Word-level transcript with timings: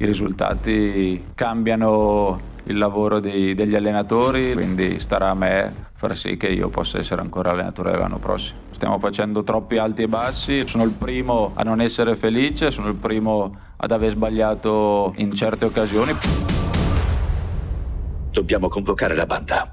i 0.00 0.06
risultati 0.06 1.22
cambiano 1.34 2.48
il 2.64 2.78
lavoro 2.78 3.20
dei, 3.20 3.54
degli 3.54 3.74
allenatori, 3.74 4.54
quindi 4.54 4.98
starà 4.98 5.30
a 5.30 5.34
me 5.34 5.88
far 5.94 6.16
sì 6.16 6.38
che 6.38 6.46
io 6.46 6.70
possa 6.70 6.96
essere 6.96 7.20
ancora 7.20 7.50
allenatore 7.50 7.96
l'anno 7.96 8.18
prossimo. 8.18 8.60
Stiamo 8.70 8.98
facendo 8.98 9.42
troppi 9.42 9.76
alti 9.76 10.02
e 10.02 10.08
bassi, 10.08 10.66
sono 10.66 10.84
il 10.84 10.92
primo 10.92 11.52
a 11.54 11.62
non 11.62 11.82
essere 11.82 12.14
felice, 12.14 12.70
sono 12.70 12.88
il 12.88 12.94
primo 12.94 13.54
ad 13.76 13.90
aver 13.90 14.10
sbagliato 14.10 15.12
in 15.16 15.34
certe 15.34 15.66
occasioni. 15.66 16.12
Dobbiamo 18.30 18.68
convocare 18.68 19.14
la 19.14 19.26
banda. 19.26 19.70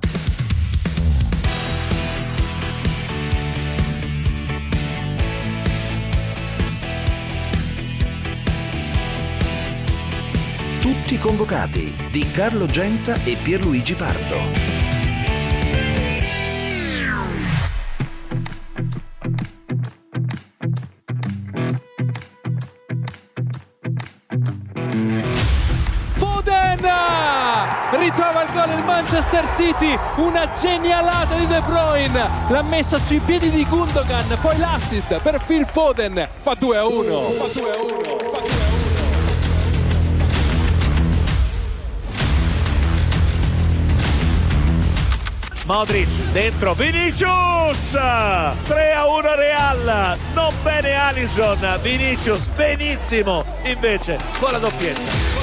Tutti 11.07 11.21
convocati 11.21 11.96
di 12.11 12.29
Carlo 12.32 12.66
Genta 12.66 13.16
e 13.24 13.38
Pierluigi 13.42 13.93
Pardo. 13.93 14.75
ritrova 27.92 28.44
il 28.44 28.52
gol 28.52 28.69
il 28.78 28.83
Manchester 28.83 29.47
City 29.55 29.97
una 30.18 30.50
genialata 30.50 31.36
di 31.36 31.47
De 31.47 31.61
Bruyne. 31.61 32.30
L'ha 32.50 32.61
messa 32.64 33.00
sui 33.00 33.19
piedi 33.19 33.50
di 33.50 33.66
Gundogan 33.66 34.38
poi 34.42 34.58
l'assist 34.58 35.17
per 35.19 35.42
Phil 35.45 35.66
Foden. 35.66 36.28
Fa 36.36 36.53
2 36.53 36.78
a 36.78 36.86
1 36.86 37.19
fa 37.30 37.47
2 37.59 37.72
a 37.72 37.78
1 37.78 38.27
Modric 45.67 46.07
dentro. 46.31 46.73
Vinicius! 46.73 47.91
3 47.91 48.93
a 48.93 49.05
1 49.05 49.35
Real. 49.35 50.17
Non 50.33 50.53
bene 50.63 50.93
Alison 50.93 51.59
Vinicius 51.81 52.47
benissimo. 52.55 53.43
Invece 53.65 54.17
con 54.39 54.51
la 54.51 54.59
doppietta. 54.59 55.35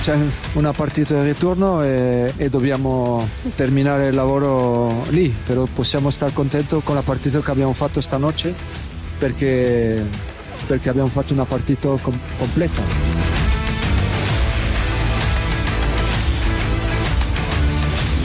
C'è 0.00 0.16
una 0.52 0.72
partita 0.72 1.20
di 1.20 1.28
ritorno 1.28 1.82
e, 1.82 2.34
e, 2.36 2.48
dobbiamo 2.50 3.28
terminare 3.54 4.08
il 4.08 4.14
lavoro 4.14 5.04
lì, 5.08 5.28
però 5.44 5.64
possiamo 5.64 6.10
stare 6.10 6.32
contenti 6.32 6.78
con 6.84 6.94
la 6.94 7.02
partita 7.02 7.40
che 7.40 7.50
abbiamo 7.50 7.72
fatto 7.72 8.00
stanotte 8.00 8.54
perché, 9.18 10.06
perché 10.68 10.90
abbiamo 10.90 11.08
fatto 11.08 11.32
una 11.32 11.46
partita 11.46 11.88
com- 11.88 12.18
completa. 12.36 12.82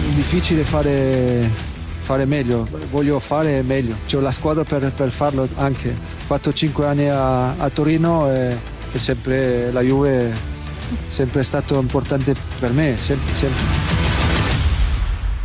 È 0.10 0.14
difficile 0.14 0.64
fare, 0.64 1.50
fare 2.00 2.26
meglio, 2.26 2.68
voglio 2.92 3.20
fare 3.20 3.62
meglio, 3.62 3.96
ho 4.14 4.20
la 4.20 4.32
squadra 4.32 4.66
per, 4.66 4.92
per 4.92 5.10
farlo 5.10 5.48
anche. 5.56 5.90
Ho 5.90 6.26
fatto 6.26 6.52
5 6.52 6.86
anni 6.86 7.08
a, 7.08 7.56
a 7.56 7.70
Torino 7.70 8.30
e, 8.30 8.58
e 8.92 9.00
sempre 9.00 9.72
la 9.72 9.82
Juve 9.82 10.52
sempre 11.08 11.44
stato 11.44 11.80
importante 11.80 12.36
per 12.60 12.72
me, 12.72 12.98
sempre, 12.98 13.34
sempre. 13.36 13.64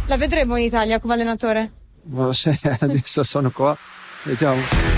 La 0.06 0.16
vedremo 0.16 0.56
in 0.56 0.64
Italia 0.64 0.98
come 0.98 1.14
allenatore? 1.14 1.70
Non 2.06 2.34
so, 2.34 2.52
adesso 2.80 3.22
sono 3.22 3.50
qua, 3.50 3.76
vediamo. 4.24 4.97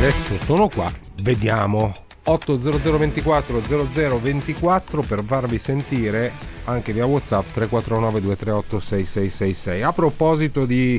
Adesso 0.00 0.38
sono 0.38 0.68
qua, 0.68 0.90
vediamo. 1.22 1.92
80024 2.24 3.60
0024 3.60 5.02
per 5.02 5.22
farvi 5.22 5.58
sentire 5.58 6.32
anche 6.64 6.94
via 6.94 7.04
WhatsApp 7.04 7.52
349 7.52 8.20
238 8.22 8.80
6666. 8.80 9.82
A 9.82 9.92
proposito 9.92 10.64
di 10.64 10.98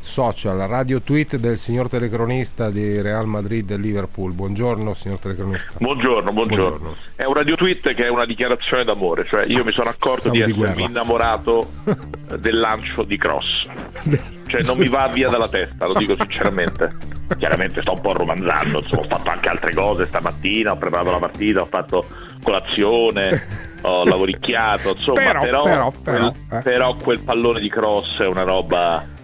social, 0.00 0.58
radio 0.68 1.00
tweet 1.00 1.36
del 1.36 1.56
signor 1.56 1.88
telecronista 1.88 2.68
di 2.68 3.00
Real 3.00 3.26
Madrid 3.26 3.70
e 3.70 3.78
Liverpool. 3.78 4.34
Buongiorno 4.34 4.92
signor 4.92 5.18
telecronista. 5.18 5.72
Buongiorno, 5.78 6.30
buongiorno, 6.30 6.78
buongiorno. 6.78 6.96
È 7.16 7.24
un 7.24 7.32
radio 7.32 7.56
tweet 7.56 7.94
che 7.94 8.04
è 8.04 8.08
una 8.08 8.26
dichiarazione 8.26 8.84
d'amore, 8.84 9.24
cioè 9.24 9.46
io 9.46 9.64
mi 9.64 9.72
sono 9.72 9.88
accorto 9.88 10.30
Siamo 10.30 10.44
di, 10.44 10.52
di 10.52 10.62
essermi 10.62 10.82
innamorato 10.82 11.70
del 12.38 12.58
lancio 12.58 13.02
di 13.02 13.16
cross. 13.16 13.66
Cioè 14.50 14.62
non 14.64 14.78
mi 14.78 14.88
va 14.88 15.08
via 15.12 15.28
dalla 15.28 15.48
testa, 15.48 15.86
lo 15.86 15.92
dico 15.94 16.16
sinceramente. 16.18 16.90
Chiaramente 17.38 17.80
sto 17.82 17.92
un 17.92 18.00
po' 18.00 18.12
romanzando, 18.12 18.80
insomma, 18.80 19.02
ho 19.02 19.08
fatto 19.08 19.30
anche 19.30 19.48
altre 19.48 19.72
cose 19.72 20.06
stamattina, 20.06 20.72
ho 20.72 20.76
preparato 20.76 21.12
la 21.12 21.18
partita, 21.18 21.60
ho 21.60 21.66
fatto 21.66 22.06
colazione, 22.42 23.40
ho 23.82 24.02
lavoricchiato, 24.10 24.94
insomma, 24.96 25.20
però, 25.20 25.40
però, 25.40 25.62
però, 25.62 25.92
però, 26.02 26.34
eh. 26.50 26.62
però 26.62 26.96
quel 26.96 27.20
pallone 27.20 27.60
di 27.60 27.68
cross 27.68 28.18
è 28.18 28.26
una 28.26 28.42
roba 28.42 29.18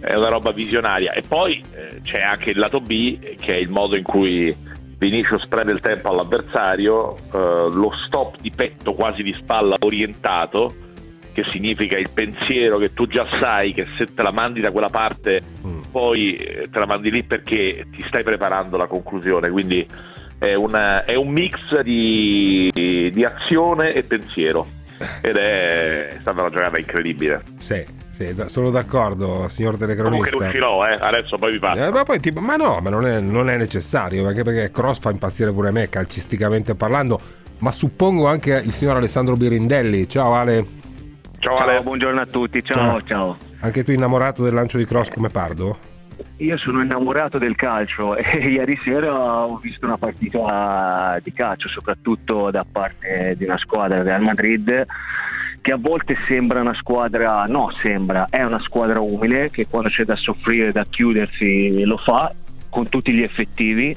è 0.00 0.16
una 0.16 0.28
roba 0.28 0.50
visionaria. 0.50 1.12
E 1.12 1.22
poi 1.26 1.64
eh, 1.72 2.00
c'è 2.02 2.20
anche 2.20 2.50
il 2.50 2.58
lato 2.58 2.80
B, 2.80 3.36
che 3.36 3.54
è 3.54 3.56
il 3.56 3.68
modo 3.68 3.96
in 3.96 4.02
cui 4.02 4.54
Vinicius 4.98 5.46
prende 5.46 5.72
il 5.72 5.80
tempo 5.80 6.08
all'avversario, 6.08 7.16
eh, 7.16 7.70
lo 7.72 7.90
stop 8.06 8.40
di 8.40 8.50
petto 8.50 8.94
quasi 8.94 9.22
di 9.22 9.32
spalla 9.32 9.76
orientato, 9.80 10.74
che 11.36 11.44
significa 11.50 11.98
il 11.98 12.08
pensiero 12.08 12.78
che 12.78 12.94
tu 12.94 13.06
già 13.06 13.26
sai 13.38 13.74
che 13.74 13.86
se 13.98 14.14
te 14.14 14.22
la 14.22 14.32
mandi 14.32 14.62
da 14.62 14.70
quella 14.70 14.88
parte, 14.88 15.42
mm. 15.66 15.80
poi 15.92 16.34
eh, 16.34 16.70
te 16.72 16.78
la 16.78 16.86
mandi 16.86 17.10
lì 17.10 17.24
perché 17.24 17.86
ti 17.90 18.02
stai 18.08 18.22
preparando 18.22 18.78
la 18.78 18.86
conclusione. 18.86 19.50
Quindi 19.50 19.86
è, 20.38 20.54
una, 20.54 21.04
è 21.04 21.14
un 21.14 21.28
mix 21.28 21.78
di, 21.82 22.70
di 22.72 23.22
azione 23.22 23.92
e 23.92 24.02
pensiero 24.02 24.66
ed 25.20 25.36
è, 25.36 26.06
è 26.06 26.16
stata 26.20 26.40
una 26.40 26.50
giocata 26.50 26.78
incredibile. 26.78 27.42
Sì. 27.58 28.04
Sì, 28.16 28.34
sono 28.46 28.70
d'accordo, 28.70 29.46
signor 29.48 29.76
telecronista. 29.76 30.30
Comunque 30.30 30.46
uscirò, 30.46 30.86
eh? 30.86 30.96
adesso 30.98 31.36
poi 31.36 31.52
vi 31.52 31.58
parlo. 31.58 31.84
Eh, 31.84 31.90
ma, 31.90 32.02
poi, 32.02 32.18
tipo, 32.18 32.40
ma 32.40 32.56
no, 32.56 32.80
ma 32.80 32.88
non 32.88 33.06
è, 33.06 33.20
non 33.20 33.50
è, 33.50 33.58
necessario, 33.58 34.26
anche 34.26 34.42
perché 34.42 34.70
Cross 34.70 35.00
fa 35.00 35.10
impazzire 35.10 35.52
pure 35.52 35.70
me, 35.70 35.90
calcisticamente 35.90 36.74
parlando, 36.74 37.20
ma 37.58 37.70
suppongo 37.72 38.26
anche 38.26 38.54
il 38.64 38.72
signor 38.72 38.96
Alessandro 38.96 39.34
Birindelli. 39.34 40.08
Ciao 40.08 40.32
Ale. 40.32 40.85
Ciao 41.38 41.56
Ale. 41.56 41.74
Ciao, 41.74 41.82
buongiorno 41.82 42.20
a 42.20 42.26
tutti, 42.26 42.62
ciao, 42.62 43.00
ciao, 43.00 43.02
ciao. 43.02 43.36
Anche 43.60 43.84
tu 43.84 43.92
innamorato 43.92 44.42
del 44.42 44.54
lancio 44.54 44.78
di 44.78 44.84
Cross 44.84 45.10
come 45.10 45.28
Pardo? 45.28 45.94
Io 46.38 46.56
sono 46.58 46.82
innamorato 46.82 47.38
del 47.38 47.56
calcio 47.56 48.16
e 48.16 48.48
ieri 48.48 48.76
sera 48.82 49.44
ho 49.44 49.56
visto 49.58 49.86
una 49.86 49.98
partita 49.98 51.18
di 51.22 51.32
calcio, 51.32 51.68
soprattutto 51.68 52.50
da 52.50 52.64
parte 52.70 53.34
di 53.36 53.44
una 53.44 53.58
squadra 53.58 54.02
del 54.02 54.20
Madrid 54.20 54.86
che 55.60 55.72
a 55.72 55.76
volte 55.76 56.16
sembra 56.28 56.60
una 56.60 56.74
squadra, 56.74 57.44
no 57.48 57.72
sembra, 57.82 58.26
è 58.30 58.42
una 58.44 58.60
squadra 58.60 59.00
umile 59.00 59.50
che 59.50 59.66
quando 59.68 59.88
c'è 59.88 60.04
da 60.04 60.14
soffrire, 60.14 60.70
da 60.70 60.84
chiudersi 60.84 61.84
lo 61.84 61.96
fa 61.96 62.32
con 62.70 62.88
tutti 62.88 63.12
gli 63.12 63.22
effettivi 63.22 63.92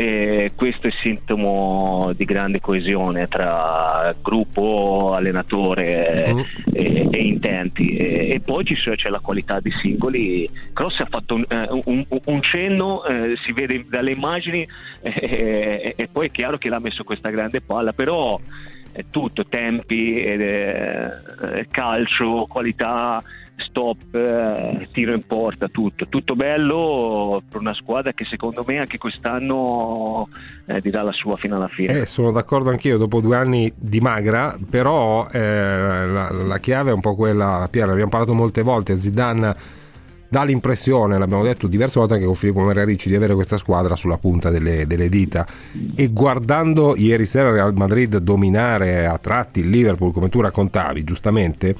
e 0.00 0.52
questo 0.56 0.86
è 0.86 0.90
sintomo 0.98 2.12
di 2.16 2.24
grande 2.24 2.58
coesione 2.58 3.28
tra 3.28 4.14
gruppo, 4.22 5.12
allenatore 5.12 6.30
uh-huh. 6.32 6.44
e, 6.72 7.06
e, 7.10 7.18
intenti 7.18 7.84
e, 7.84 8.30
e 8.30 8.40
poi 8.40 8.64
c'è 8.64 9.10
la 9.10 9.18
qualità 9.18 9.60
dei 9.60 9.72
singoli 9.82 10.48
Cross 10.72 11.00
ha 11.00 11.06
fatto 11.06 11.34
un, 11.34 11.44
eh, 11.46 11.68
un, 11.84 12.06
un 12.24 12.40
cenno 12.40 13.04
eh, 13.04 13.34
si 13.42 13.52
vede 13.52 13.84
dalle 13.90 14.12
immagini 14.12 14.66
eh, 15.02 15.92
e 15.94 16.08
poi 16.10 16.28
è 16.28 16.30
chiaro 16.30 16.56
che 16.56 16.70
l'ha 16.70 16.80
messo 16.80 17.04
questa 17.04 17.28
grande 17.28 17.60
palla 17.60 17.92
però 17.92 18.40
è 18.92 19.04
tutto, 19.10 19.44
tempi, 19.46 20.18
eh, 20.18 21.66
calcio, 21.70 22.46
qualità, 22.48 23.22
stop, 23.60 24.14
eh, 24.14 24.88
tiro 24.92 25.12
in 25.12 25.26
porta, 25.26 25.68
tutto. 25.68 26.06
Tutto 26.08 26.34
bello 26.34 27.42
per 27.48 27.60
una 27.60 27.74
squadra 27.74 28.12
che 28.12 28.24
secondo 28.28 28.64
me 28.66 28.78
anche 28.78 28.98
quest'anno 28.98 30.28
eh, 30.66 30.80
dirà 30.80 31.02
la 31.02 31.12
sua 31.12 31.36
fino 31.36 31.56
alla 31.56 31.68
fine. 31.68 32.00
Eh, 32.00 32.06
sono 32.06 32.30
d'accordo 32.30 32.70
anch'io, 32.70 32.96
dopo 32.96 33.20
due 33.20 33.36
anni 33.36 33.72
di 33.76 34.00
magra, 34.00 34.56
però 34.68 35.28
eh, 35.30 36.06
la, 36.06 36.30
la, 36.30 36.58
chiave 36.58 36.90
è 36.90 36.94
un 36.94 37.00
po' 37.00 37.14
quella, 37.14 37.66
Piero, 37.70 37.92
abbiamo 37.92 38.10
parlato 38.10 38.34
molte 38.34 38.62
volte, 38.62 38.96
Zidane 38.96 39.78
dà 40.30 40.44
l'impressione, 40.44 41.18
l'abbiamo 41.18 41.42
detto 41.42 41.66
diverse 41.66 41.98
volte 41.98 42.14
anche 42.14 42.24
con 42.24 42.36
Filippo 42.36 42.60
Marerici, 42.60 43.08
di 43.08 43.16
avere 43.16 43.34
questa 43.34 43.56
squadra 43.56 43.96
sulla 43.96 44.16
punta 44.16 44.48
delle, 44.48 44.86
delle 44.86 45.08
dita. 45.08 45.44
E 45.96 46.08
guardando 46.08 46.94
ieri 46.96 47.26
sera 47.26 47.50
Real 47.50 47.74
Madrid 47.74 48.16
dominare 48.18 49.06
a 49.06 49.18
tratti 49.18 49.60
il 49.60 49.68
Liverpool, 49.68 50.12
come 50.12 50.28
tu 50.28 50.40
raccontavi 50.40 51.02
giustamente, 51.02 51.74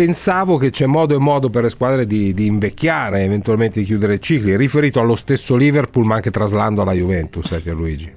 pensavo 0.00 0.56
che 0.56 0.70
c'è 0.70 0.86
modo 0.86 1.14
e 1.14 1.18
modo 1.18 1.50
per 1.50 1.64
le 1.64 1.68
squadre 1.68 2.06
di, 2.06 2.32
di 2.32 2.46
invecchiare, 2.46 3.22
eventualmente 3.22 3.80
di 3.80 3.84
chiudere 3.84 4.18
cicli, 4.18 4.56
riferito 4.56 4.98
allo 4.98 5.14
stesso 5.14 5.56
Liverpool, 5.56 6.06
ma 6.06 6.14
anche 6.14 6.30
traslando 6.30 6.80
alla 6.80 6.94
Juventus, 6.94 7.52
eh, 7.52 7.60
Pierluigi. 7.60 8.10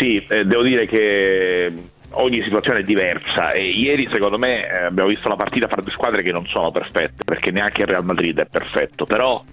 Sì, 0.00 0.16
eh, 0.16 0.42
devo 0.42 0.64
dire 0.64 0.88
che 0.88 1.72
ogni 2.10 2.42
situazione 2.42 2.80
è 2.80 2.82
diversa 2.82 3.52
e 3.52 3.62
ieri 3.62 4.08
secondo 4.12 4.36
me 4.36 4.68
eh, 4.68 4.86
abbiamo 4.86 5.10
visto 5.10 5.28
la 5.28 5.36
partita 5.36 5.68
fra 5.68 5.80
due 5.80 5.92
squadre 5.92 6.22
che 6.22 6.32
non 6.32 6.44
sono 6.46 6.72
perfette 6.72 7.22
perché 7.24 7.52
neanche 7.52 7.82
il 7.82 7.86
Real 7.86 8.04
Madrid 8.04 8.40
è 8.40 8.46
perfetto 8.50 9.04
però 9.04 9.44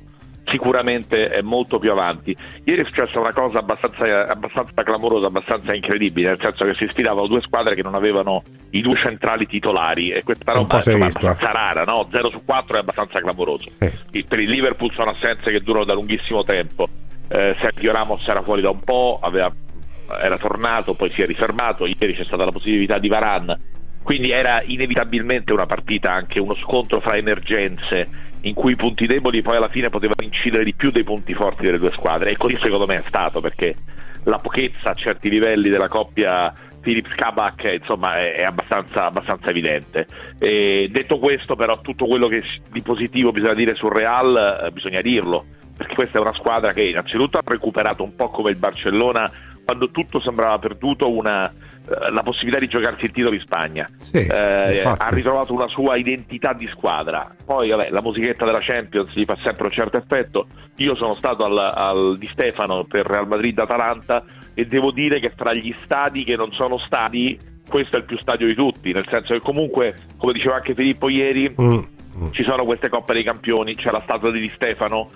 sicuramente 0.49 1.27
è 1.27 1.41
molto 1.41 1.79
più 1.79 1.91
avanti. 1.91 2.35
Ieri 2.63 2.81
è 2.81 2.85
successa 2.85 3.19
una 3.19 3.33
cosa 3.33 3.59
abbastanza, 3.59 4.27
abbastanza, 4.27 4.83
clamorosa, 4.83 5.27
abbastanza 5.27 5.75
incredibile, 5.75 6.29
nel 6.29 6.39
senso 6.41 6.65
che 6.65 6.75
si 6.79 6.87
sfidavano 6.89 7.27
due 7.27 7.41
squadre 7.41 7.75
che 7.75 7.83
non 7.83 7.95
avevano 7.95 8.43
i 8.71 8.81
due 8.81 8.97
centrali 8.97 9.45
titolari 9.45 10.11
e 10.11 10.23
questa 10.23 10.53
roba 10.53 10.81
è 10.81 10.93
abbastanza 10.93 11.51
rara, 11.51 11.83
no? 11.83 12.07
0 12.11 12.29
su 12.29 12.41
4 12.43 12.75
è 12.75 12.79
abbastanza 12.79 13.19
clamoroso. 13.19 13.65
Eh. 13.79 14.25
Per 14.27 14.39
il 14.39 14.49
Liverpool 14.49 14.91
sono 14.93 15.11
assenze 15.11 15.51
che 15.51 15.61
durano 15.61 15.85
da 15.85 15.93
lunghissimo 15.93 16.43
tempo. 16.43 16.87
Eh, 17.27 17.55
Sergio 17.59 17.91
Ramos 17.91 18.25
era 18.27 18.41
fuori 18.41 18.61
da 18.61 18.69
un 18.69 18.79
po', 18.79 19.19
aveva, 19.21 19.51
era 20.21 20.37
tornato, 20.37 20.95
poi 20.95 21.11
si 21.13 21.21
è 21.21 21.25
rifermato, 21.25 21.85
ieri 21.85 22.15
c'è 22.15 22.23
stata 22.23 22.45
la 22.45 22.51
possibilità 22.51 22.97
di 22.99 23.09
Varan, 23.09 23.59
quindi 24.01 24.31
era 24.31 24.63
inevitabilmente 24.65 25.51
una 25.51 25.65
partita, 25.65 26.13
anche 26.13 26.39
uno 26.39 26.53
scontro 26.53 27.01
fra 27.01 27.17
emergenze 27.17 28.07
in 28.47 28.53
cui 28.53 28.71
i 28.71 28.75
punti 28.75 29.05
deboli 29.05 29.41
poi 29.41 29.57
alla 29.57 29.69
fine 29.69 29.89
potevano 29.89 30.23
incidere 30.23 30.63
di 30.63 30.73
più 30.73 30.89
dei 30.89 31.03
punti 31.03 31.33
forti 31.33 31.65
delle 31.65 31.79
due 31.79 31.91
squadre. 31.91 32.31
E 32.31 32.37
così 32.37 32.57
secondo 32.61 32.85
me 32.85 32.95
è 32.95 33.03
stato 33.07 33.41
perché 33.41 33.75
la 34.23 34.39
pochezza 34.39 34.89
a 34.89 34.93
certi 34.93 35.29
livelli 35.29 35.69
della 35.69 35.87
coppia 35.87 36.53
Philips 36.81 37.13
Kabak 37.15 37.77
insomma 37.79 38.17
è, 38.17 38.43
abbastanza, 38.43 39.05
abbastanza 39.05 39.49
evidente. 39.49 40.07
E 40.39 40.89
detto 40.91 41.19
questo 41.19 41.55
però 41.55 41.81
tutto 41.81 42.05
quello 42.05 42.27
che 42.27 42.41
di 42.71 42.81
positivo 42.81 43.31
bisogna 43.31 43.55
dire 43.55 43.75
sul 43.75 43.91
Real 43.91 44.63
eh, 44.65 44.71
bisogna 44.71 45.01
dirlo 45.01 45.45
perché 45.75 45.93
questa 45.93 46.17
è 46.17 46.21
una 46.21 46.33
squadra 46.33 46.73
che 46.73 46.83
innanzitutto 46.83 47.37
ha 47.37 47.43
recuperato 47.45 48.03
un 48.03 48.15
po' 48.15 48.29
come 48.29 48.49
il 48.49 48.57
Barcellona 48.57 49.29
quando 49.63 49.91
tutto 49.91 50.21
sembrava 50.21 50.57
perduto 50.59 51.11
una, 51.11 51.51
la 51.87 52.21
possibilità 52.21 52.59
di 52.59 52.67
giocarsi 52.67 53.05
il 53.05 53.11
titolo 53.11 53.33
in 53.33 53.41
Spagna. 53.41 53.89
Sì, 53.95 54.17
eh, 54.17 54.83
ha 54.83 55.07
ritrovato 55.09 55.53
una 55.53 55.67
sua 55.67 55.95
identità 55.95 56.53
di 56.53 56.67
squadra. 56.67 57.33
Poi 57.45 57.69
vabbè, 57.69 57.89
la 57.91 58.01
musichetta 58.01 58.45
della 58.45 58.59
Champions 58.61 59.11
gli 59.13 59.25
fa 59.25 59.37
sempre 59.43 59.65
un 59.65 59.71
certo 59.71 59.97
effetto. 59.97 60.47
Io 60.77 60.95
sono 60.95 61.13
stato 61.13 61.45
al, 61.45 61.57
al 61.57 62.17
di 62.17 62.27
Stefano 62.27 62.85
per 62.85 63.05
Real 63.05 63.27
Madrid-Atalanta 63.27 64.23
e 64.53 64.65
devo 64.65 64.91
dire 64.91 65.19
che 65.19 65.33
tra 65.35 65.53
gli 65.53 65.73
stadi 65.83 66.23
che 66.23 66.35
non 66.35 66.51
sono 66.51 66.77
stadi, 66.77 67.37
questo 67.67 67.95
è 67.95 67.99
il 67.99 68.05
più 68.05 68.17
stadio 68.17 68.47
di 68.47 68.55
tutti, 68.55 68.91
nel 68.91 69.07
senso 69.09 69.33
che 69.33 69.39
comunque, 69.39 69.95
come 70.17 70.33
diceva 70.33 70.55
anche 70.55 70.73
Filippo 70.73 71.09
ieri, 71.09 71.53
mm. 71.59 71.67
mm. 71.67 72.31
ci 72.31 72.43
sono 72.43 72.65
queste 72.65 72.89
coppe 72.89 73.13
dei 73.13 73.23
campioni, 73.23 73.75
c'è 73.75 73.91
la 73.91 74.01
statua 74.03 74.31
di 74.31 74.39
Di 74.39 74.51
Stefano 74.55 75.09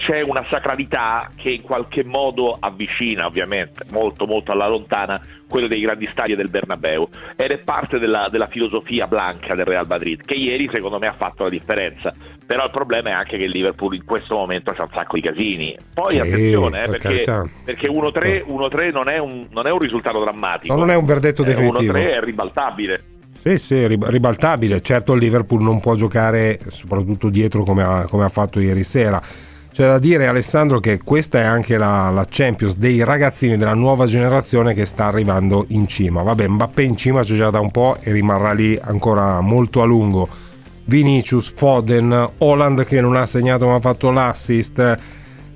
c'è 0.00 0.22
una 0.22 0.44
sacralità 0.50 1.30
che 1.36 1.50
in 1.50 1.60
qualche 1.60 2.04
modo 2.04 2.56
avvicina 2.58 3.26
ovviamente 3.26 3.84
molto 3.90 4.26
molto 4.26 4.50
alla 4.50 4.66
lontana 4.66 5.20
quello 5.50 5.66
dei 5.66 5.80
grandi 5.80 6.08
stadi 6.10 6.34
del 6.36 6.48
Bernabeu. 6.48 7.08
Ed 7.36 7.50
è 7.50 7.58
parte 7.58 7.98
della, 7.98 8.28
della, 8.30 8.46
filosofia 8.46 9.06
blanca 9.06 9.54
del 9.54 9.66
Real 9.66 9.86
Madrid 9.86 10.22
che 10.24 10.34
ieri 10.34 10.70
secondo 10.72 10.98
me 10.98 11.08
ha 11.08 11.14
fatto 11.18 11.42
la 11.42 11.50
differenza. 11.50 12.14
Però 12.46 12.64
il 12.64 12.70
problema 12.70 13.10
è 13.10 13.12
anche 13.12 13.36
che 13.36 13.44
il 13.44 13.50
Liverpool 13.50 13.94
in 13.94 14.04
questo 14.04 14.34
momento 14.34 14.72
c'ha 14.72 14.84
un 14.84 14.90
sacco 14.94 15.16
di 15.16 15.22
casini. 15.22 15.76
Poi 15.92 16.12
sì, 16.12 16.18
attenzione 16.18 16.84
eh, 16.84 16.88
perché, 16.88 17.24
perché 17.64 17.88
1-3, 17.88 18.46
1-3 18.46 18.92
non, 18.92 19.08
è 19.08 19.18
un, 19.18 19.46
non, 19.50 19.66
è 19.66 19.70
un, 19.70 19.78
risultato 19.78 20.20
drammatico. 20.20 20.72
No, 20.72 20.80
non 20.80 20.90
è 20.90 20.94
un 20.94 21.04
verdetto 21.04 21.42
eh, 21.42 21.46
definitivo. 21.46 21.92
1-3 21.92 21.96
è 21.96 22.20
ribaltabile. 22.20 23.02
Sì, 23.32 23.56
sì, 23.56 23.86
ribaltabile. 23.86 24.80
Certo 24.82 25.14
il 25.14 25.20
Liverpool 25.20 25.62
non 25.62 25.80
può 25.80 25.94
giocare 25.94 26.58
soprattutto 26.66 27.30
dietro 27.30 27.62
come 27.64 27.82
ha, 27.82 28.06
come 28.06 28.24
ha 28.24 28.28
fatto 28.28 28.60
ieri 28.60 28.82
sera 28.82 29.20
c'è 29.80 29.86
da 29.86 29.98
dire 29.98 30.26
Alessandro 30.26 30.78
che 30.78 30.98
questa 31.02 31.38
è 31.38 31.44
anche 31.44 31.78
la, 31.78 32.10
la, 32.10 32.26
Champions 32.28 32.76
dei 32.76 33.02
ragazzini 33.02 33.56
della 33.56 33.72
nuova 33.72 34.04
generazione 34.04 34.74
che 34.74 34.84
sta 34.84 35.06
arrivando 35.06 35.64
in 35.68 35.88
cima. 35.88 36.20
Vabbè, 36.20 36.48
Mbappé 36.48 36.82
in 36.82 36.98
cima 36.98 37.22
c'è 37.22 37.34
già 37.34 37.48
da 37.48 37.60
un 37.60 37.70
po' 37.70 37.96
e 37.98 38.12
rimarrà 38.12 38.52
lì 38.52 38.78
ancora 38.78 39.40
molto 39.40 39.80
a 39.80 39.86
lungo. 39.86 40.28
Vinicius, 40.84 41.54
Foden, 41.56 42.32
Holland 42.36 42.84
che 42.84 43.00
non 43.00 43.16
ha 43.16 43.24
segnato 43.24 43.68
ma 43.68 43.76
ha 43.76 43.80
fatto 43.80 44.10
l'assist. 44.10 44.78
Eh, 44.78 44.98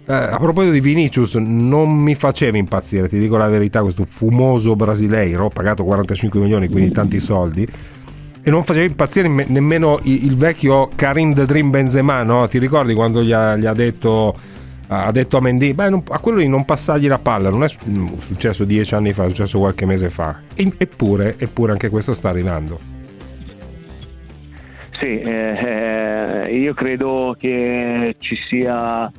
a 0.07 0.39
proposito 0.39 0.73
di 0.73 0.81
Vinicius, 0.81 1.35
non 1.35 1.91
mi 1.91 2.15
faceva 2.15 2.57
impazzire, 2.57 3.09
ti 3.09 3.19
dico 3.19 3.37
la 3.37 3.49
verità, 3.49 3.83
questo 3.83 4.07
fumoso 4.07 4.75
brasileiro, 4.75 5.51
pagato 5.51 5.85
45 5.85 6.41
milioni, 6.41 6.69
quindi 6.69 6.93
tanti 6.93 7.21
soldi 7.21 7.69
e 8.47 8.51
non 8.51 8.63
faceva 8.63 8.85
impazzire 8.85 9.27
nemmeno 9.27 9.99
il, 10.03 10.37
vecchio 10.37 10.91
Karim 10.95 11.33
The 11.33 11.47
Dream 11.47 11.71
Benzema, 11.71 12.23
no? 12.23 12.47
Ti 12.47 12.59
ricordi 12.59 12.93
quando 12.93 13.23
gli 13.23 13.33
ha, 13.33 13.57
gli 13.57 13.65
ha 13.65 13.73
detto 13.73 14.37
ha 14.87 15.11
detto 15.11 15.39
a 15.39 15.41
Mendy, 15.41 15.73
beh, 15.73 15.89
non, 15.89 16.03
a 16.11 16.19
quello 16.19 16.39
di 16.39 16.47
non 16.47 16.67
passargli 16.67 17.09
la 17.09 17.19
palla, 17.19 17.49
non 17.49 17.65
è 17.65 17.69
successo 17.69 18.65
dieci 18.65 18.95
anni 18.95 19.15
fa, 19.15 19.25
è 19.25 19.29
successo 19.29 19.59
qualche 19.59 19.87
mese 19.87 20.11
fa. 20.11 20.43
E, 20.55 20.71
eppure, 20.77 21.37
eppure 21.39 21.73
anche 21.73 21.89
questo 21.89 22.13
sta 22.13 22.29
arrivando. 22.29 22.79
Sì, 25.01 25.21
eh, 25.21 26.45
eh 26.47 26.53
io 26.53 26.75
credo 26.75 27.35
che 27.39 28.17
ci 28.19 28.37
sia 28.49 29.11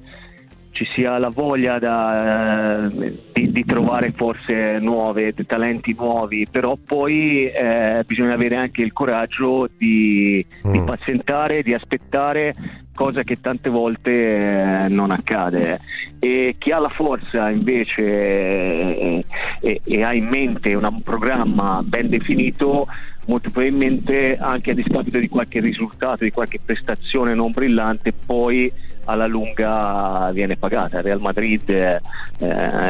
ci 0.76 0.86
sia 0.94 1.18
la 1.18 1.30
voglia 1.30 1.80
da, 1.80 2.86
eh, 2.92 3.18
di, 3.32 3.50
di, 3.50 3.64
trovare 3.64 4.12
forze 4.12 4.78
nuove, 4.82 5.34
talenti 5.48 5.96
nuovi, 5.98 6.46
però 6.52 6.76
poi 6.76 7.50
eh, 7.50 8.04
bisogna 8.06 8.34
avere 8.34 8.58
anche 8.58 8.82
il 8.82 8.92
coraggio 8.92 9.70
di, 9.78 10.46
mm. 10.68 10.72
di 10.74 10.82
pazientare, 10.84 11.64
di 11.64 11.74
aspettare, 11.74 12.54
cosa 12.94 13.24
che 13.24 13.40
tante 13.40 13.70
volte 13.70 14.84
eh, 14.84 14.90
non 14.90 15.12
accade. 15.12 15.80
E 16.20 16.56
chi 16.58 16.72
ha 16.72 16.80
la 16.80 16.90
forza 16.90 17.50
invece 17.50 18.04
eh, 18.04 19.26
e, 19.62 19.82
e 19.82 20.04
ha 20.04 20.14
in 20.14 20.26
mente 20.26 20.74
un 20.74 21.02
programma 21.06 21.82
ben 21.86 22.10
definito, 22.10 22.86
molto 23.28 23.50
probabilmente 23.50 24.36
anche 24.38 24.72
a 24.72 24.74
discapito 24.74 25.20
di 25.20 25.30
qualche 25.30 25.62
risultato, 25.62 26.26
di 26.26 26.32
qualche 26.32 26.60
prestazione 26.60 27.34
non 27.34 27.52
brillante, 27.52 28.12
poi 28.12 28.70
alla 29.06 29.28
lunga 29.28 30.30
viene 30.34 30.58
pagata. 30.58 31.02
Real 31.02 31.20
Madrid 31.20 31.70
eh, 31.70 32.02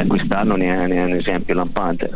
quest'anno 0.07 0.55
ne 0.55 0.83
è, 0.83 0.87
ne 0.87 0.95
è, 0.95 1.03
un 1.03 1.13
esempio 1.13 1.53
lampante. 1.53 2.11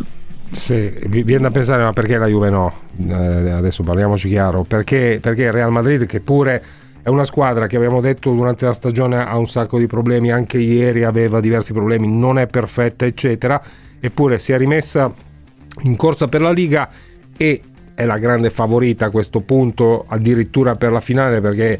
Sì, 0.51 0.91
viene 1.07 1.43
da 1.43 1.51
pensare 1.51 1.83
ma 1.83 1.93
perché 1.93 2.17
la 2.17 2.25
Juve 2.25 2.49
no? 2.49 2.73
Eh, 3.07 3.51
adesso 3.51 3.83
parliamoci 3.83 4.27
chiaro, 4.27 4.63
perché, 4.63 5.19
perché 5.21 5.43
il 5.43 5.51
Real 5.51 5.71
Madrid 5.71 6.05
che 6.07 6.21
pure 6.21 6.63
è 7.01 7.09
una 7.09 7.23
squadra 7.23 7.67
che 7.67 7.75
abbiamo 7.75 8.01
detto 8.01 8.33
durante 8.33 8.65
la 8.65 8.73
stagione 8.73 9.23
ha 9.23 9.37
un 9.37 9.47
sacco 9.47 9.77
di 9.77 9.85
problemi, 9.85 10.31
anche 10.31 10.57
ieri 10.57 11.03
aveva 11.03 11.39
diversi 11.39 11.71
problemi, 11.71 12.11
non 12.11 12.39
è 12.39 12.47
perfetta 12.47 13.05
eccetera, 13.05 13.61
eppure 13.99 14.39
si 14.39 14.51
è 14.51 14.57
rimessa 14.57 15.13
in 15.83 15.95
corsa 15.95 16.27
per 16.27 16.41
la 16.41 16.51
Liga 16.51 16.89
e 17.37 17.61
è 17.93 18.05
la 18.05 18.17
grande 18.17 18.49
favorita 18.49 19.05
a 19.05 19.09
questo 19.11 19.41
punto 19.41 20.05
addirittura 20.07 20.75
per 20.75 20.91
la 20.91 21.01
finale 21.01 21.41
perché 21.41 21.79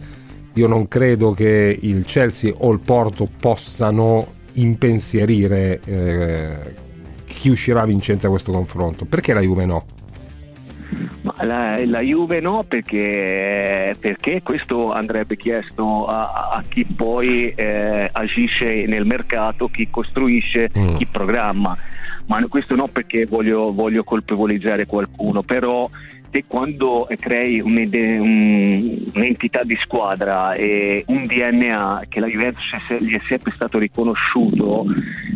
io 0.54 0.68
non 0.68 0.88
credo 0.88 1.32
che 1.32 1.78
il 1.82 2.04
Chelsea 2.06 2.54
o 2.58 2.72
il 2.72 2.80
Porto 2.80 3.28
possano 3.40 4.38
impensierire 4.54 5.80
eh, 5.86 6.76
chi 7.26 7.50
uscirà 7.50 7.86
vincente 7.86 8.24
da 8.24 8.30
questo 8.30 8.52
confronto. 8.52 9.06
Perché 9.06 9.34
la 9.34 9.42
Juve 9.42 9.66
no? 9.66 9.86
La, 11.42 11.76
la, 11.86 12.02
Juve 12.02 12.40
no 12.40 12.64
perché, 12.68 13.94
perché, 14.00 14.42
questo 14.42 14.92
andrebbe 14.92 15.38
chiesto 15.38 16.06
a, 16.08 16.50
a 16.52 16.64
chi 16.68 16.84
poi 16.84 17.54
eh, 17.56 18.10
agisce 18.12 18.86
nel 18.88 19.06
mercato, 19.06 19.68
chi 19.68 19.88
costruisce, 19.90 20.70
mm. 20.78 20.96
chi 20.96 21.06
programma. 21.06 21.78
Ma 22.26 22.46
questo 22.48 22.76
no 22.76 22.88
perché 22.88 23.26
voglio, 23.26 23.72
voglio 23.72 24.04
colpevolizzare 24.04 24.86
qualcuno, 24.86 25.42
però 25.42 25.90
te 26.30 26.46
quando 26.48 27.08
crei 27.20 27.60
un'entità 27.60 29.62
di 29.64 29.76
squadra 29.82 30.54
e 30.54 31.04
un 31.08 31.24
DNA 31.24 32.04
che 32.08 32.20
la 32.20 32.28
Juventus 32.28 32.64
gli 33.00 33.16
è 33.16 33.22
sempre 33.28 33.52
stato 33.54 33.80
riconosciuto, 33.80 34.86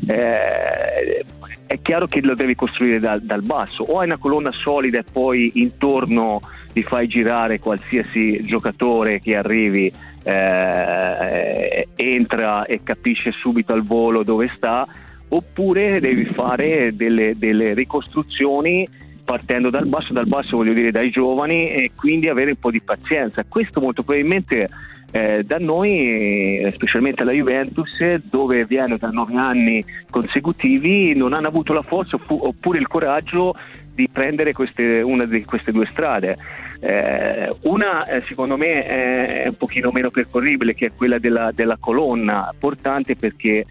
eh, 0.07 1.25
è 1.65 1.81
chiaro 1.81 2.05
che 2.05 2.21
lo 2.21 2.35
devi 2.35 2.55
costruire 2.55 2.99
dal, 2.99 3.21
dal 3.21 3.41
basso. 3.41 3.83
O 3.83 3.99
hai 3.99 4.05
una 4.05 4.17
colonna 4.17 4.51
solida 4.51 4.99
e 4.99 5.05
poi 5.11 5.51
intorno 5.55 6.39
ti 6.71 6.83
fai 6.83 7.07
girare 7.07 7.59
qualsiasi 7.59 8.43
giocatore 8.45 9.19
che 9.19 9.35
arrivi, 9.35 9.91
eh, 10.23 11.87
entra 11.95 12.65
e 12.65 12.81
capisce 12.83 13.31
subito 13.31 13.73
al 13.73 13.83
volo 13.83 14.23
dove 14.23 14.51
sta, 14.55 14.87
oppure 15.29 15.99
devi 15.99 16.25
fare 16.25 16.95
delle, 16.95 17.35
delle 17.37 17.73
ricostruzioni 17.73 18.87
partendo 19.23 19.69
dal 19.69 19.87
basso, 19.87 20.13
dal 20.13 20.27
basso 20.27 20.57
voglio 20.57 20.73
dire 20.73 20.91
dai 20.91 21.09
giovani 21.09 21.69
e 21.69 21.91
quindi 21.95 22.27
avere 22.27 22.51
un 22.51 22.59
po' 22.59 22.71
di 22.71 22.81
pazienza. 22.81 23.43
Questo 23.47 23.79
molto 23.79 24.03
probabilmente 24.03 24.69
eh, 25.11 25.43
da 25.43 25.57
noi, 25.59 26.67
specialmente 26.71 27.21
alla 27.21 27.33
Juventus, 27.33 28.15
dove 28.23 28.65
viene 28.65 28.97
da 28.97 29.09
nove 29.09 29.35
anni 29.35 29.85
consecutivi, 30.09 31.13
non 31.13 31.33
hanno 31.33 31.47
avuto 31.47 31.71
la 31.71 31.83
forza 31.83 32.17
oppure 32.27 32.79
il 32.79 32.87
coraggio 32.87 33.53
di 33.93 34.09
prendere 34.11 34.53
queste, 34.53 35.01
una 35.01 35.25
di 35.25 35.45
queste 35.45 35.71
due 35.71 35.85
strade. 35.85 36.35
Eh, 36.79 37.47
una 37.61 38.03
eh, 38.05 38.23
secondo 38.27 38.57
me 38.57 38.83
è 38.83 39.47
un 39.47 39.55
pochino 39.55 39.91
meno 39.91 40.09
percorribile 40.09 40.73
che 40.73 40.87
è 40.87 40.91
quella 40.93 41.19
della, 41.19 41.51
della 41.53 41.77
colonna 41.79 42.53
portante 42.57 43.15
perché 43.15 43.63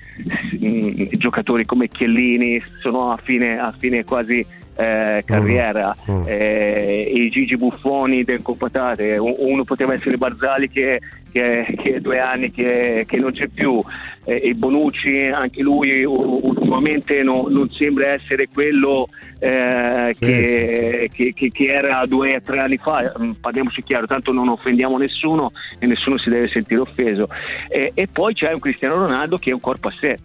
mh, 0.58 0.66
mm, 0.66 0.92
giocatori 1.18 1.66
come 1.66 1.88
Chiellini 1.88 2.62
sono 2.80 3.10
a 3.10 3.18
fine, 3.22 3.58
a 3.58 3.74
fine 3.76 4.04
quasi 4.04 4.46
eh, 4.74 5.22
carriera, 5.24 5.94
mm. 6.10 6.14
mm. 6.14 6.22
eh, 6.26 7.12
i 7.14 7.28
Gigi 7.28 7.56
Buffoni 7.56 8.24
del 8.24 8.42
Copatate, 8.42 9.16
uno 9.18 9.64
poteva 9.64 9.94
essere 9.94 10.16
Barzali 10.16 10.68
che, 10.68 11.00
che, 11.30 11.74
che 11.76 12.00
due 12.00 12.18
anni 12.18 12.50
che, 12.50 13.04
che, 13.06 13.16
non 13.18 13.32
c'è 13.32 13.48
più, 13.48 13.78
eh, 14.24 14.40
e 14.42 14.54
Bonucci 14.54 15.26
anche 15.26 15.60
lui 15.60 16.04
ultimamente 16.04 17.22
no, 17.22 17.46
non 17.48 17.70
sembra 17.70 18.12
essere 18.12 18.48
quello 18.52 19.08
eh, 19.38 20.10
sì, 20.14 20.24
che, 20.24 21.10
sì, 21.12 21.34
sì. 21.36 21.48
che, 21.50 21.64
era 21.66 22.04
due 22.06 22.36
o 22.36 22.40
tre 22.40 22.60
anni 22.60 22.78
fa, 22.78 23.12
mm, 23.20 23.30
parliamoci 23.40 23.82
chiaro, 23.82 24.06
tanto 24.06 24.32
non 24.32 24.48
offendiamo 24.48 24.96
nessuno 24.96 25.52
e 25.78 25.86
nessuno 25.86 26.18
si 26.18 26.30
deve 26.30 26.48
sentire 26.48 26.80
offeso. 26.80 27.28
e 27.68 28.08
poi 28.10 28.34
c'è 28.34 28.52
un 28.52 28.60
Cristiano 28.60 28.94
Ronaldo 28.94 29.36
che 29.36 29.50
è 29.50 29.52
un 29.52 29.60
corpo 29.60 29.88
a 29.88 29.94
sé 30.00 30.16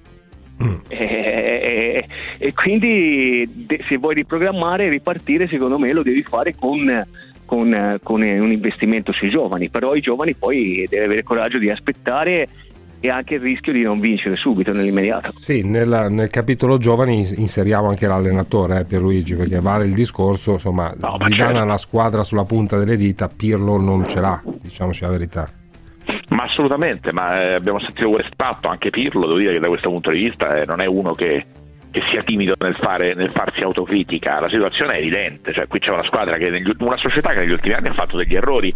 Mm. 0.64 0.76
E, 0.88 2.08
e, 2.40 2.54
quindi 2.54 3.68
se 3.88 3.98
vuoi 3.98 4.16
riprogrammare 4.16 4.86
e 4.86 4.90
ripartire, 4.90 5.48
secondo 5.48 5.78
me 5.78 5.92
lo 5.94 6.02
devi 6.02 6.24
fare 6.24 6.56
con, 6.58 7.06
con, 7.46 8.00
con, 8.02 8.22
un 8.22 8.52
investimento 8.52 9.12
sui 9.12 9.30
giovani, 9.30 9.70
però 9.70 9.94
i 9.94 10.02
giovani 10.02 10.36
poi 10.36 10.86
devi 10.90 11.04
avere 11.04 11.20
il 11.20 11.26
coraggio 11.26 11.60
di 11.60 11.70
aspettare 11.70 12.48
e 13.00 13.10
anche 13.10 13.36
il 13.36 13.42
rischio 13.42 13.72
di 13.72 13.84
non 13.84 14.00
vincere 14.00 14.36
subito 14.36 14.74
nell'immediato. 14.74 15.32
Sì, 15.32 15.62
nella, 15.64 16.10
nel 16.10 16.30
capitolo 16.30 16.78
giovani 16.78 17.20
inseriamo 17.36 17.90
anche 17.90 18.08
l'allenatore 18.08 18.80
eh, 18.80 18.86
Pierluigi 18.86 19.36
perché 19.36 19.60
vale 19.60 19.86
il 19.86 19.94
discorso, 19.94 20.54
insomma, 20.54 20.92
no, 20.98 21.16
Zidane 21.20 21.36
certo. 21.36 21.58
ha 21.58 21.66
la 21.66 21.78
squadra 21.78 22.24
sulla 22.24 22.46
punta 22.46 22.78
delle 22.78 22.98
dita, 22.98 23.28
Pirlo 23.28 23.78
non 23.78 24.08
ce 24.08 24.20
l'ha, 24.20 24.42
diciamoci 24.62 25.02
la 25.04 25.10
verità. 25.10 25.57
Ma 26.38 26.44
assolutamente, 26.44 27.12
ma 27.12 27.42
eh, 27.42 27.54
abbiamo 27.56 27.80
sentito 27.80 28.12
questo 28.12 28.30
fatto, 28.38 28.68
anche 28.68 28.92
Pirlo, 28.92 29.26
devo 29.26 29.40
dire 29.40 29.54
che 29.54 29.60
da 29.60 29.70
questo 29.70 29.90
punto 29.90 30.12
di 30.12 30.20
vista 30.20 30.56
eh, 30.56 30.66
non 30.66 30.82
è 30.82 30.86
uno 30.86 31.14
che, 31.14 31.44
che 31.90 32.04
sia 32.12 32.22
timido 32.22 32.54
nel, 32.60 32.76
fare, 32.76 33.16
nel, 33.16 33.32
farsi 33.32 33.62
autocritica, 33.62 34.40
la 34.40 34.48
situazione 34.48 34.94
è 34.94 34.98
evidente, 35.00 35.52
cioè 35.52 35.66
qui 35.66 35.80
c'è 35.80 35.90
una 35.90 36.04
squadra 36.04 36.38
che 36.38 36.52
negli, 36.52 36.72
una 36.78 36.98
società 36.98 37.32
che 37.32 37.40
negli 37.40 37.54
ultimi 37.54 37.74
anni 37.74 37.88
ha 37.88 37.94
fatto 37.94 38.18
degli 38.18 38.36
errori, 38.36 38.72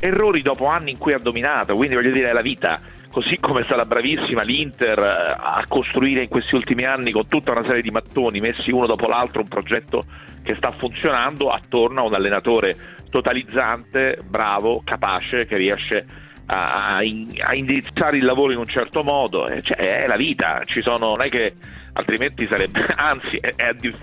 errori 0.00 0.40
dopo 0.40 0.64
anni 0.68 0.92
in 0.92 0.96
cui 0.96 1.12
ha 1.12 1.18
dominato, 1.18 1.76
quindi 1.76 1.96
voglio 1.96 2.12
dire 2.12 2.30
è 2.30 2.32
la 2.32 2.40
vita, 2.40 2.80
così 3.10 3.36
come 3.38 3.60
è 3.60 3.64
stata 3.64 3.84
bravissima 3.84 4.40
l'Inter 4.40 4.98
eh, 4.98 5.36
a 5.38 5.62
costruire 5.68 6.22
in 6.22 6.30
questi 6.30 6.54
ultimi 6.54 6.84
anni 6.84 7.10
con 7.10 7.28
tutta 7.28 7.52
una 7.52 7.64
serie 7.66 7.82
di 7.82 7.90
mattoni 7.90 8.40
messi 8.40 8.70
uno 8.70 8.86
dopo 8.86 9.06
l'altro 9.06 9.42
un 9.42 9.48
progetto 9.48 10.02
che 10.42 10.54
sta 10.56 10.74
funzionando 10.78 11.50
attorno 11.50 12.00
a 12.00 12.04
un 12.06 12.14
allenatore 12.14 12.74
totalizzante, 13.10 14.18
bravo, 14.26 14.80
capace, 14.82 15.44
che 15.44 15.58
riesce 15.58 15.98
a 15.98 16.21
a, 16.52 16.96
a, 16.98 17.54
indirizzare 17.54 18.18
il 18.18 18.24
lavoro 18.24 18.52
in 18.52 18.58
un 18.58 18.66
certo 18.66 19.02
modo, 19.02 19.46
eh, 19.48 19.62
cioè, 19.62 19.76
è 19.76 20.06
la 20.06 20.16
vita, 20.16 20.62
ci 20.66 20.82
sono, 20.82 21.08
non 21.08 21.22
è 21.22 21.30
che 21.30 21.54
altrimenti 21.94 22.46
sarebbe, 22.50 22.84
anzi 22.94 23.36
è, 23.36 23.54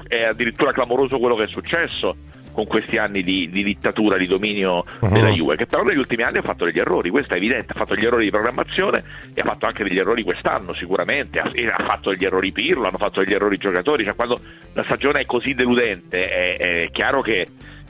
è, 0.08 0.24
addirittura 0.24 0.72
clamoroso 0.72 1.20
quello 1.20 1.36
che 1.36 1.44
è 1.44 1.48
successo 1.48 2.16
con 2.52 2.66
questi 2.66 2.98
anni 2.98 3.22
di, 3.22 3.50
di 3.50 3.64
dittatura, 3.64 4.18
di 4.18 4.26
dominio 4.26 4.84
uh-huh. 5.00 5.10
della 5.10 5.30
Juve, 5.30 5.56
che 5.56 5.68
però 5.68 5.84
negli 5.84 6.00
ultimi 6.00 6.24
anni 6.24 6.40
ha 6.40 6.42
fatto 6.42 6.66
degli 6.66 6.80
errori, 6.80 7.12
questo 7.12 7.36
è 7.36 7.38
evidente, 7.38 7.74
ha 7.74 7.76
fatto 7.76 7.94
degli 7.94 8.06
errori 8.06 8.26
di 8.26 8.32
programmazione 8.32 9.04
e 9.34 9.42
ha 9.42 9.46
fatto 9.46 9.68
anche 9.68 9.84
degli 9.84 10.00
errori 10.00 10.24
quest'anno 10.24 10.74
sicuramente, 10.74 11.40
ha, 11.40 11.46
ha 11.46 11.86
fatto 11.86 12.10
degli 12.10 12.26
errori 12.26 12.52
Pirlo, 12.52 12.88
hanno 12.88 12.98
fatto 12.98 13.24
degli 13.24 13.34
errori 13.34 13.56
i 13.56 13.60
giocatori, 13.60 14.04
cioè 14.04 14.16
quando 14.16 14.40
la 14.74 14.84
stagione 14.86 15.22
è 15.22 15.26
così 15.26 15.54
deludente 15.54 16.24
è, 16.24 16.58
è 16.58 16.90
chiaro 16.92 17.22
che 17.22 17.48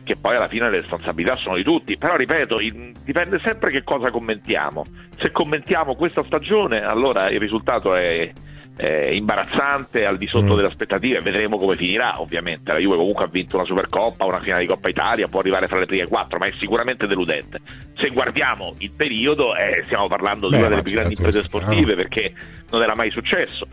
che 0.09 0.17
poi 0.17 0.35
alla 0.35 0.47
fine 0.47 0.71
le 0.71 0.79
responsabilità 0.81 1.35
sono 1.35 1.55
di 1.55 1.63
tutti, 1.63 1.95
però 1.95 2.15
ripeto, 2.15 2.57
dipende 3.03 3.39
sempre 3.43 3.69
che 3.69 3.83
cosa 3.83 4.09
commentiamo. 4.09 4.83
Se 5.19 5.29
commentiamo 5.29 5.93
questa 5.93 6.23
stagione, 6.23 6.81
allora 6.81 7.29
il 7.29 7.39
risultato 7.39 7.93
è, 7.93 8.31
è 8.75 9.09
imbarazzante, 9.13 10.07
al 10.07 10.17
di 10.17 10.25
sotto 10.25 10.53
mm. 10.53 10.55
delle 10.55 10.67
aspettative, 10.69 11.21
vedremo 11.21 11.57
come 11.57 11.75
finirà 11.75 12.19
ovviamente. 12.19 12.73
La 12.73 12.79
Juve 12.79 12.95
comunque 12.95 13.25
ha 13.25 13.27
vinto 13.27 13.57
una 13.57 13.65
Supercoppa, 13.65 14.25
una 14.25 14.41
finale 14.41 14.61
di 14.61 14.67
Coppa 14.67 14.89
Italia, 14.89 15.27
può 15.27 15.41
arrivare 15.41 15.67
fra 15.67 15.77
le 15.77 15.85
prime 15.85 16.07
quattro, 16.07 16.39
ma 16.39 16.47
è 16.47 16.53
sicuramente 16.59 17.05
deludente. 17.05 17.59
Se 17.95 18.07
guardiamo 18.07 18.73
il 18.79 18.89
periodo, 18.89 19.55
eh, 19.55 19.83
stiamo 19.85 20.07
parlando 20.07 20.49
di 20.49 20.55
una 20.55 20.69
delle 20.69 20.81
più 20.81 20.93
grandi 20.93 21.13
certo, 21.13 21.29
imprese 21.29 21.47
sportive 21.47 21.93
perché 21.93 22.33
non 22.71 22.81
era 22.81 22.95
mai 22.95 23.11
successo 23.11 23.67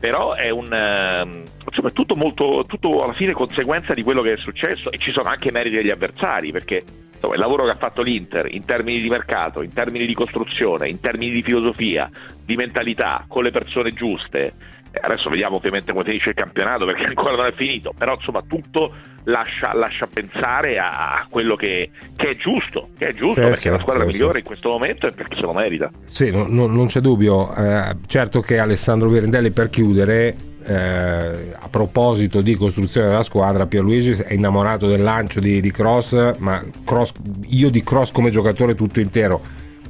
però 0.00 0.32
è 0.32 0.48
un 0.50 0.72
ehm, 0.72 1.42
insomma, 1.66 1.90
tutto 1.90 2.16
molto 2.16 2.64
tutto 2.66 3.02
alla 3.02 3.12
fine 3.12 3.32
conseguenza 3.32 3.92
di 3.94 4.02
quello 4.02 4.22
che 4.22 4.32
è 4.32 4.36
successo 4.38 4.90
e 4.90 4.98
ci 4.98 5.12
sono 5.12 5.28
anche 5.28 5.52
meriti 5.52 5.76
degli 5.76 5.90
avversari 5.90 6.50
perché 6.50 6.82
insomma, 7.12 7.34
il 7.34 7.40
lavoro 7.40 7.64
che 7.64 7.70
ha 7.70 7.76
fatto 7.76 8.02
l'Inter 8.02 8.52
in 8.52 8.64
termini 8.64 9.00
di 9.00 9.08
mercato, 9.10 9.62
in 9.62 9.72
termini 9.72 10.06
di 10.06 10.14
costruzione, 10.14 10.88
in 10.88 11.00
termini 11.00 11.30
di 11.30 11.42
filosofia, 11.42 12.10
di 12.44 12.56
mentalità, 12.56 13.24
con 13.28 13.44
le 13.44 13.50
persone 13.50 13.90
giuste 13.90 14.69
adesso 15.00 15.28
vediamo 15.28 15.56
ovviamente 15.56 15.92
come 15.92 16.04
finisce 16.04 16.30
il 16.30 16.34
campionato 16.34 16.84
perché 16.86 17.04
ancora 17.10 17.36
non 17.36 17.46
è 17.46 17.52
finito, 17.52 17.92
però 17.96 18.14
insomma 18.14 18.42
tutto 18.46 18.92
lascia, 19.24 19.72
lascia 19.74 20.06
pensare 20.06 20.78
a 20.78 21.26
quello 21.28 21.54
che, 21.56 21.90
che, 22.16 22.30
è 22.30 22.36
giusto, 22.36 22.88
che 22.98 23.06
è 23.06 23.14
giusto 23.14 23.40
sì, 23.40 23.46
perché 23.46 23.68
è 23.68 23.72
la 23.72 23.80
squadra 23.80 24.04
sì, 24.04 24.12
migliore 24.12 24.38
in 24.40 24.44
questo 24.44 24.70
momento 24.70 25.06
e 25.06 25.12
perché 25.12 25.36
se 25.36 25.42
lo 25.42 25.52
merita. 25.52 25.90
Sì, 26.04 26.30
no, 26.30 26.46
no, 26.48 26.66
non 26.66 26.86
c'è 26.86 27.00
dubbio, 27.00 27.54
eh, 27.54 27.96
certo 28.06 28.40
che 28.40 28.58
Alessandro 28.58 29.08
Virendelli 29.08 29.50
per 29.50 29.70
chiudere 29.70 30.34
eh, 30.64 31.52
a 31.58 31.68
proposito 31.68 32.40
di 32.40 32.54
costruzione 32.54 33.08
della 33.08 33.22
squadra, 33.22 33.66
Pierluigi 33.66 34.22
è 34.22 34.34
innamorato 34.34 34.86
del 34.86 35.02
lancio 35.02 35.40
di, 35.40 35.60
di 35.60 35.70
Cross, 35.70 36.36
ma 36.38 36.62
cross, 36.84 37.12
io 37.48 37.70
di 37.70 37.82
Cross 37.82 38.12
come 38.12 38.30
giocatore 38.30 38.74
tutto 38.74 39.00
intero, 39.00 39.40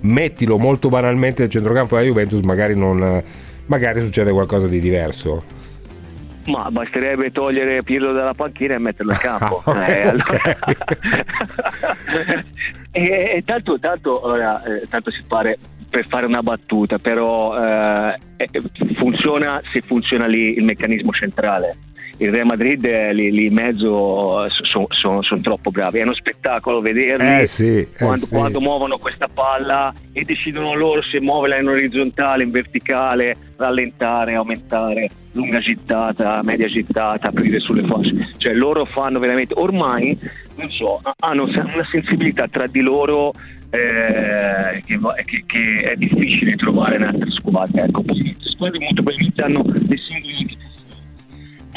mettilo 0.03 0.59
molto 0.59 0.89
banalmente 0.89 1.43
nel 1.43 1.51
centrocampo 1.51 1.97
della 1.97 2.07
Juventus, 2.07 2.41
magari 2.41 2.77
non 2.77 3.23
magari 3.71 4.01
succede 4.01 4.33
qualcosa 4.33 4.67
di 4.67 4.81
diverso. 4.81 5.59
Ma 6.47 6.69
basterebbe 6.71 7.31
togliere 7.31 7.83
Pirlo 7.83 8.13
dalla 8.13 8.35
panchina 8.35 8.75
e 8.75 8.79
metterlo 8.79 9.13
in 9.13 9.19
campo. 9.19 9.63
Ah, 9.71 9.89
eh, 9.89 10.09
allora... 10.09 10.59
e, 12.91 13.33
e, 13.37 13.43
tanto, 13.45 13.79
tanto, 13.79 14.27
ora, 14.27 14.63
eh, 14.65 14.89
tanto 14.89 15.11
si 15.11 15.23
pare 15.27 15.57
per 15.89 16.07
fare 16.09 16.27
una 16.27 16.43
battuta, 16.43 16.99
però 16.99 17.57
eh, 17.57 18.19
eh 18.37 18.51
funziona 18.97 19.63
se 19.73 19.83
funziona 19.83 20.27
lì 20.27 20.57
il 20.57 20.65
meccanismo 20.65 21.13
centrale 21.13 21.77
il 22.21 22.31
Real 22.31 22.45
Madrid 22.45 22.87
lì, 23.13 23.31
lì 23.31 23.47
in 23.47 23.55
mezzo 23.55 24.47
sono 24.51 24.87
son, 24.91 25.23
son 25.23 25.41
troppo 25.41 25.71
bravi. 25.71 25.99
È 25.99 26.03
uno 26.03 26.15
spettacolo 26.15 26.81
vederli 26.81 27.41
eh 27.41 27.47
sì, 27.47 27.89
quando, 27.97 28.27
eh 28.27 28.29
quando 28.29 28.59
sì. 28.59 28.65
muovono 28.65 28.99
questa 28.99 29.29
palla 29.29 29.93
e 30.13 30.23
decidono 30.25 30.75
loro 30.75 31.03
se 31.03 31.19
muoverla 31.19 31.59
in 31.59 31.69
orizzontale, 31.69 32.45
in 32.45 32.51
verticale, 32.51 33.37
rallentare, 33.57 34.35
aumentare, 34.35 35.09
lunga 35.33 35.61
gittata, 35.61 36.43
media 36.43 36.69
gittata, 36.69 37.29
aprire 37.29 37.59
sulle 37.59 37.87
fasce. 37.87 38.33
Cioè 38.37 38.53
loro 38.53 38.85
fanno 38.85 39.19
veramente, 39.19 39.55
ormai, 39.57 40.17
non 40.57 40.71
so, 40.71 41.01
hanno 41.21 41.45
una 41.45 41.89
sensibilità 41.91 42.47
tra 42.49 42.67
di 42.67 42.81
loro 42.81 43.33
eh, 43.71 44.83
che, 44.85 44.99
che, 45.25 45.45
che, 45.47 45.77
è 45.93 45.97
difficile 45.97 46.55
trovare 46.57 46.97
in 46.97 47.05
altre 47.05 47.31
squadre. 47.31 47.81
Ecco, 47.85 48.05
squadre 48.41 48.79
molto 48.79 49.03
probabilmente 49.03 49.43
hanno 49.43 49.63
dei 49.65 49.99
singoli 49.99 50.69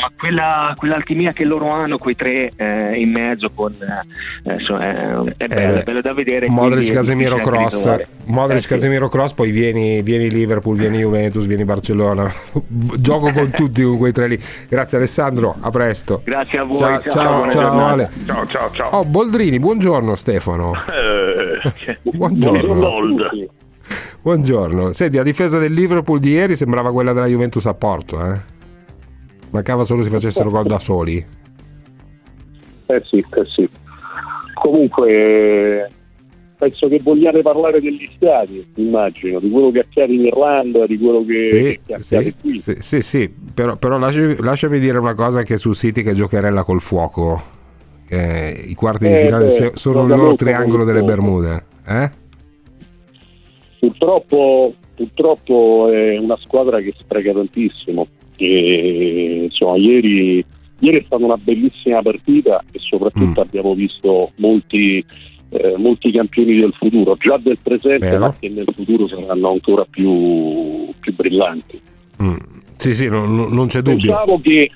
ma 0.04 0.12
quella, 0.18 0.74
quell'alchimia 0.76 1.32
che 1.32 1.46
loro 1.46 1.70
hanno, 1.70 1.98
quei 1.98 2.16
tre 2.16 2.52
eh, 2.56 3.00
in 3.00 3.12
mezzo, 3.12 3.50
con, 3.54 3.74
eh, 3.74 4.54
insomma, 4.54 4.88
è, 5.38 5.48
bello, 5.48 5.76
eh, 5.76 5.80
è 5.80 5.84
bello 5.84 6.02
da 6.02 6.14
vedere. 6.14 6.50
Modric, 6.50 6.92
Casemiro, 6.92 7.38
Cross, 7.38 8.06
Modric, 8.26 8.66
eh, 8.66 8.68
Casemiro, 8.68 9.08
Cross, 9.08 9.34
poi 9.34 9.52
vieni, 9.52 10.02
vieni, 10.02 10.30
Liverpool, 10.30 10.76
vieni 10.76 11.00
Juventus, 11.00 11.46
vieni 11.46 11.64
Barcellona. 11.64 12.30
Gioco 13.00 13.32
con 13.32 13.50
tutti 13.52 13.82
con 13.84 13.98
quei 13.98 14.12
tre 14.12 14.28
lì. 14.28 14.40
Grazie 14.68 14.98
Alessandro, 14.98 15.56
a 15.60 15.70
presto. 15.70 16.22
Grazie 16.24 16.60
a 16.60 16.64
voi. 16.64 16.80
Ciao, 16.80 17.02
ciao, 17.10 17.50
ciao, 17.50 17.86
Ale. 17.86 18.10
ciao, 18.26 18.48
ciao, 18.48 18.72
ciao. 18.74 18.90
Oh, 18.90 19.06
Boldrini, 19.06 19.60
buongiorno 19.60 20.16
Stefano. 20.16 20.74
Eh, 21.86 21.98
buongiorno. 22.04 23.52
Buongiorno. 24.22 24.94
Senti, 24.94 25.18
la 25.18 25.24
difesa 25.24 25.58
del 25.58 25.74
Liverpool 25.74 26.20
di 26.20 26.32
ieri 26.32 26.56
sembrava 26.56 26.92
quella 26.92 27.12
della 27.12 27.26
Juventus 27.26 27.66
a 27.66 27.74
Porto, 27.74 28.26
eh? 28.26 28.40
Mancava 29.54 29.84
solo 29.84 30.02
si 30.02 30.10
facessero 30.10 30.50
gol 30.50 30.66
da 30.66 30.80
soli. 30.80 31.24
Eh 32.88 33.04
sì, 33.06 33.18
eh 33.18 33.46
sì. 33.46 33.70
Comunque 34.56 35.88
penso 36.58 36.88
che 36.88 37.00
vogliate 37.04 37.44
parlare 37.44 37.80
degli 37.80 38.10
stati, 38.16 38.66
immagino, 38.78 39.40
di 39.40 39.52
quello 39.52 39.70
che 39.70 39.82
accade 39.82 40.12
in 40.12 40.26
Irlanda, 40.26 40.88
di 40.88 40.98
quello 40.98 41.24
che, 41.24 41.42
sì, 41.42 41.80
che 41.86 41.94
accade 41.94 42.24
sì, 42.24 42.36
qui. 42.42 42.56
Sì, 42.58 42.76
sì, 42.80 43.02
sì, 43.02 43.34
però, 43.54 43.76
però 43.76 44.00
lasciami, 44.00 44.38
lasciami, 44.40 44.80
dire 44.80 44.98
una 44.98 45.14
cosa 45.14 45.40
anche 45.40 45.58
su 45.58 45.72
City 45.74 46.02
che 46.02 46.16
giocherella 46.16 46.64
col 46.64 46.82
fuoco. 46.82 47.40
Eh, 48.10 48.66
I 48.70 48.74
quarti 48.74 49.06
di 49.06 49.14
eh, 49.14 49.26
finale 49.26 49.46
beh, 49.46 49.72
sono 49.76 50.02
il 50.02 50.08
loro 50.08 50.34
triangolo 50.34 50.84
delle 50.84 51.04
Bermude. 51.04 51.66
Eh? 51.86 52.10
Purtroppo, 53.80 54.74
purtroppo 54.96 55.92
è 55.92 56.18
una 56.18 56.38
squadra 56.42 56.80
che 56.80 56.96
spreca 56.98 57.34
tantissimo 57.34 58.08
che 58.36 59.42
insomma, 59.44 59.78
ieri, 59.78 60.44
ieri, 60.80 61.00
è 61.00 61.04
stata 61.06 61.24
una 61.24 61.38
bellissima 61.38 62.02
partita 62.02 62.64
e 62.72 62.80
soprattutto 62.80 63.42
mm. 63.42 63.44
abbiamo 63.48 63.74
visto 63.74 64.32
molti, 64.38 65.04
eh, 65.50 65.78
molti, 65.78 66.12
campioni 66.12 66.60
del 66.60 66.74
futuro, 66.74 67.16
già 67.20 67.38
del 67.38 67.58
presente, 67.62 68.10
Vero. 68.10 68.20
ma 68.20 68.36
che 68.38 68.50
nel 68.50 68.68
futuro 68.74 69.08
saranno 69.08 69.52
ancora 69.52 69.86
più, 69.90 70.90
più 71.00 71.14
brillanti. 71.14 71.82
Mm. 72.22 72.36
Sì, 72.78 72.94
sì, 72.94 73.08
non, 73.08 73.48
non 73.50 73.68
c'è 73.68 73.82
dubbio. 73.82 74.12
Pensavo 74.12 74.40
che, 74.42 74.70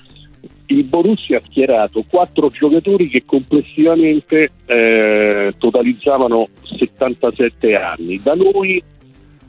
il 0.68 0.84
Borussia 0.84 1.38
ha 1.38 1.42
schierato 1.44 2.04
quattro 2.08 2.50
giocatori 2.50 3.08
che 3.08 3.22
complessivamente 3.24 4.50
eh, 4.66 5.52
totalizzavano 5.56 6.48
77 6.62 7.74
anni. 7.74 8.20
Da 8.22 8.34
noi 8.34 8.82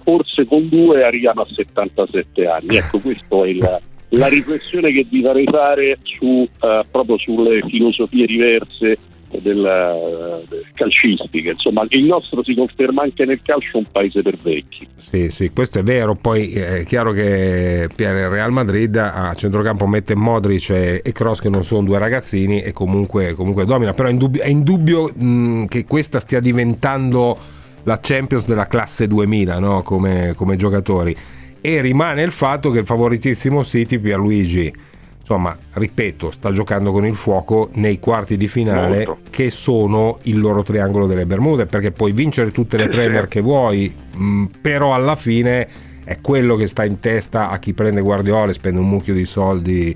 forse 0.03 0.45
con 0.45 0.67
due 0.67 1.03
arriviamo 1.03 1.41
a 1.41 1.47
77 1.47 2.45
anni. 2.45 2.77
Ecco, 2.77 2.99
questa 2.99 3.43
è 3.43 3.47
il, 3.47 3.59
la 4.09 4.27
riflessione 4.27 4.91
che 4.91 5.05
vi 5.09 5.21
farei 5.21 5.45
fare 5.45 5.99
su, 6.03 6.25
uh, 6.25 6.47
proprio 6.89 7.17
sulle 7.17 7.61
filosofie 7.67 8.25
diverse 8.25 8.97
del, 9.37 10.43
del 10.49 10.65
calcistiche. 10.73 11.51
Insomma, 11.51 11.85
il 11.89 12.05
nostro 12.05 12.43
si 12.43 12.55
conferma 12.55 13.03
anche 13.03 13.25
nel 13.25 13.41
calcio 13.41 13.77
un 13.77 13.85
paese 13.91 14.21
per 14.21 14.35
vecchi. 14.41 14.87
Sì, 14.97 15.29
sì, 15.29 15.51
questo 15.51 15.79
è 15.79 15.83
vero. 15.83 16.15
Poi 16.15 16.51
è 16.51 16.83
chiaro 16.85 17.11
che 17.11 17.87
il 17.95 18.29
Real 18.29 18.51
Madrid 18.51 18.95
a 18.95 19.33
centrocampo 19.35 19.85
mette 19.85 20.15
Modric 20.15 20.69
e, 20.71 21.11
Cross 21.11 21.41
che 21.41 21.49
non 21.49 21.63
sono 21.63 21.83
due 21.83 21.99
ragazzini 21.99 22.61
e 22.61 22.71
comunque, 22.71 23.33
comunque 23.33 23.65
domina. 23.65 23.93
Però 23.93 24.07
è 24.07 24.11
indubbio, 24.11 24.41
è 24.41 24.49
indubbio 24.49 25.11
mh, 25.13 25.65
che 25.65 25.85
questa 25.85 26.19
stia 26.19 26.39
diventando 26.39 27.37
la 27.83 27.99
Champions 28.01 28.45
della 28.45 28.67
classe 28.67 29.07
2000 29.07 29.59
no? 29.59 29.81
come, 29.83 30.33
come 30.35 30.55
giocatori. 30.55 31.15
E 31.61 31.81
rimane 31.81 32.21
il 32.21 32.31
fatto 32.31 32.71
che 32.71 32.79
il 32.79 32.85
favoritissimo 32.85 33.63
City, 33.63 33.99
Pierluigi, 33.99 34.73
insomma, 35.19 35.55
ripeto, 35.73 36.31
sta 36.31 36.51
giocando 36.51 36.91
con 36.91 37.05
il 37.05 37.15
fuoco 37.15 37.69
nei 37.73 37.99
quarti 37.99 38.35
di 38.37 38.47
finale 38.47 39.05
Molto. 39.05 39.19
che 39.29 39.49
sono 39.49 40.19
il 40.23 40.39
loro 40.39 40.63
triangolo 40.63 41.05
delle 41.05 41.25
Bermude, 41.25 41.65
perché 41.67 41.91
puoi 41.91 42.13
vincere 42.13 42.51
tutte 42.51 42.77
le 42.77 42.87
Premier 42.89 43.27
che 43.27 43.41
vuoi, 43.41 43.93
mh, 44.15 44.23
mm, 44.23 44.45
però 44.61 44.93
alla 44.95 45.15
fine 45.15 45.67
è 46.03 46.19
quello 46.21 46.55
che 46.55 46.65
sta 46.65 46.83
in 46.83 46.99
testa 46.99 47.49
a 47.49 47.59
chi 47.59 47.73
prende 47.73 48.01
Guardiola 48.01 48.49
e 48.49 48.53
spende 48.53 48.79
un 48.79 48.89
mucchio 48.89 49.13
di 49.13 49.25
soldi 49.25 49.95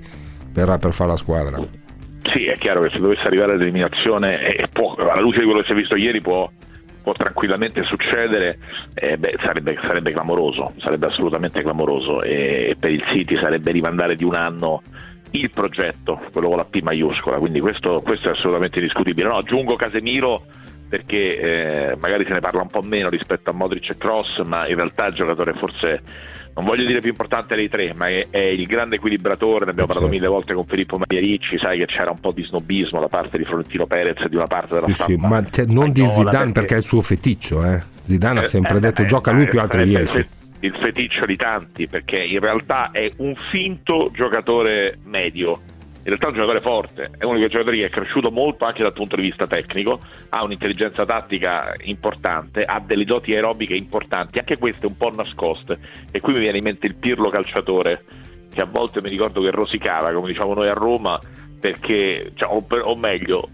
per, 0.52 0.78
per 0.78 0.92
fare 0.92 1.10
la 1.10 1.16
squadra. 1.16 1.58
Sì, 2.22 2.44
è 2.44 2.56
chiaro 2.56 2.82
che 2.82 2.90
se 2.90 2.98
dovesse 2.98 3.22
arrivare 3.22 3.54
all'eliminazione, 3.54 4.40
e 4.42 4.68
può, 4.72 4.94
alla 4.94 5.20
luce 5.20 5.40
di 5.40 5.44
quello 5.44 5.60
che 5.60 5.66
si 5.66 5.72
è 5.72 5.74
visto 5.74 5.96
ieri, 5.96 6.20
può, 6.20 6.48
può 7.04 7.12
tranquillamente 7.12 7.84
succedere, 7.84 8.58
eh, 8.94 9.18
beh, 9.18 9.34
sarebbe, 9.44 9.78
sarebbe, 9.84 10.10
clamoroso, 10.10 10.72
sarebbe 10.78 11.06
assolutamente 11.06 11.62
clamoroso 11.62 12.22
e 12.22 12.76
per 12.80 12.90
il 12.90 13.04
City 13.08 13.38
sarebbe 13.38 13.70
rimandare 13.72 14.14
di 14.14 14.24
un 14.24 14.34
anno 14.34 14.82
il 15.32 15.50
progetto, 15.50 16.22
quello 16.32 16.48
con 16.48 16.56
la 16.56 16.64
P 16.64 16.80
maiuscola, 16.80 17.36
quindi 17.36 17.60
questo, 17.60 18.00
questo 18.02 18.28
è 18.28 18.32
assolutamente 18.32 18.78
indiscutibile. 18.78 19.28
No, 19.28 19.34
aggiungo 19.34 19.74
Casemiro 19.74 20.46
perché 20.88 21.38
eh, 21.38 21.96
magari 22.00 22.24
se 22.26 22.32
ne 22.32 22.40
parla 22.40 22.62
un 22.62 22.68
po' 22.68 22.82
meno 22.82 23.10
rispetto 23.10 23.50
a 23.50 23.52
Modric 23.52 23.90
e 23.90 23.96
Cross, 23.98 24.42
ma 24.46 24.66
in 24.66 24.76
realtà 24.76 25.06
il 25.06 25.14
giocatore 25.14 25.52
forse 25.54 26.00
non 26.54 26.64
voglio 26.64 26.84
dire 26.86 27.00
più 27.00 27.10
importante 27.10 27.56
dei 27.56 27.68
tre, 27.68 27.92
ma 27.94 28.08
è, 28.08 28.26
è 28.30 28.38
il 28.38 28.66
grande 28.66 28.96
equilibratore, 28.96 29.64
ne 29.64 29.72
abbiamo 29.72 29.88
parlato 29.88 30.10
mille 30.10 30.28
volte 30.28 30.54
con 30.54 30.64
Filippo 30.66 30.98
Magliaricci, 30.98 31.58
sai 31.58 31.78
che 31.78 31.86
c'era 31.86 32.10
un 32.10 32.20
po' 32.20 32.32
di 32.32 32.44
snobismo 32.44 33.00
da 33.00 33.08
parte 33.08 33.38
di 33.38 33.44
Florentino 33.44 33.86
Perez 33.86 34.20
e 34.20 34.28
di 34.28 34.36
una 34.36 34.46
parte 34.46 34.74
della 34.74 34.86
sì, 34.86 34.94
stampa. 34.94 35.12
Sì, 35.12 35.18
ma 35.18 35.44
cioè, 35.44 35.64
non 35.66 35.90
di 35.90 36.06
Zidane 36.06 36.52
perché... 36.52 36.74
è 36.74 36.78
il 36.78 36.84
suo 36.84 37.02
feticcio, 37.02 37.64
eh. 37.64 37.82
Zidane 38.02 38.40
eh, 38.40 38.42
ha 38.42 38.46
sempre 38.46 38.76
eh, 38.76 38.80
detto 38.80 39.02
eh, 39.02 39.06
gioca 39.06 39.32
lui 39.32 39.46
più 39.46 39.60
altri 39.60 39.84
dieci 39.84 40.26
il 40.64 40.74
feticcio 40.80 41.26
di 41.26 41.36
tanti 41.36 41.86
perché 41.88 42.16
in 42.16 42.40
realtà 42.40 42.90
è 42.90 43.10
un 43.18 43.34
finto 43.50 44.10
giocatore 44.14 44.98
medio 45.04 45.60
in 46.04 46.10
realtà 46.10 46.26
è 46.26 46.28
un 46.28 46.34
giocatore 46.34 46.60
forte, 46.60 47.10
è 47.16 47.24
uno 47.24 47.34
di 47.34 47.40
quei 47.40 47.50
giocatori 47.50 47.80
che 47.80 47.86
è 47.86 47.90
cresciuto 47.90 48.30
molto 48.30 48.66
anche 48.66 48.82
dal 48.82 48.92
punto 48.92 49.16
di 49.16 49.22
vista 49.22 49.46
tecnico, 49.46 49.98
ha 50.28 50.44
un'intelligenza 50.44 51.06
tattica 51.06 51.72
importante, 51.84 52.62
ha 52.62 52.78
delle 52.78 53.04
doti 53.04 53.32
aerobiche 53.32 53.74
importanti, 53.74 54.38
anche 54.38 54.58
queste 54.58 54.84
un 54.84 54.98
po' 54.98 55.10
nascoste. 55.10 55.78
E 56.12 56.20
qui 56.20 56.34
mi 56.34 56.40
viene 56.40 56.58
in 56.58 56.64
mente 56.64 56.86
il 56.86 56.96
Pirlo 56.96 57.30
calciatore, 57.30 58.04
che 58.52 58.60
a 58.60 58.66
volte 58.66 59.00
mi 59.00 59.08
ricordo 59.08 59.40
che 59.40 59.50
rosicava, 59.50 60.12
come 60.12 60.28
diciamo 60.28 60.52
noi 60.52 60.68
a 60.68 60.74
Roma, 60.74 61.18
perché, 61.58 62.32
cioè, 62.34 62.54
o, 62.54 62.62
o 62.68 62.96
meglio, 62.96 63.48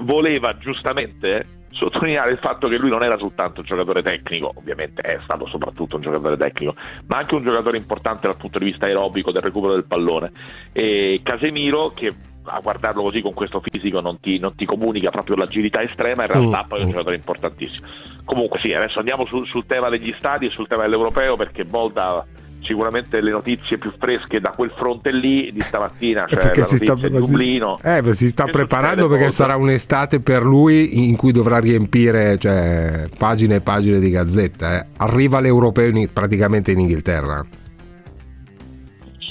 voleva 0.00 0.58
giustamente 0.58 1.57
sottolineare 1.70 2.32
il 2.32 2.38
fatto 2.38 2.68
che 2.68 2.76
lui 2.76 2.90
non 2.90 3.02
era 3.02 3.18
soltanto 3.18 3.60
un 3.60 3.66
giocatore 3.66 4.02
tecnico, 4.02 4.52
ovviamente 4.54 5.02
è 5.02 5.18
stato 5.20 5.46
soprattutto 5.46 5.96
un 5.96 6.02
giocatore 6.02 6.36
tecnico, 6.36 6.74
ma 7.06 7.18
anche 7.18 7.34
un 7.34 7.44
giocatore 7.44 7.76
importante 7.76 8.26
dal 8.26 8.36
punto 8.36 8.58
di 8.58 8.66
vista 8.66 8.86
aerobico 8.86 9.30
del 9.30 9.42
recupero 9.42 9.74
del 9.74 9.84
pallone. 9.84 10.32
E 10.72 11.20
Casemiro, 11.22 11.92
che 11.94 12.12
a 12.50 12.60
guardarlo 12.60 13.02
così 13.02 13.20
con 13.20 13.34
questo 13.34 13.60
fisico 13.60 14.00
non 14.00 14.20
ti, 14.20 14.38
non 14.38 14.54
ti 14.54 14.64
comunica 14.64 15.10
proprio 15.10 15.36
l'agilità 15.36 15.82
estrema, 15.82 16.22
in 16.22 16.30
realtà 16.30 16.64
mm. 16.64 16.68
poi 16.68 16.80
è 16.80 16.84
un 16.84 16.90
giocatore 16.90 17.16
importantissimo. 17.16 17.86
Comunque 18.24 18.58
sì, 18.58 18.72
adesso 18.72 18.98
andiamo 18.98 19.26
sul, 19.26 19.46
sul 19.46 19.66
tema 19.66 19.88
degli 19.88 20.14
stadi 20.18 20.46
e 20.46 20.50
sul 20.50 20.66
tema 20.66 20.82
dell'europeo 20.82 21.36
perché 21.36 21.64
Volta 21.64 22.26
sicuramente 22.60 23.20
le 23.20 23.30
notizie 23.30 23.78
più 23.78 23.92
fresche 23.98 24.40
da 24.40 24.50
quel 24.50 24.70
fronte 24.70 25.12
lì 25.12 25.50
di 25.52 25.60
stamattina, 25.60 26.26
cioè 26.28 26.38
perché 26.38 26.64
si 26.64 26.76
sta, 26.76 26.94
di 26.94 27.10
Dublino. 27.10 27.78
Eh, 27.82 28.02
si 28.12 28.28
sta 28.28 28.44
preparando 28.44 29.08
perché 29.08 29.26
cosa. 29.26 29.44
sarà 29.44 29.56
un'estate 29.56 30.20
per 30.20 30.42
lui 30.42 31.06
in 31.06 31.16
cui 31.16 31.32
dovrà 31.32 31.58
riempire 31.58 32.38
cioè, 32.38 33.04
pagine 33.16 33.56
e 33.56 33.60
pagine 33.60 33.98
di 34.00 34.10
gazzetta. 34.10 34.80
Eh. 34.80 34.86
Arriva 34.98 35.40
l'europeo 35.40 35.88
in, 35.88 36.12
praticamente 36.12 36.72
in 36.72 36.80
Inghilterra. 36.80 37.44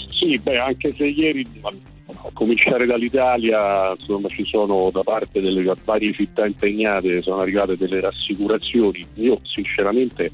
Sì, 0.10 0.40
beh, 0.42 0.58
anche 0.58 0.92
se 0.96 1.06
ieri 1.06 1.46
a 1.64 2.30
cominciare 2.34 2.86
dall'Italia 2.86 3.94
insomma, 3.98 4.28
ci 4.30 4.44
sono 4.46 4.90
da 4.92 5.04
parte 5.04 5.42
delle 5.42 5.74
varie 5.84 6.14
città 6.14 6.46
impegnate 6.46 7.22
sono 7.22 7.38
arrivate 7.38 7.78
delle 7.78 8.02
rassicurazioni. 8.02 9.06
Io 9.16 9.40
sinceramente 9.44 10.32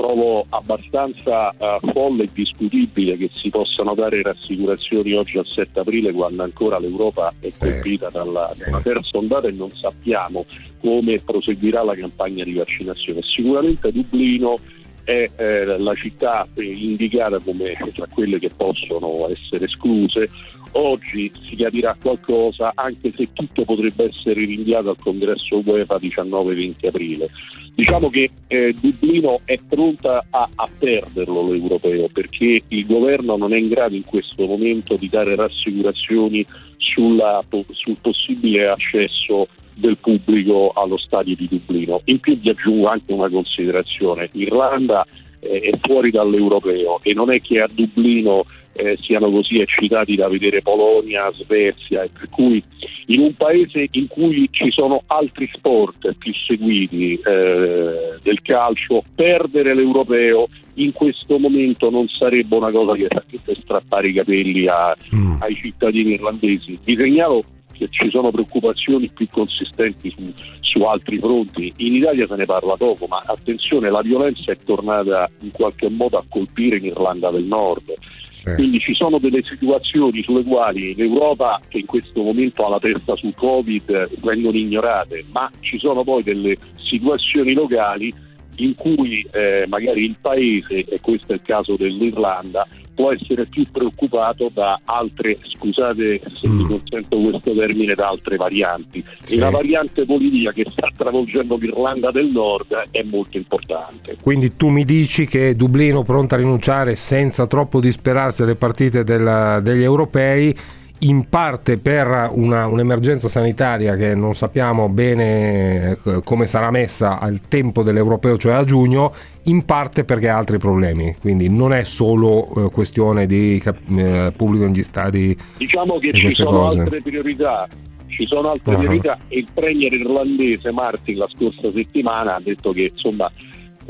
trovo 0.00 0.46
abbastanza 0.48 1.54
uh, 1.58 1.92
folle 1.92 2.24
e 2.24 2.28
discutibile 2.32 3.18
che 3.18 3.28
si 3.34 3.50
possano 3.50 3.94
dare 3.94 4.22
rassicurazioni 4.22 5.12
oggi 5.12 5.36
al 5.36 5.46
7 5.46 5.80
aprile 5.80 6.10
quando 6.12 6.42
ancora 6.42 6.78
l'Europa 6.78 7.34
è 7.38 7.50
colpita 7.58 8.08
dalla, 8.08 8.50
dalla 8.56 8.80
terza 8.80 9.18
ondata 9.18 9.48
e 9.48 9.52
non 9.52 9.70
sappiamo 9.74 10.46
come 10.80 11.18
proseguirà 11.22 11.84
la 11.84 11.94
campagna 11.94 12.44
di 12.44 12.54
vaccinazione. 12.54 13.20
Sicuramente 13.22 13.92
Dublino 13.92 14.58
è 15.04 15.28
eh, 15.36 15.78
la 15.78 15.94
città 15.94 16.48
indicata 16.54 17.38
come 17.40 17.76
tra 17.92 18.06
quelle 18.06 18.38
che 18.38 18.50
possono 18.56 19.28
essere 19.28 19.66
escluse. 19.66 20.30
Oggi 20.72 21.32
si 21.46 21.56
capirà 21.56 21.96
qualcosa, 22.00 22.72
anche 22.74 23.12
se 23.16 23.28
tutto 23.32 23.64
potrebbe 23.64 24.08
essere 24.08 24.44
rinviato 24.44 24.90
al 24.90 24.96
congresso 25.02 25.62
UEFA 25.64 25.96
19-20 25.96 26.86
aprile. 26.86 27.28
Diciamo 27.74 28.10
che 28.10 28.30
eh, 28.46 28.74
Dublino 28.80 29.40
è 29.44 29.58
pronta 29.68 30.24
a, 30.30 30.48
a, 30.54 30.68
perderlo 30.78 31.44
l'europeo 31.44 32.08
perché 32.12 32.62
il 32.68 32.86
governo 32.86 33.36
non 33.36 33.52
è 33.52 33.58
in 33.58 33.68
grado 33.68 33.94
in 33.94 34.04
questo 34.04 34.46
momento 34.46 34.96
di 34.96 35.08
dare 35.08 35.34
rassicurazioni 35.34 36.44
sulla, 36.76 37.40
sul 37.48 37.96
possibile 38.00 38.68
accesso 38.68 39.48
del 39.74 39.96
pubblico 40.00 40.72
allo 40.74 40.98
stadio 40.98 41.34
di 41.34 41.46
Dublino. 41.48 42.02
In 42.04 42.20
più 42.20 42.38
vi 42.38 42.50
aggiungo 42.50 42.88
anche 42.88 43.12
una 43.12 43.30
considerazione, 43.30 44.28
Irlanda 44.32 45.06
eh, 45.40 45.60
è 45.60 45.78
fuori 45.80 46.10
dall'europeo 46.10 47.00
e 47.02 47.12
non 47.14 47.32
è 47.32 47.40
che 47.40 47.60
a 47.60 47.68
Dublino 47.72 48.44
eh, 48.72 48.96
siano 49.00 49.30
così 49.30 49.58
eccitati 49.58 50.14
da 50.14 50.28
vedere 50.28 50.62
Polonia, 50.62 51.30
Svezia, 51.32 52.02
e 52.02 52.10
per 52.10 52.28
cui 52.30 52.62
in 53.06 53.20
un 53.20 53.34
paese 53.34 53.88
in 53.90 54.06
cui 54.06 54.48
ci 54.50 54.70
sono 54.70 55.02
altri 55.06 55.50
sport 55.52 56.14
più 56.16 56.32
seguiti 56.32 57.14
eh, 57.14 58.18
del 58.22 58.40
calcio, 58.42 59.02
perdere 59.14 59.74
l'europeo 59.74 60.48
in 60.74 60.92
questo 60.92 61.38
momento 61.38 61.90
non 61.90 62.06
sarebbe 62.08 62.56
una 62.56 62.70
cosa 62.70 62.94
che 62.94 63.08
per 63.44 63.58
strappare 63.60 64.08
i 64.08 64.12
capelli 64.12 64.66
a, 64.68 64.96
mm. 65.14 65.42
ai 65.42 65.54
cittadini 65.54 66.12
irlandesi. 66.12 66.78
Vi 66.82 66.96
segnalo 66.96 67.40
che 67.40 67.59
ci 67.88 68.10
sono 68.10 68.30
preoccupazioni 68.30 69.08
più 69.08 69.26
consistenti 69.30 70.10
su, 70.10 70.32
su, 70.60 70.82
altri 70.82 71.18
fronti. 71.18 71.72
In 71.76 71.94
Italia 71.94 72.26
se 72.26 72.36
ne 72.36 72.44
parla 72.44 72.76
poco, 72.76 73.06
ma 73.06 73.22
attenzione, 73.24 73.90
la 73.90 74.02
violenza 74.02 74.52
è 74.52 74.58
tornata 74.64 75.30
in 75.40 75.50
qualche 75.50 75.88
modo 75.88 76.18
a 76.18 76.24
colpire 76.28 76.76
in 76.76 76.86
Irlanda 76.86 77.30
del 77.30 77.44
Nord. 77.44 77.92
Sì. 78.28 78.54
Quindi 78.54 78.78
ci 78.80 78.94
sono 78.94 79.18
delle 79.18 79.42
situazioni 79.42 80.22
sulle 80.22 80.44
quali 80.44 80.94
l'Europa, 80.94 81.60
che 81.68 81.78
in 81.78 81.86
questo 81.86 82.22
momento 82.22 82.64
ha 82.64 82.70
la 82.70 82.78
testa 82.78 83.16
sul 83.16 83.34
Covid, 83.34 84.20
vengono 84.22 84.56
ignorate, 84.56 85.24
ma 85.30 85.50
ci 85.60 85.78
sono 85.78 86.04
poi 86.04 86.22
delle 86.22 86.56
situazioni 86.76 87.52
locali 87.52 88.12
in 88.56 88.74
cui 88.74 89.26
eh, 89.32 89.64
magari 89.68 90.04
il 90.04 90.16
paese, 90.20 90.84
e 90.84 91.00
questo 91.00 91.32
è 91.32 91.34
il 91.36 91.42
caso 91.42 91.76
dell'Irlanda, 91.76 92.66
può 93.00 93.12
essere 93.12 93.46
più 93.46 93.64
preoccupato 93.72 94.50
da 94.52 94.78
altre, 94.84 95.38
scusate 95.42 96.20
se 96.34 96.46
mm. 96.46 96.58
mi 96.58 96.64
consento 96.66 97.18
questo 97.18 97.54
termine, 97.54 97.94
da 97.94 98.08
altre 98.08 98.36
varianti. 98.36 99.02
Sì. 99.20 99.36
E 99.36 99.38
la 99.38 99.48
variante 99.48 100.04
politica 100.04 100.52
che 100.52 100.66
sta 100.70 100.88
travolgendo 100.94 101.56
l'Irlanda 101.56 102.10
del 102.10 102.26
Nord 102.30 102.74
è 102.90 103.02
molto 103.02 103.38
importante. 103.38 104.18
Quindi 104.22 104.56
tu 104.56 104.68
mi 104.68 104.84
dici 104.84 105.26
che 105.26 105.56
Dublino 105.56 106.02
pronta 106.02 106.34
a 106.34 106.38
rinunciare 106.38 106.94
senza 106.94 107.46
troppo 107.46 107.80
disperarsi 107.80 108.42
alle 108.42 108.56
partite 108.56 109.02
della, 109.02 109.60
degli 109.60 109.82
europei 109.82 110.54
in 111.00 111.28
parte 111.28 111.78
per 111.78 112.30
una, 112.32 112.66
un'emergenza 112.66 113.28
sanitaria 113.28 113.94
che 113.96 114.14
non 114.14 114.34
sappiamo 114.34 114.88
bene 114.88 115.96
eh, 116.04 116.20
come 116.24 116.46
sarà 116.46 116.70
messa 116.70 117.18
al 117.18 117.40
tempo 117.48 117.82
dell'europeo, 117.82 118.36
cioè 118.36 118.54
a 118.54 118.64
giugno, 118.64 119.12
in 119.44 119.64
parte 119.64 120.04
perché 120.04 120.28
ha 120.28 120.36
altri 120.36 120.58
problemi. 120.58 121.14
Quindi 121.20 121.48
non 121.48 121.72
è 121.72 121.84
solo 121.84 122.66
eh, 122.66 122.70
questione 122.70 123.26
di 123.26 123.62
eh, 123.96 124.32
pubblico 124.36 124.66
negli 124.66 124.82
stadi. 124.82 125.36
Diciamo 125.56 125.98
che 125.98 126.12
ci 126.12 126.30
sono 126.30 126.62
cose. 126.62 126.80
altre 126.80 127.00
priorità. 127.00 127.68
Ci 128.08 128.26
sono 128.26 128.50
altre 128.50 128.72
uh-huh. 128.72 128.78
priorità 128.78 129.18
e 129.28 129.38
il 129.38 129.48
premier 129.54 129.92
irlandese 129.92 130.70
Martin 130.72 131.16
la 131.16 131.28
scorsa 131.34 131.70
settimana 131.74 132.34
ha 132.34 132.40
detto 132.42 132.72
che 132.72 132.90
insomma 132.92 133.30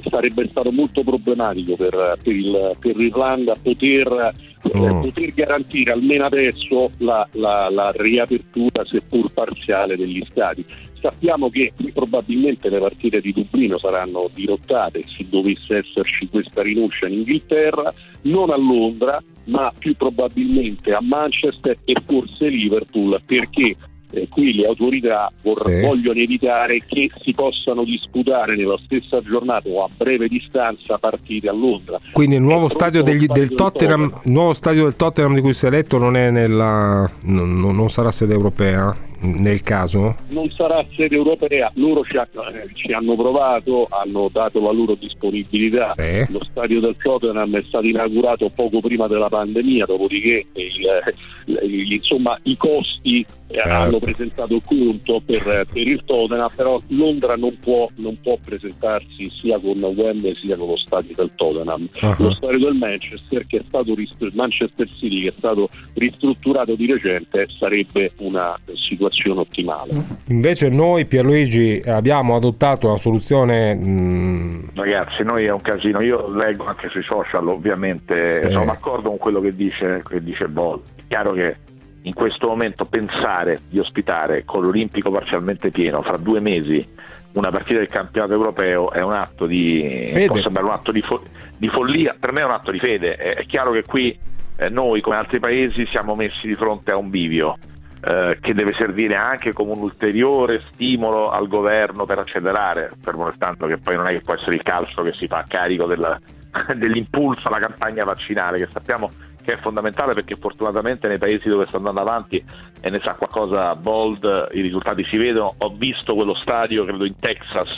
sarebbe 0.02 0.48
stato 0.48 0.70
molto 0.70 1.02
problematico 1.02 1.76
per, 1.76 2.16
per, 2.22 2.34
il, 2.34 2.76
per 2.78 2.96
l'Irlanda 2.96 3.54
poter, 3.60 4.32
eh, 4.62 4.78
oh. 4.78 5.00
poter, 5.00 5.32
garantire 5.34 5.92
almeno 5.92 6.24
adesso 6.24 6.90
la, 6.98 7.26
la, 7.32 7.68
la, 7.70 7.92
riapertura 7.96 8.84
seppur 8.84 9.30
parziale 9.32 9.96
degli 9.96 10.24
stati. 10.30 10.64
Sappiamo 11.00 11.48
che 11.48 11.72
probabilmente 11.94 12.68
le 12.68 12.78
partite 12.78 13.20
di 13.20 13.32
Dublino 13.32 13.78
saranno 13.78 14.28
dirottate 14.34 15.04
se 15.16 15.26
dovesse 15.28 15.78
esserci 15.78 16.28
questa 16.28 16.62
rinuncia 16.62 17.06
in 17.06 17.14
Inghilterra, 17.14 17.92
non 18.22 18.50
a 18.50 18.56
Londra, 18.56 19.22
ma 19.46 19.72
più 19.76 19.96
probabilmente 19.96 20.92
a 20.92 21.00
Manchester 21.00 21.78
e 21.84 21.94
forse 22.04 22.48
Liverpool 22.48 23.20
perché 23.24 23.76
eh, 24.10 24.28
qui 24.28 24.54
le 24.54 24.66
autorità 24.66 25.30
vor- 25.42 25.68
sì. 25.68 25.80
vogliono 25.80 26.18
evitare 26.18 26.78
che 26.86 27.10
si 27.22 27.32
possano 27.32 27.84
disputare 27.84 28.56
nella 28.56 28.78
stessa 28.84 29.20
giornata 29.20 29.68
o 29.68 29.84
a 29.84 29.88
breve 29.94 30.28
distanza 30.28 30.98
partite 30.98 31.48
a 31.48 31.52
Londra. 31.52 32.00
Quindi 32.12 32.36
il 32.36 32.42
nuovo 32.42 32.68
stadio, 32.68 33.02
degli, 33.02 33.24
stadio 33.24 33.46
del, 33.46 33.54
Tottenham, 33.56 34.10
Tottenham. 34.10 34.32
nuovo 34.34 34.54
stadio 34.54 34.82
del 34.84 34.96
Tottenham 34.96 35.34
di 35.34 35.40
cui 35.40 35.52
si 35.52 35.64
è 35.64 35.68
eletto 35.68 35.98
non, 35.98 36.16
è 36.16 36.30
nella, 36.30 37.10
non, 37.24 37.58
non 37.58 37.88
sarà 37.88 38.10
sede 38.10 38.34
europea? 38.34 39.08
Nel 39.22 39.60
caso? 39.60 40.16
Non 40.28 40.50
sarà 40.50 40.84
sede 40.96 41.16
europea, 41.16 41.70
loro 41.74 42.02
ci, 42.04 42.16
hanno, 42.16 42.46
eh, 42.48 42.68
ci 42.74 42.92
hanno 42.92 43.14
provato, 43.16 43.86
hanno 43.90 44.28
dato 44.32 44.60
la 44.60 44.70
loro 44.70 44.94
disponibilità. 44.94 45.94
Sì. 45.96 46.32
Lo 46.32 46.42
stadio 46.50 46.80
del 46.80 46.96
Tottenham 47.00 47.56
è 47.56 47.62
stato 47.62 47.86
inaugurato 47.86 48.50
poco 48.50 48.80
prima 48.80 49.06
della 49.08 49.28
pandemia, 49.28 49.84
dopodiché 49.84 50.46
il, 50.54 51.60
il, 51.62 51.92
insomma, 51.92 52.38
i 52.44 52.56
costi 52.56 53.26
certo. 53.48 53.70
hanno 53.70 53.98
presentato 53.98 54.60
conto 54.64 55.20
per, 55.24 55.66
per, 55.70 55.86
il 55.86 56.02
Tottenham, 56.04 56.48
però 56.56 56.78
Londra 56.88 57.36
non 57.36 57.58
può, 57.58 57.88
non 57.96 58.18
può, 58.22 58.38
presentarsi 58.42 59.30
sia 59.40 59.58
con 59.58 59.82
Wembley 59.82 60.34
sia 60.36 60.56
con 60.56 60.68
lo 60.68 60.76
stadio 60.76 61.14
del 61.14 61.30
Tottenham. 61.34 61.88
Uh-huh. 62.00 62.14
Lo 62.18 62.32
stadio 62.32 62.58
del 62.58 62.78
Manchester, 62.78 63.46
che 63.46 63.58
è 63.58 63.62
stato 63.68 63.94
Manchester 64.32 64.88
City, 64.94 65.22
che 65.22 65.28
è 65.28 65.34
stato 65.36 65.68
ristrutturato 65.94 66.74
di 66.74 66.86
recente, 66.86 67.46
sarebbe 67.58 68.12
una 68.18 68.58
situazione 68.74 69.08
ottimale. 69.40 69.92
Invece 70.26 70.68
noi, 70.68 71.06
Pierluigi, 71.06 71.82
abbiamo 71.86 72.36
adottato 72.36 72.88
una 72.88 72.96
soluzione... 72.96 73.74
Mh... 73.74 74.70
Ragazzi, 74.74 75.22
noi 75.22 75.44
è 75.44 75.50
un 75.50 75.60
casino, 75.60 76.00
io 76.02 76.28
leggo 76.28 76.66
anche 76.66 76.88
sui 76.88 77.02
social, 77.02 77.46
ovviamente, 77.48 78.42
sì. 78.44 78.50
sono 78.50 78.64
d'accordo 78.64 79.08
con 79.10 79.18
quello 79.18 79.40
che 79.40 79.54
dice, 79.54 80.02
che 80.08 80.22
dice 80.22 80.48
Boll. 80.48 80.80
È 80.96 81.02
chiaro 81.08 81.32
che 81.32 81.56
in 82.02 82.14
questo 82.14 82.48
momento 82.48 82.84
pensare 82.84 83.60
di 83.68 83.78
ospitare 83.78 84.44
con 84.44 84.62
l'Olimpico 84.62 85.10
parzialmente 85.10 85.70
pieno 85.70 86.02
fra 86.02 86.16
due 86.16 86.40
mesi 86.40 86.98
una 87.32 87.50
partita 87.50 87.78
del 87.78 87.88
campionato 87.88 88.32
europeo 88.32 88.90
è 88.90 89.02
un 89.02 89.12
atto 89.12 89.46
di 89.46 90.10
un 90.14 90.70
atto 90.70 90.90
di, 90.90 91.00
fo- 91.02 91.22
di, 91.56 91.68
follia, 91.68 92.16
per 92.18 92.32
me 92.32 92.40
è 92.40 92.44
un 92.44 92.50
atto 92.50 92.72
di 92.72 92.78
fede. 92.78 93.14
È, 93.14 93.34
è 93.36 93.46
chiaro 93.46 93.70
che 93.70 93.84
qui 93.84 94.18
eh, 94.56 94.68
noi, 94.68 95.00
come 95.00 95.16
altri 95.16 95.38
paesi, 95.38 95.86
siamo 95.90 96.16
messi 96.16 96.46
di 96.48 96.54
fronte 96.54 96.90
a 96.90 96.96
un 96.96 97.08
bivio. 97.08 97.56
Eh, 98.02 98.38
che 98.40 98.54
deve 98.54 98.72
servire 98.78 99.14
anche 99.14 99.52
come 99.52 99.72
un 99.72 99.82
ulteriore 99.82 100.62
stimolo 100.72 101.28
al 101.28 101.48
governo 101.48 102.06
per 102.06 102.18
accelerare, 102.18 102.92
fermo 103.02 103.28
restando 103.28 103.66
che 103.66 103.76
poi 103.76 103.96
non 103.96 104.08
è 104.08 104.12
che 104.12 104.22
può 104.22 104.34
essere 104.34 104.54
il 104.54 104.62
calcio 104.62 105.02
che 105.02 105.12
si 105.18 105.26
fa 105.26 105.44
carico 105.46 105.84
della, 105.84 106.18
dell'impulso 106.74 107.48
alla 107.48 107.58
campagna 107.58 108.04
vaccinale, 108.04 108.56
che 108.56 108.68
sappiamo 108.72 109.10
che 109.42 109.52
è 109.52 109.58
fondamentale 109.58 110.14
perché 110.14 110.36
fortunatamente 110.36 111.08
nei 111.08 111.18
paesi 111.18 111.48
dove 111.48 111.66
sta 111.66 111.76
andando 111.76 112.00
avanti 112.00 112.42
e 112.80 112.90
ne 112.90 113.00
sa 113.04 113.14
qualcosa 113.14 113.74
Bold, 113.76 114.48
i 114.52 114.62
risultati 114.62 115.04
si 115.10 115.18
vedono. 115.18 115.54
Ho 115.58 115.74
visto 115.76 116.14
quello 116.14 116.34
stadio, 116.36 116.84
credo 116.84 117.04
in 117.04 117.16
Texas, 117.16 117.68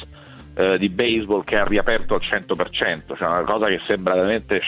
eh, 0.54 0.78
di 0.78 0.88
baseball 0.88 1.42
che 1.44 1.56
ha 1.56 1.64
riaperto 1.64 2.14
al 2.14 2.20
100%, 2.22 3.16
cioè 3.16 3.28
una 3.28 3.44
cosa 3.44 3.66
che 3.66 3.80
sembra 3.88 4.14
veramente 4.14 4.60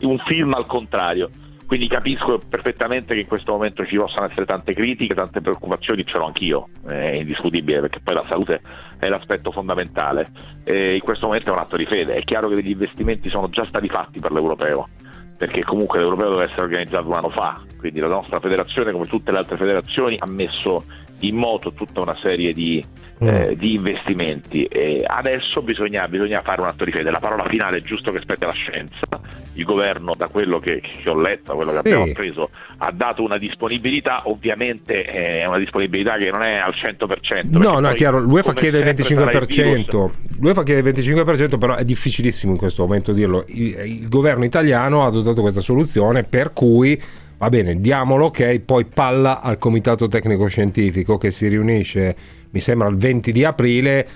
un 0.00 0.18
film 0.26 0.52
al 0.52 0.66
contrario. 0.66 1.30
Quindi 1.68 1.86
capisco 1.86 2.40
perfettamente 2.48 3.12
che 3.12 3.20
in 3.20 3.26
questo 3.26 3.52
momento 3.52 3.84
ci 3.84 3.98
possano 3.98 4.24
essere 4.24 4.46
tante 4.46 4.72
critiche, 4.72 5.14
tante 5.14 5.42
preoccupazioni, 5.42 6.02
ce 6.06 6.16
l'ho 6.16 6.24
anch'io, 6.24 6.68
è 6.88 7.16
indiscutibile 7.18 7.80
perché 7.80 8.00
poi 8.02 8.14
la 8.14 8.24
salute 8.26 8.62
è 8.98 9.06
l'aspetto 9.06 9.52
fondamentale. 9.52 10.30
E 10.64 10.94
in 10.94 11.00
questo 11.02 11.26
momento 11.26 11.50
è 11.50 11.52
un 11.52 11.58
atto 11.58 11.76
di 11.76 11.84
fede, 11.84 12.14
è 12.14 12.24
chiaro 12.24 12.48
che 12.48 12.54
degli 12.54 12.70
investimenti 12.70 13.28
sono 13.28 13.50
già 13.50 13.64
stati 13.64 13.86
fatti 13.86 14.18
per 14.18 14.32
l'europeo 14.32 14.88
perché 15.36 15.62
comunque 15.62 16.00
l'europeo 16.00 16.30
deve 16.30 16.44
essere 16.44 16.62
organizzato 16.62 17.06
un 17.06 17.14
anno 17.14 17.30
fa, 17.30 17.62
quindi 17.78 18.00
la 18.00 18.08
nostra 18.08 18.40
federazione 18.40 18.90
come 18.90 19.04
tutte 19.04 19.30
le 19.30 19.38
altre 19.38 19.56
federazioni 19.56 20.16
ha 20.18 20.26
messo 20.26 20.84
in 21.20 21.36
moto 21.36 21.72
tutta 21.72 22.00
una 22.00 22.16
serie 22.20 22.52
di, 22.52 22.84
mm. 23.22 23.28
eh, 23.28 23.56
di 23.56 23.74
investimenti. 23.74 24.64
E 24.64 25.04
adesso 25.06 25.62
bisogna, 25.62 26.08
bisogna, 26.08 26.40
fare 26.40 26.60
un 26.60 26.66
atto 26.66 26.84
di 26.84 26.90
fede, 26.90 27.10
la 27.10 27.20
parola 27.20 27.48
finale 27.48 27.78
è 27.78 27.82
giusto 27.82 28.10
che 28.10 28.20
spetti 28.20 28.44
alla 28.44 28.52
scienza, 28.52 29.06
il 29.58 29.64
governo 29.64 30.14
da 30.16 30.28
quello 30.28 30.60
che, 30.60 30.80
che 30.80 31.08
ho 31.08 31.16
letto, 31.16 31.50
da 31.50 31.54
quello 31.54 31.72
che 31.72 31.78
abbiamo 31.78 32.04
sì. 32.04 32.10
appreso 32.10 32.50
ha 32.78 32.92
dato 32.92 33.22
una 33.24 33.38
disponibilità, 33.38 34.22
ovviamente 34.24 35.02
è 35.02 35.44
una 35.46 35.58
disponibilità 35.58 36.16
che 36.16 36.30
non 36.30 36.42
è 36.42 36.56
al 36.56 36.72
100%. 36.72 37.58
No, 37.58 37.80
no, 37.80 37.88
è 37.88 37.94
chiaro, 37.94 38.20
l'UEFA 38.20 38.52
chiede 38.52 38.78
il 38.78 38.86
25%, 38.86 40.10
l'UEFA 40.38 40.62
chiede 40.62 40.88
il 40.88 40.94
25%, 40.94 41.58
però 41.58 41.74
è 41.74 41.84
difficilissimo 41.84 42.52
in 42.52 42.58
questo 42.58 42.82
momento 42.82 43.12
dirlo. 43.12 43.44
Il, 43.48 43.76
il 43.84 44.08
governo 44.08 44.44
italiano 44.44 45.02
ha 45.02 45.06
adottato 45.06 45.40
questa 45.40 45.60
soluzione 45.60 46.22
per 46.22 46.52
cui 46.52 47.00
va 47.36 47.48
bene, 47.48 47.80
diamolo 47.80 48.26
ok, 48.26 48.60
poi 48.60 48.84
palla 48.84 49.40
al 49.40 49.58
comitato 49.58 50.06
tecnico 50.06 50.46
scientifico 50.46 51.18
che 51.18 51.32
si 51.32 51.48
riunisce, 51.48 52.14
mi 52.50 52.60
sembra 52.60 52.88
il 52.88 52.96
20 52.96 53.32
di 53.32 53.44
aprile 53.44 54.06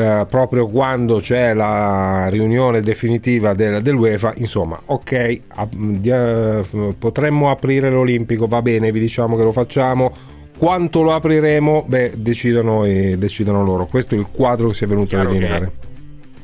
eh, 0.00 0.26
proprio 0.26 0.66
quando 0.66 1.18
c'è 1.18 1.52
la 1.52 2.28
riunione 2.28 2.80
definitiva 2.80 3.52
del, 3.52 3.82
dell'UEFA, 3.82 4.32
insomma, 4.36 4.80
ok, 4.84 5.40
uh, 5.56 6.94
potremmo 6.98 7.50
aprire 7.50 7.90
l'Olimpico, 7.90 8.46
va 8.46 8.62
bene, 8.62 8.90
vi 8.90 9.00
diciamo 9.00 9.36
che 9.36 9.42
lo 9.42 9.52
facciamo. 9.52 10.12
Quanto 10.56 11.02
lo 11.02 11.12
apriremo? 11.12 11.84
Beh, 11.86 12.12
decidono, 12.16 12.84
decidono 12.84 13.64
loro. 13.64 13.86
Questo 13.86 14.14
è 14.14 14.18
il 14.18 14.26
quadro 14.30 14.68
che 14.68 14.74
si 14.74 14.84
è 14.84 14.86
venuto 14.86 15.16
a 15.16 15.24
delineare. 15.24 15.72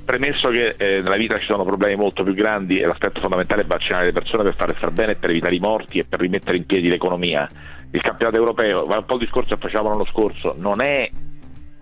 Premesso 0.07 0.49
che 0.51 0.75
eh, 0.79 1.01
nella 1.03 1.17
vita 1.17 1.39
ci 1.39 1.47
sono 1.47 1.65
problemi 1.65 1.97
molto 1.97 2.23
più 2.23 2.33
grandi 2.33 2.79
e 2.79 2.87
l'aspetto 2.87 3.21
fondamentale 3.21 3.63
è 3.63 3.67
vaccinare 3.67 4.07
le 4.07 4.13
persone 4.13 4.45
per 4.45 4.55
fare 4.55 4.75
star 4.79 4.91
bene, 4.91 5.17
per 5.17 5.31
evitare 5.31 5.55
i 5.55 5.59
morti 5.59 5.99
e 5.99 6.05
per 6.05 6.21
rimettere 6.21 6.57
in 6.57 6.65
piedi 6.65 6.89
l'economia. 6.89 7.49
Il 7.91 8.01
campionato 8.01 8.39
europeo, 8.39 8.87
va 8.87 8.99
un 8.99 9.05
po' 9.05 9.15
il 9.15 9.21
discorso 9.21 9.55
che 9.55 9.61
facevamo 9.61 9.91
l'anno 9.91 10.07
scorso, 10.07 10.55
non 10.57 10.81
è 10.81 11.11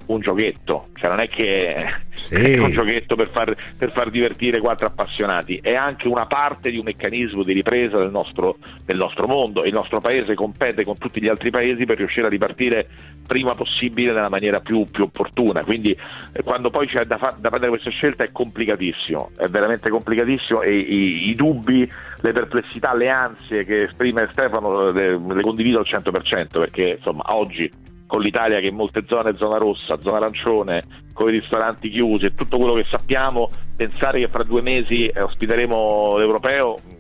un 0.07 0.21
giochetto, 0.21 0.89
cioè 0.95 1.11
non 1.11 1.21
è 1.21 1.29
che 1.29 1.87
sì. 2.11 2.35
è 2.35 2.59
un 2.59 2.71
giochetto 2.71 3.17
per 3.17 3.31
far, 3.31 3.55
per 3.77 3.93
far, 3.93 4.11
divertire 4.11 4.61
quattro 4.61 4.87
appassionati, 4.87 5.59
è 5.63 5.75
anche 5.75 6.09
una 6.09 6.27
parte 6.27 6.71
di 6.71 6.79
un 6.79 6.85
meccanismo 6.85 7.43
di 7.43 7.53
ripresa 7.53 7.99
del 7.99 8.11
nostro, 8.11 8.59
del 8.85 8.97
nostro 8.97 9.27
mondo. 9.27 9.65
Il 9.65 9.73
nostro 9.73 10.01
paese 10.01 10.35
compete 10.35 10.85
con 10.85 10.99
tutti 10.99 11.21
gli 11.21 11.29
altri 11.29 11.51
paesi 11.51 11.85
per 11.85 11.99
riuscire 11.99 12.27
a 12.27 12.29
ripartire 12.29 12.89
prima 13.27 13.55
possibile 13.55 14.13
nella 14.13 14.29
maniera 14.29 14.61
più, 14.61 14.85
più 14.85 15.05
opportuna. 15.05 15.65
Quindi 15.65 15.97
eh, 16.33 16.43
quando 16.43 16.71
poi 16.71 16.87
c'è 16.87 17.05
da, 17.05 17.17
fa, 17.17 17.35
da, 17.39 17.49
prendere 17.49 17.71
questa 17.71 17.91
scelta 17.91 18.25
è 18.25 18.33
complicatissimo, 18.33 19.31
è 19.37 19.47
veramente 19.47 19.89
complicatissimo 19.89 20.63
e 20.63 20.77
i, 20.77 21.31
i 21.31 21.35
dubbi, 21.35 21.91
le 22.21 22.33
perplessità, 22.33 22.95
le 22.95 23.09
ansie 23.09 23.65
che 23.65 23.85
esprime 23.85 24.29
Stefano 24.33 24.91
le, 24.91 25.19
le 25.19 25.43
condivido 25.43 25.79
al 25.79 25.87
100% 25.87 26.47
perché 26.51 26.97
insomma 26.99 27.23
oggi 27.35 27.71
con 28.15 28.23
l'Italia 28.23 28.61
che 28.61 28.69
in 28.69 28.77
molte 28.77 29.03
zone 29.09 29.31
è 29.31 29.35
zona 29.37 29.57
rossa, 29.57 29.99
zona 29.99 30.19
arancione, 30.19 30.85
con 31.13 31.35
i 31.35 31.39
ristoranti 31.39 31.91
chiusi 31.91 32.27
e 32.27 32.35
tutto 32.35 32.59
quello 32.59 32.75
che 32.75 32.87
sappiamo, 32.89 33.51
pensare 33.75 34.21
che 34.21 34.29
fra 34.29 34.45
due 34.45 34.63
mesi 34.63 35.07
eh, 35.07 35.21
ospiteremo 35.21 36.17
l'europeo 36.19 36.77
mm, 36.81 36.91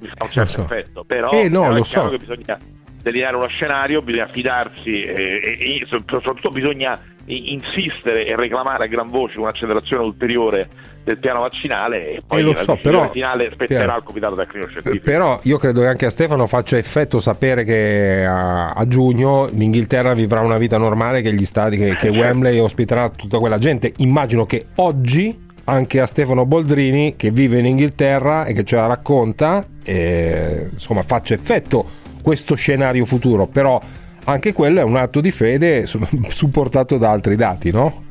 mi 0.00 0.08
fa 0.14 0.24
un 0.24 0.30
certo 0.30 0.52
so. 0.52 0.62
effetto, 0.62 1.04
però, 1.04 1.28
eh, 1.32 1.50
no, 1.50 1.64
però 1.64 1.74
è 1.74 1.80
chiaro 1.82 2.06
so. 2.06 2.16
che 2.16 2.16
bisogna 2.16 2.58
delineare 3.02 3.36
uno 3.36 3.48
scenario, 3.48 4.00
bisogna 4.00 4.28
fidarsi 4.28 5.02
e, 5.02 5.40
e, 5.42 5.80
e 5.82 5.86
soprattutto 5.86 6.48
bisogna 6.48 6.98
insistere 7.26 8.26
e 8.26 8.36
reclamare 8.36 8.84
a 8.84 8.86
gran 8.86 9.10
voce 9.10 9.38
un'accelerazione 9.38 10.04
ulteriore 10.04 10.68
del 11.04 11.18
piano 11.18 11.40
vaccinale 11.40 12.10
e 12.10 12.20
poi 12.24 12.40
eh, 12.40 12.42
lo 12.42 12.54
so, 12.54 12.78
però, 12.80 13.08
finale 13.10 13.50
spetterà 13.50 13.94
al 13.94 14.02
comitato 14.04 14.34
tecnico 14.34 14.68
scientifico. 14.68 15.04
Però 15.04 15.40
io 15.42 15.58
credo 15.58 15.80
che 15.80 15.86
anche 15.86 16.06
a 16.06 16.10
Stefano 16.10 16.46
faccia 16.46 16.76
effetto 16.76 17.18
sapere 17.18 17.64
che 17.64 18.24
a, 18.24 18.70
a 18.72 18.86
giugno 18.86 19.48
l'Inghilterra 19.52 20.14
vivrà 20.14 20.40
una 20.40 20.58
vita 20.58 20.78
normale, 20.78 21.22
che 21.22 21.32
gli 21.32 21.44
stati, 21.44 21.76
che, 21.76 21.96
che 21.96 22.08
Wembley 22.08 22.58
ospiterà 22.58 23.08
tutta 23.08 23.38
quella 23.38 23.58
gente. 23.58 23.92
Immagino 23.98 24.44
che 24.46 24.66
oggi 24.76 25.50
anche 25.64 26.00
a 26.00 26.06
Stefano 26.06 26.44
Boldrini 26.44 27.14
che 27.16 27.30
vive 27.30 27.58
in 27.58 27.66
Inghilterra 27.66 28.44
e 28.44 28.52
che 28.52 28.64
ce 28.64 28.76
la 28.76 28.86
racconta, 28.86 29.64
eh, 29.84 30.68
insomma 30.72 31.02
faccia 31.02 31.34
effetto 31.34 31.84
questo 32.22 32.54
scenario 32.54 33.04
futuro, 33.04 33.46
però 33.46 33.80
anche 34.24 34.52
quello 34.52 34.80
è 34.80 34.82
un 34.84 34.96
atto 34.96 35.20
di 35.20 35.30
fede 35.30 35.86
supportato 36.28 36.98
da 36.98 37.10
altri 37.10 37.36
dati, 37.36 37.70
no? 37.70 38.10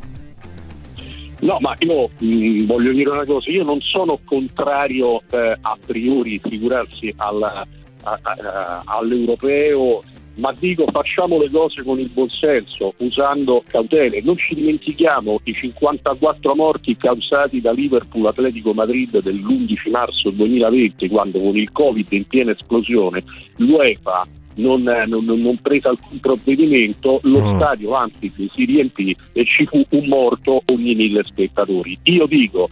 No, 1.42 1.58
ma 1.60 1.76
io 1.80 2.10
mh, 2.20 2.26
mm, 2.26 2.66
voglio 2.66 2.92
dire 2.92 3.10
una 3.10 3.26
cosa, 3.26 3.50
io 3.50 3.64
non 3.64 3.80
sono 3.82 4.20
contrario 4.24 5.22
eh, 5.32 5.58
a 5.60 5.78
priori, 5.84 6.40
figurarsi 6.44 7.12
al, 7.18 7.42
a, 7.42 7.68
a, 8.04 8.82
all'europeo, 8.86 10.04
ma 10.36 10.54
dico 10.58 10.86
facciamo 10.92 11.40
le 11.40 11.50
cose 11.50 11.84
con 11.84 12.00
il 12.00 12.10
buonsenso, 12.10 12.94
usando 12.98 13.64
cautele. 13.66 14.22
Non 14.22 14.38
ci 14.38 14.54
dimentichiamo 14.54 15.40
i 15.44 15.54
54 15.54 16.56
morti 16.56 16.96
causati 16.96 17.60
da 17.60 17.72
Liverpool 17.72 18.28
Atletico 18.28 18.74
Madrid 18.74 19.20
dell'11 19.20 19.90
marzo 19.90 20.30
2020, 20.30 21.10
quando 21.10 21.40
con 21.40 21.58
il 21.58 21.72
Covid 21.72 22.12
in 22.12 22.28
piena 22.28 22.52
esplosione 22.52 23.24
l'UEFA 23.56 24.28
non, 24.56 24.84
non, 24.84 25.26
non 25.26 25.58
prese 25.62 25.88
alcun 25.88 26.20
provvedimento, 26.20 27.20
lo 27.24 27.42
mm. 27.42 27.56
stadio 27.56 27.94
Anfield 27.94 28.52
si 28.52 28.66
riempì 28.66 29.16
e 29.34 29.46
ci 29.46 29.66
fu 29.66 29.84
un 29.90 30.06
morto 30.08 30.62
ogni 30.66 30.96
mille 30.96 31.24
spettatori. 31.24 31.98
Io 32.04 32.26
dico 32.26 32.70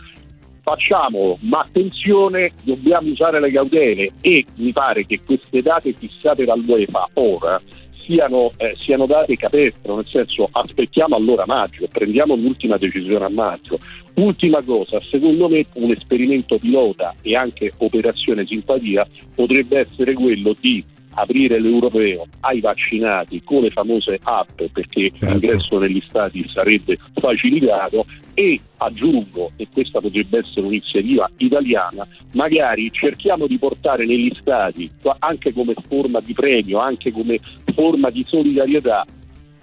facciamo, 0.62 1.38
ma 1.42 1.62
attenzione, 1.62 2.52
dobbiamo 2.63 3.10
usare 3.10 3.39
le 3.39 3.52
cautele 3.52 4.12
e 4.22 4.46
mi 4.58 4.72
pare 4.72 5.06
che 5.06 5.22
queste 5.26 5.62
date 5.62 5.94
fissate 5.94 6.46
dall'UEFA 6.46 7.10
ora 7.15 7.60
siano, 8.06 8.50
eh, 8.58 8.76
siano 8.78 9.06
date 9.06 9.36
capestro, 9.36 9.96
nel 9.96 10.08
senso 10.08 10.48
aspettiamo 10.52 11.15
allora 11.15 11.46
maggio, 11.46 11.88
prendiamo 11.92 12.36
l'ultima 12.36 12.78
decisione 12.78 13.26
a 13.26 13.30
maggio. 13.30 13.80
Ultima 14.15 14.62
cosa, 14.63 15.00
secondo 15.00 15.48
me 15.48 15.65
un 15.74 15.92
esperimento 15.92 16.58
pilota 16.58 17.13
e 17.22 17.36
anche 17.36 17.72
operazione 17.78 18.46
simpatia 18.46 19.08
potrebbe 19.34 19.80
essere 19.80 20.13
quello 20.13 20.56
di 20.60 20.84
aprire 21.13 21.60
l'europeo 21.60 22.28
ai 22.41 22.60
vaccinati 22.60 23.41
con 23.43 23.63
le 23.63 23.69
famose 23.69 24.19
app 24.22 24.62
perché 24.72 25.12
certo. 25.12 25.26
l'ingresso 25.26 25.78
negli 25.80 26.02
stati 26.08 26.48
sarebbe 26.50 26.98
facilitato 27.13 28.06
e 28.34 28.60
aggiungo, 28.78 29.52
e 29.58 29.67
questa 29.74 30.00
potrebbe 30.00 30.38
essere 30.38 30.62
un'iniziativa 30.62 31.30
italiana, 31.38 32.08
magari 32.34 32.89
cerchiamo 32.91 33.48
di 33.48 33.58
portare 33.58 34.06
negli 34.06 34.32
stati 34.39 34.89
anche 35.19 35.52
come 35.52 35.74
forma 35.88 36.22
di 36.22 36.34
premio, 36.34 36.80
anche 36.80 37.12
come 37.12 37.39
forma 37.74 38.10
di 38.10 38.24
solidarietà 38.26 39.06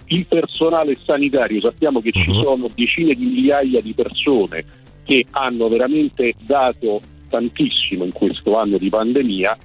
il 0.09 0.25
personale 0.25 0.97
sanitario, 1.03 1.59
sappiamo 1.59 2.01
che 2.01 2.11
ci 2.11 2.29
mhm. 2.29 2.41
sono 2.41 2.67
decine 2.73 3.13
di 3.13 3.25
migliaia 3.25 3.81
di 3.81 3.93
persone 3.93 4.63
che 5.03 5.25
hanno 5.31 5.67
veramente 5.67 6.33
dato 6.45 7.01
tantissimo 7.29 8.03
in 8.03 8.11
questo 8.11 8.57
anno 8.57 8.77
di 8.77 8.89
pandemia 8.89 9.57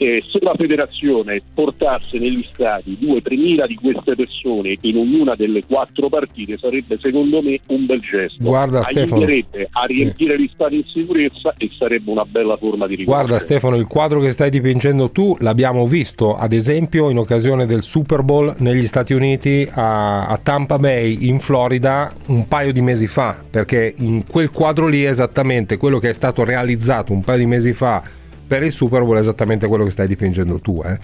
eh, 0.00 0.22
se 0.26 0.38
la 0.40 0.54
federazione 0.56 1.42
portasse 1.52 2.18
negli 2.18 2.42
stadi 2.54 2.96
2-3 2.98 3.38
mila 3.38 3.66
di 3.66 3.74
queste 3.74 4.14
persone 4.16 4.78
in 4.80 4.96
ognuna 4.96 5.34
delle 5.34 5.60
quattro 5.66 6.08
partite 6.08 6.56
sarebbe 6.56 6.98
secondo 6.98 7.42
me 7.42 7.60
un 7.66 7.84
bel 7.84 8.00
gesto. 8.00 8.42
Guarda 8.42 8.82
Stefano. 8.82 9.24
a 9.24 9.84
riempire 9.84 10.36
sì. 10.36 10.42
gli 10.42 10.50
stadi 10.54 10.76
in 10.76 10.84
sicurezza 10.86 11.52
e 11.58 11.68
sarebbe 11.78 12.10
una 12.10 12.24
bella 12.24 12.56
forma 12.56 12.86
di 12.86 12.96
ricordo. 12.96 13.20
Guarda 13.20 13.38
Stefano, 13.38 13.76
il 13.76 13.86
quadro 13.86 14.20
che 14.20 14.30
stai 14.30 14.48
dipingendo 14.48 15.10
tu 15.10 15.36
l'abbiamo 15.40 15.86
visto 15.86 16.34
ad 16.34 16.54
esempio 16.54 17.10
in 17.10 17.18
occasione 17.18 17.66
del 17.66 17.82
Super 17.82 18.22
Bowl 18.22 18.54
negli 18.60 18.86
Stati 18.86 19.12
Uniti 19.12 19.68
a, 19.70 20.28
a 20.28 20.38
Tampa 20.38 20.78
Bay 20.78 21.28
in 21.28 21.40
Florida 21.40 22.10
un 22.28 22.48
paio 22.48 22.72
di 22.72 22.80
mesi 22.80 23.06
fa, 23.06 23.36
perché 23.50 23.94
in 23.98 24.26
quel 24.26 24.50
quadro 24.50 24.86
lì 24.86 25.02
è 25.02 25.10
esattamente 25.10 25.76
quello 25.76 25.98
che 25.98 26.08
è 26.08 26.14
stato 26.14 26.42
realizzato 26.42 27.12
un 27.12 27.20
paio 27.20 27.38
di 27.40 27.46
mesi 27.46 27.74
fa 27.74 28.02
per 28.50 28.64
il 28.64 28.72
Super 28.72 29.04
Bowl 29.04 29.16
è 29.16 29.20
esattamente 29.20 29.68
quello 29.68 29.84
che 29.84 29.90
stai 29.90 30.08
dipingendo 30.08 30.58
tu. 30.58 30.82
Eh? 30.84 30.98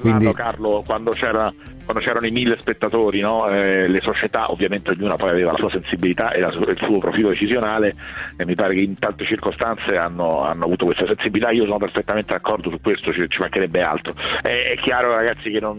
Quindi... 0.00 0.32
Carlo, 0.32 0.82
quando, 0.84 1.12
c'era, 1.12 1.52
quando, 1.84 2.02
c'erano 2.02 2.26
i 2.26 2.32
mille 2.32 2.56
spettatori, 2.58 3.20
no? 3.20 3.48
eh, 3.48 3.86
le 3.86 4.00
società, 4.00 4.50
ovviamente 4.50 4.90
ognuna 4.90 5.14
poi 5.14 5.30
aveva 5.30 5.52
la 5.52 5.58
sua 5.58 5.70
sensibilità 5.70 6.32
e 6.32 6.40
la, 6.40 6.48
il 6.48 6.78
suo 6.82 6.98
profilo 6.98 7.28
decisionale 7.28 7.94
e 8.36 8.44
mi 8.44 8.56
pare 8.56 8.74
che 8.74 8.80
in 8.80 8.98
tante 8.98 9.24
circostanze 9.26 9.96
hanno, 9.96 10.42
hanno 10.42 10.64
avuto 10.64 10.86
questa 10.86 11.06
sensibilità. 11.06 11.52
Io 11.52 11.66
sono 11.66 11.78
perfettamente 11.78 12.32
d'accordo 12.32 12.68
su 12.68 12.80
questo, 12.80 13.12
ci, 13.12 13.24
ci 13.28 13.38
mancherebbe 13.38 13.80
altro. 13.80 14.12
È, 14.42 14.48
è, 14.48 14.76
chiaro 14.82 15.16
ragazzi 15.16 15.52
che 15.52 15.60
non, 15.60 15.78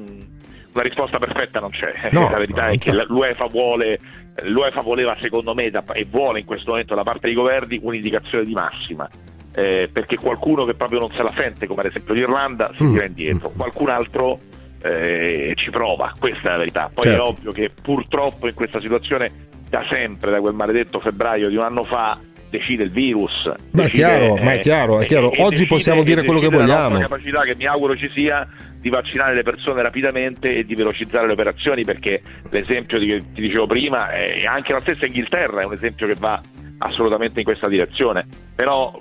una 0.71 0.83
risposta 0.83 1.19
perfetta 1.19 1.59
non 1.59 1.71
c'è, 1.71 2.11
no, 2.13 2.29
la 2.31 2.37
verità 2.37 2.67
no, 2.67 2.71
è 2.71 2.77
che 2.77 2.93
l'UEFA 2.93 3.47
vuole 3.47 3.99
l'UEFA 4.43 4.79
voleva 4.79 5.17
secondo 5.19 5.53
me 5.53 5.65
e 5.65 6.07
vuole 6.09 6.39
in 6.39 6.45
questo 6.45 6.69
momento 6.69 6.95
da 6.95 7.03
parte 7.03 7.27
dei 7.27 7.35
governi 7.35 7.77
un'indicazione 7.83 8.45
di 8.45 8.53
massima 8.53 9.09
eh, 9.59 9.89
perché 9.91 10.15
qualcuno 10.15 10.63
che 10.63 10.73
proprio 10.73 10.99
non 10.99 11.11
se 11.11 11.21
la 11.21 11.33
sente, 11.35 11.67
come 11.67 11.81
ad 11.81 11.87
esempio 11.87 12.13
l'Irlanda, 12.13 12.71
si 12.77 12.83
mm. 12.83 12.91
tira 12.93 13.05
indietro, 13.05 13.51
qualcun 13.55 13.89
altro 13.89 14.39
eh, 14.81 15.53
ci 15.55 15.69
prova, 15.69 16.13
questa 16.17 16.47
è 16.47 16.51
la 16.51 16.57
verità. 16.57 16.89
Poi 16.93 17.03
certo. 17.03 17.23
è 17.23 17.27
ovvio 17.27 17.51
che 17.51 17.69
purtroppo 17.81 18.47
in 18.47 18.53
questa 18.53 18.79
situazione 18.79 19.47
da 19.69 19.85
sempre, 19.91 20.31
da 20.31 20.39
quel 20.39 20.53
maledetto 20.53 20.99
febbraio 20.99 21.49
di 21.49 21.57
un 21.57 21.63
anno 21.63 21.83
fa, 21.83 22.17
decide 22.49 22.83
il 22.83 22.91
virus. 22.91 23.51
Ma, 23.71 23.83
decide, 23.83 23.83
è, 23.83 23.89
chiaro, 23.89 24.37
eh, 24.37 24.43
ma 24.43 24.53
è 24.53 24.59
chiaro, 24.59 24.99
è 25.01 25.05
chiaro. 25.05 25.27
Oggi 25.27 25.49
decide, 25.49 25.67
possiamo 25.67 26.03
dire 26.03 26.23
quello 26.23 26.39
che 26.39 26.47
vogliamo. 26.47 26.95
La 26.95 27.01
capacità 27.01 27.41
che 27.41 27.55
mi 27.57 27.65
auguro 27.65 27.97
ci 27.97 28.09
sia 28.13 28.47
di 28.79 28.89
vaccinare 28.89 29.35
le 29.35 29.43
persone 29.43 29.81
rapidamente 29.81 30.55
e 30.55 30.63
di 30.63 30.73
velocizzare 30.73 31.27
le 31.27 31.33
operazioni 31.33 31.83
perché 31.83 32.21
l'esempio 32.49 32.97
che 32.97 33.23
ti 33.33 33.41
dicevo 33.41 33.67
prima, 33.67 34.09
è 34.11 34.45
anche 34.45 34.71
la 34.71 34.79
stessa 34.79 35.05
Inghilterra 35.05 35.61
è 35.61 35.65
un 35.65 35.73
esempio 35.73 36.07
che 36.07 36.15
va 36.17 36.41
assolutamente 36.77 37.39
in 37.39 37.45
questa 37.45 37.67
direzione. 37.67 38.25
Però 38.55 38.97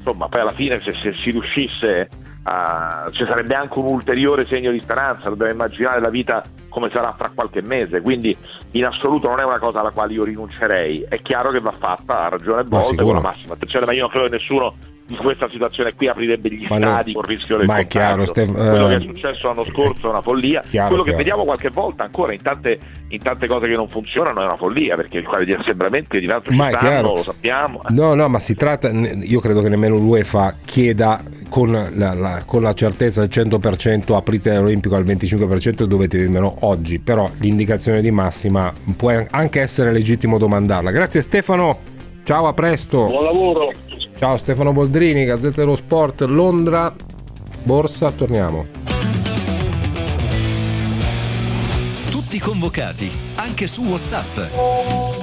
insomma 0.00 0.28
poi 0.28 0.40
alla 0.40 0.52
fine 0.52 0.80
se, 0.82 0.92
se 1.02 1.14
si 1.22 1.30
riuscisse 1.30 2.08
a, 2.44 3.08
ci 3.12 3.24
sarebbe 3.26 3.54
anche 3.54 3.78
un 3.78 3.86
ulteriore 3.86 4.46
segno 4.46 4.70
di 4.70 4.80
speranza, 4.80 5.28
dobbiamo 5.28 5.52
immaginare 5.52 6.00
la 6.00 6.08
vita 6.08 6.42
come 6.68 6.90
sarà 6.92 7.14
fra 7.16 7.30
qualche 7.34 7.60
mese, 7.60 8.00
quindi 8.00 8.36
in 8.72 8.84
assoluto 8.84 9.28
non 9.28 9.40
è 9.40 9.44
una 9.44 9.58
cosa 9.58 9.80
alla 9.80 9.90
quale 9.90 10.12
io 10.12 10.22
rinuncerei, 10.22 11.06
è 11.08 11.20
chiaro 11.22 11.50
che 11.50 11.60
va 11.60 11.74
fatta 11.78 12.26
a 12.26 12.28
ragione 12.28 12.62
volte 12.64 13.02
con 13.02 13.14
la 13.14 13.20
massima 13.20 13.54
attenzione, 13.54 13.86
ma 13.86 13.92
io 13.92 14.02
non 14.02 14.10
credo 14.10 14.26
che 14.26 14.36
nessuno 14.36 14.74
in 15.10 15.16
questa 15.16 15.48
situazione 15.50 15.94
qui 15.94 16.08
aprirebbe 16.08 16.50
gli 16.50 16.66
ma 16.68 16.76
stadi 16.76 17.12
no, 17.12 17.20
con 17.20 17.28
rischio 17.28 17.56
del 17.56 17.66
ma 17.66 17.78
è 17.78 17.86
chiaro, 17.86 18.24
Stef- 18.24 18.52
quello 18.52 18.86
che 18.86 18.94
è 18.94 18.96
eh, 18.96 19.00
successo 19.00 19.48
l'anno 19.48 19.64
scorso 19.64 20.06
è 20.06 20.10
una 20.10 20.22
follia. 20.22 20.62
chiaro, 20.68 20.88
quello 20.88 21.02
chiaro. 21.02 21.18
che 21.18 21.24
vediamo 21.24 21.44
qualche 21.44 21.68
volta 21.70 22.04
ancora 22.04 22.32
in 22.32 22.42
tante, 22.42 22.78
in 23.08 23.18
tante, 23.18 23.46
cose 23.46 23.66
che 23.66 23.74
non 23.74 23.88
funzionano 23.88 24.40
è 24.40 24.44
una 24.44 24.56
follia 24.56 24.96
perché 24.96 25.18
il 25.18 25.26
quale 25.26 25.44
di 25.44 25.52
assembramenti 25.52 26.20
di 26.20 26.26
tanto 26.26 26.52
ma 26.52 26.70
ci 26.70 26.76
stanno, 26.78 27.14
lo 27.14 27.22
sappiamo 27.22 27.82
no 27.88 28.14
no 28.14 28.28
ma 28.28 28.38
si 28.38 28.54
tratta 28.54 28.88
io 28.90 29.40
credo 29.40 29.60
che 29.60 29.68
nemmeno 29.68 29.96
l'UEFA 29.96 30.54
chieda 30.64 31.20
con 31.48 31.72
la, 31.72 32.14
la, 32.14 32.42
con 32.46 32.62
la 32.62 32.72
certezza 32.72 33.26
del 33.26 33.46
100% 33.46 34.14
aprite 34.14 34.56
l'Olimpico 34.56 34.94
al 34.94 35.04
25% 35.04 35.82
e 35.82 35.86
dovete 35.88 36.18
dirmelo 36.18 36.54
oggi 36.60 37.00
però 37.00 37.28
l'indicazione 37.40 38.00
di 38.00 38.12
massima 38.12 38.59
può 38.96 39.12
anche 39.30 39.60
essere 39.60 39.92
legittimo 39.92 40.38
domandarla 40.38 40.90
grazie 40.90 41.22
Stefano 41.22 41.78
ciao 42.24 42.46
a 42.46 42.52
presto 42.52 43.06
buon 43.06 43.24
lavoro 43.24 43.70
Ciao 44.20 44.36
Stefano 44.36 44.74
Boldrini, 44.74 45.24
Gazzetta 45.24 45.62
dello 45.62 45.76
Sport, 45.76 46.20
Londra, 46.20 46.94
Borsa, 47.62 48.10
torniamo. 48.10 48.66
Tutti 52.10 52.38
convocati, 52.38 53.10
anche 53.36 53.66
su 53.66 53.82
WhatsApp. 53.82 54.36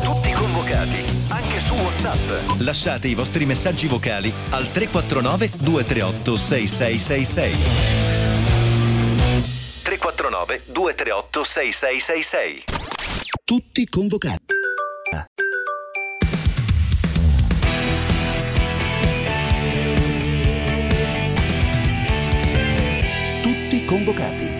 Tutti 0.01 0.31
convocati, 0.31 1.05
anche 1.29 1.59
su 1.59 1.75
WhatsApp. 1.75 2.59
Lasciate 2.61 3.07
i 3.07 3.13
vostri 3.13 3.45
messaggi 3.45 3.85
vocali 3.85 4.33
al 4.49 4.71
349 4.71 5.51
238 5.57 6.35
6666. 6.35 7.55
349 9.83 10.61
238 10.65 11.43
6666. 11.43 12.96
Tutti 13.47 13.85
convocati. 13.87 14.55
convocati. 23.87 24.56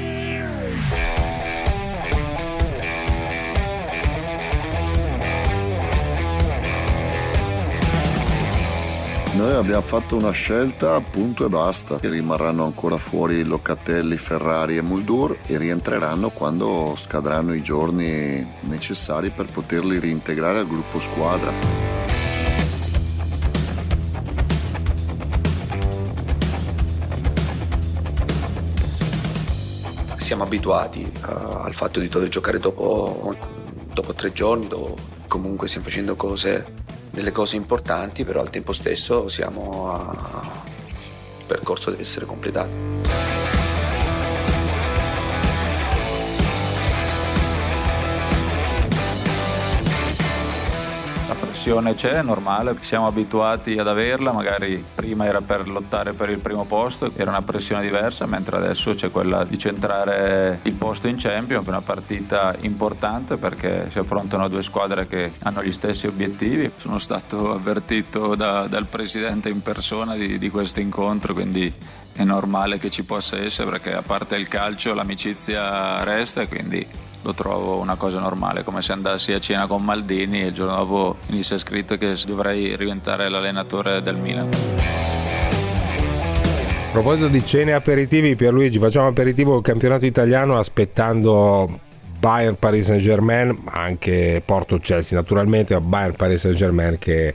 Noi 9.47 9.55
abbiamo 9.55 9.81
fatto 9.81 10.17
una 10.17 10.31
scelta, 10.31 10.99
punto 10.99 11.45
e 11.45 11.47
basta. 11.47 11.99
Rimarranno 12.01 12.65
ancora 12.65 12.97
fuori 12.97 13.45
Locatelli, 13.45 14.17
Ferrari 14.17 14.75
e 14.75 14.81
Muldur 14.81 15.37
e 15.47 15.57
rientreranno 15.57 16.31
quando 16.31 16.95
scadranno 16.97 17.53
i 17.53 17.61
giorni 17.61 18.45
necessari 18.63 19.29
per 19.29 19.45
poterli 19.45 19.99
reintegrare 19.99 20.59
al 20.59 20.67
gruppo 20.67 20.99
squadra. 20.99 21.53
siamo 30.17 30.43
abituati 30.43 31.09
uh, 31.21 31.61
al 31.61 31.73
fatto 31.73 32.01
di 32.01 32.09
dover 32.09 32.27
giocare 32.27 32.59
dopo, 32.59 33.33
dopo 33.93 34.13
tre 34.13 34.33
giorni, 34.33 34.67
dopo, 34.67 34.97
comunque 35.29 35.69
stiamo 35.69 35.87
facendo 35.87 36.17
cose, 36.17 36.86
delle 37.17 37.31
cose 37.31 37.55
importanti, 37.55 38.23
però 38.23 38.41
al 38.41 38.51
tempo 38.51 38.73
stesso 38.73 39.27
siamo 39.27 39.91
a... 39.91 40.61
il 41.39 41.45
percorso 41.47 41.89
deve 41.89 42.03
essere 42.03 42.27
completato. 42.27 43.26
Pressione 51.67 51.95
c'è, 51.95 52.11
è 52.11 52.21
normale, 52.21 52.77
siamo 52.79 53.07
abituati 53.07 53.77
ad 53.77 53.89
averla, 53.89 54.31
magari 54.31 54.81
prima 54.95 55.25
era 55.25 55.41
per 55.41 55.67
lottare 55.67 56.13
per 56.13 56.29
il 56.29 56.37
primo 56.37 56.63
posto, 56.63 57.11
era 57.13 57.29
una 57.29 57.41
pressione 57.41 57.81
diversa, 57.81 58.25
mentre 58.25 58.55
adesso 58.55 58.95
c'è 58.95 59.11
quella 59.11 59.43
di 59.43 59.57
centrare 59.57 60.61
il 60.63 60.73
posto 60.75 61.09
in 61.09 61.17
Champions, 61.17 61.67
una 61.67 61.81
partita 61.81 62.55
importante 62.61 63.35
perché 63.35 63.89
si 63.91 63.99
affrontano 63.99 64.47
due 64.47 64.63
squadre 64.63 65.07
che 65.07 65.33
hanno 65.43 65.61
gli 65.61 65.73
stessi 65.73 66.07
obiettivi. 66.07 66.71
Sono 66.77 66.99
stato 66.99 67.51
avvertito 67.51 68.35
da, 68.35 68.67
dal 68.67 68.85
presidente 68.85 69.49
in 69.49 69.61
persona 69.61 70.15
di, 70.15 70.37
di 70.37 70.49
questo 70.49 70.79
incontro, 70.79 71.33
quindi 71.33 71.73
è 72.13 72.23
normale 72.23 72.79
che 72.79 72.89
ci 72.89 73.03
possa 73.03 73.37
essere 73.39 73.69
perché 73.69 73.93
a 73.93 74.03
parte 74.03 74.37
il 74.37 74.47
calcio 74.47 74.93
l'amicizia 74.93 76.01
resta 76.05 76.43
e 76.43 76.47
quindi 76.47 76.87
lo 77.21 77.33
trovo 77.33 77.79
una 77.79 77.95
cosa 77.95 78.19
normale, 78.19 78.63
come 78.63 78.81
se 78.81 78.93
andassi 78.93 79.33
a 79.33 79.39
cena 79.39 79.67
con 79.67 79.83
Maldini 79.83 80.41
e 80.41 80.47
il 80.47 80.53
giorno 80.53 80.75
dopo 80.75 81.17
venisse 81.27 81.57
scritto 81.57 81.97
che 81.97 82.15
dovrei 82.25 82.75
diventare 82.77 83.29
l'allenatore 83.29 84.01
del 84.01 84.15
Milan. 84.15 84.49
A 86.87 86.89
proposito 86.91 87.27
di 87.27 87.45
cene 87.45 87.71
e 87.71 87.73
aperitivi, 87.73 88.35
Pierluigi, 88.35 88.79
facciamo 88.79 89.07
aperitivo 89.07 89.57
il 89.57 89.61
campionato 89.61 90.05
italiano 90.05 90.57
aspettando 90.57 91.79
Bayern 92.19 92.57
Paris 92.57 92.85
Saint 92.85 93.01
Germain, 93.01 93.55
ma 93.63 93.73
anche 93.73 94.41
Porto 94.43 94.79
Chelsea, 94.79 95.17
naturalmente 95.17 95.79
Bayern 95.79 96.15
Paris 96.15 96.41
Saint 96.41 96.57
Germain 96.57 96.97
che 96.97 97.33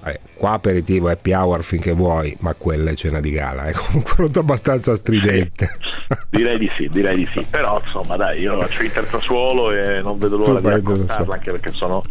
Vabbè, 0.00 0.20
qua 0.34 0.52
aperitivo 0.52 1.08
happy 1.08 1.32
hour 1.32 1.62
finché 1.62 1.92
vuoi, 1.92 2.34
ma 2.40 2.54
quella 2.54 2.90
è 2.90 2.94
cena 2.94 3.20
di 3.20 3.30
gala, 3.30 3.66
è 3.68 3.72
comunque 3.72 4.14
molto 4.18 4.40
abbastanza 4.40 4.96
stridente. 4.96 5.70
direi 6.30 6.58
di 6.58 6.70
sì, 6.76 6.88
direi 6.88 7.16
di 7.16 7.28
sì. 7.32 7.46
Però 7.48 7.80
insomma 7.84 8.16
dai, 8.16 8.40
io 8.40 8.60
faccio 8.60 8.82
Inter 8.82 9.04
Sassuolo 9.06 9.72
e 9.72 10.00
non 10.02 10.18
vedo 10.18 10.38
l'ora 10.38 10.60
tu 10.60 10.66
di 10.66 10.68
raccontarla 10.68 11.34
anche 11.34 11.50
perché 11.50 11.70
sono 11.70 12.02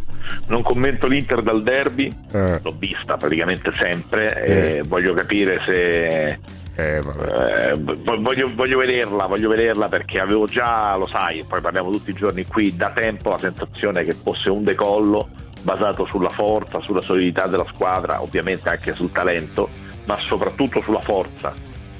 non 0.47 0.62
commento 0.62 1.08
l'Inter 1.08 1.41
dal 1.41 1.63
derby, 1.63 2.12
eh. 2.32 2.60
l'ho 2.62 2.75
vista 2.78 3.17
praticamente 3.17 3.71
sempre 3.80 4.43
eh. 4.43 4.78
e 4.78 4.84
voglio 4.88 5.13
capire 5.13 5.60
se 5.65 6.38
eh, 6.80 6.97
eh, 6.97 7.73
voglio, 7.75 8.49
voglio, 8.54 8.78
vederla, 8.78 9.25
voglio 9.25 9.49
vederla 9.49 9.89
perché 9.89 10.19
avevo 10.19 10.45
già, 10.45 10.95
lo 10.95 11.08
sai, 11.08 11.43
poi 11.43 11.60
parliamo 11.60 11.91
tutti 11.91 12.12
i 12.12 12.13
giorni 12.13 12.45
qui, 12.45 12.73
da 12.75 12.91
tempo 12.91 13.32
la 13.32 13.38
sensazione 13.38 14.06
che 14.06 14.13
fosse 14.13 14.49
un 14.49 14.63
decollo 14.63 15.28
basato 15.61 16.05
sulla 16.09 16.29
forza, 16.29 16.79
sulla 16.81 17.01
solidità 17.01 17.47
della 17.47 17.65
squadra, 17.73 18.21
ovviamente 18.21 18.69
anche 18.69 18.93
sul 18.93 19.11
talento, 19.11 19.69
ma 20.05 20.17
soprattutto 20.25 20.81
sulla 20.81 21.01
forza, 21.01 21.53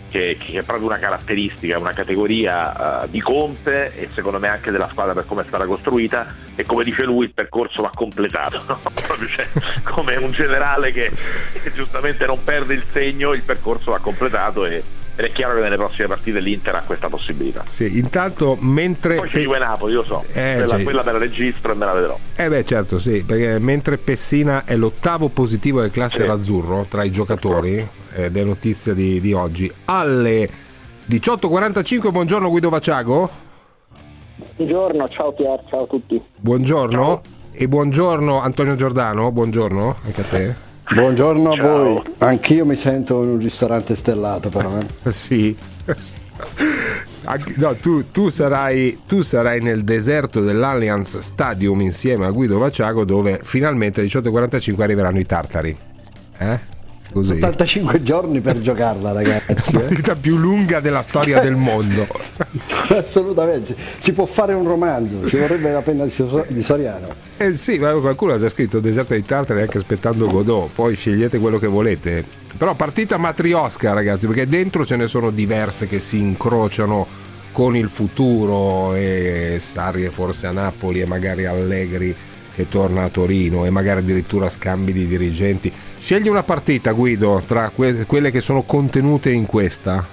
che, 0.10 0.38
che 0.40 0.60
è 0.60 0.64
proprio 0.64 0.88
una 0.88 0.98
caratteristica, 0.98 1.78
una 1.78 1.94
categoria 1.94 3.04
uh, 3.04 3.08
di 3.08 3.22
Conte 3.22 3.96
e 3.96 4.10
secondo 4.14 4.40
me 4.40 4.48
anche 4.48 4.72
della 4.72 4.90
squadra 4.90 5.14
per 5.14 5.26
come 5.26 5.44
è 5.44 5.46
stata 5.46 5.66
costruita 5.66 6.26
e 6.56 6.66
come 6.66 6.84
dice 6.84 7.04
lui 7.04 7.26
il 7.26 7.34
percorso 7.34 7.84
va 7.84 7.92
completato, 7.94 8.64
no? 8.68 8.80
cioè, 9.36 9.48
come 9.84 10.16
un 10.16 10.32
generale 10.32 10.92
che, 10.92 11.12
che 11.62 11.72
giustamente 11.74 12.26
non 12.26 12.44
perde 12.44 12.74
il 12.74 12.84
segno, 12.92 13.34
il 13.34 13.44
percorso 13.44 13.92
va 13.92 14.00
completato 14.00 14.66
e 14.66 14.84
ed 15.20 15.26
è 15.26 15.32
chiaro 15.34 15.56
che 15.56 15.60
nelle 15.60 15.76
prossime 15.76 16.08
partite 16.08 16.40
l'Inter 16.40 16.76
ha 16.76 16.84
questa 16.86 17.10
possibilità. 17.10 17.64
Sì, 17.68 17.98
intanto 17.98 18.56
mentre... 18.62 19.16
Poi 19.16 19.30
c'è 19.30 19.42
Juve 19.42 19.58
Napoli, 19.60 19.92
io 19.92 20.04
so, 20.06 20.24
eh, 20.32 20.54
quella, 20.54 20.68
cioè... 20.68 20.84
quella, 20.84 21.04
me 21.04 21.12
la 21.12 21.18
registro 21.18 21.74
e 21.74 21.76
me 21.76 21.86
la 21.86 21.92
vedrò. 21.92 22.18
Eh 22.38 22.48
beh 22.48 22.64
certo, 22.64 23.00
sì, 23.00 23.26
perché 23.26 23.60
mentre 23.60 23.98
Pessina 23.98 24.64
è 24.64 24.78
l'ottavo 24.78 25.28
positivo 25.28 25.82
del 25.82 25.92
cluster 25.92 26.24
sì. 26.24 26.32
azzurro 26.32 26.86
tra 26.88 27.04
i 27.04 27.12
giocatori, 27.12 27.86
ed 28.14 28.38
è 28.38 28.44
notizia 28.46 28.94
di, 28.94 29.20
di 29.20 29.34
oggi, 29.34 29.70
alle 29.86 30.50
18.45, 31.10 32.12
buongiorno 32.12 32.50
Guido 32.50 32.70
Vaciago. 32.70 33.30
Buongiorno, 34.56 35.06
ciao 35.10 35.34
Pier, 35.34 35.64
ciao 35.68 35.84
a 35.84 35.88
tutti. 35.88 36.24
Buongiorno 36.38 37.04
ciao. 37.04 37.22
e 37.52 37.68
buongiorno 37.68 38.40
Antonio 38.40 38.76
Giordano, 38.78 39.34
buongiorno 39.34 39.98
anche 40.02 40.22
a 40.22 40.24
te. 40.24 40.68
Buongiorno 40.92 41.54
Ciao. 41.56 41.66
a 41.66 41.72
voi, 41.72 42.02
anch'io 42.18 42.66
mi 42.66 42.76
sento 42.76 43.22
in 43.24 43.30
un 43.30 43.40
ristorante 43.40 43.94
stellato 43.94 44.50
però. 44.50 44.78
Eh. 44.80 45.12
sì. 45.12 45.56
No, 47.58 47.76
tu, 47.76 48.10
tu, 48.10 48.30
sarai, 48.30 49.02
tu, 49.08 49.22
sarai, 49.22 49.62
nel 49.62 49.84
deserto 49.84 50.42
dell'Allianz 50.42 51.20
Stadium 51.20 51.80
insieme 51.82 52.26
a 52.26 52.32
Guido 52.32 52.58
Vaciago 52.58 53.06
dove 53.06 53.40
finalmente 53.44 54.00
alle 54.00 54.10
18.45 54.10 54.82
arriveranno 54.82 55.20
i 55.20 55.26
tartari. 55.26 55.78
Eh? 56.40 56.60
Così. 57.12 57.34
85 57.34 58.04
giorni 58.04 58.40
per 58.40 58.60
giocarla, 58.60 59.12
ragazzi. 59.12 59.74
La 59.74 59.80
partita 59.80 60.12
eh. 60.12 60.16
più 60.16 60.38
lunga 60.38 60.80
della 60.80 61.02
storia 61.02 61.40
del 61.40 61.56
mondo. 61.56 62.08
Assolutamente. 62.96 63.76
Si 63.98 64.14
può 64.14 64.26
fare 64.26 64.54
un 64.54 64.68
romanzo, 64.68 65.28
ci 65.28 65.38
vorrebbe 65.38 65.72
la 65.72 65.82
penna 65.82 66.06
di 66.06 66.62
Soriano. 66.62 67.08
Eh 67.38 67.56
sì, 67.56 67.80
ma 67.80 67.94
qualcuno 67.94 68.34
ha 68.34 68.38
già 68.38 68.50
scritto 68.50 68.80
Deserto 68.80 69.16
di 69.16 69.26
Tartari 69.26 69.62
anche 69.62 69.78
aspettando 69.78 70.28
Godot, 70.28 70.70
poi 70.74 70.96
scegliete 70.96 71.40
quello 71.40 71.58
che 71.58 71.68
volete. 71.68 72.24
Però 72.56 72.76
partita 72.76 73.18
matriosca, 73.18 73.94
ragazzi, 73.94 74.28
perché 74.28 74.48
dentro 74.48 74.86
ce 74.86 74.96
ne 74.96 75.08
sono 75.08 75.32
diverse 75.32 75.88
che 75.88 76.00
si 76.00 76.18
incrociano 76.18 77.08
con 77.52 77.76
il 77.76 77.90
futuro 77.90 78.94
e 78.94 79.58
Sarri 79.60 80.08
forse 80.10 80.48
a 80.48 80.52
Napoli 80.52 81.02
e 81.02 81.06
magari 81.06 81.46
Allegri 81.46 82.16
che 82.60 82.68
torna 82.68 83.04
a 83.04 83.10
Torino 83.10 83.64
e 83.64 83.70
magari 83.70 84.02
addirittura 84.02 84.50
scambi 84.50 84.92
di 84.92 85.08
dirigenti. 85.08 85.72
Scegli 85.72 86.28
una 86.28 86.44
partita, 86.44 86.92
Guido, 86.92 87.42
tra 87.48 87.70
que- 87.70 88.06
quelle 88.06 88.32
che 88.32 88.42
sono 88.42 88.64
contenute 88.64 89.32
in 89.32 89.46
questa. 89.46 90.06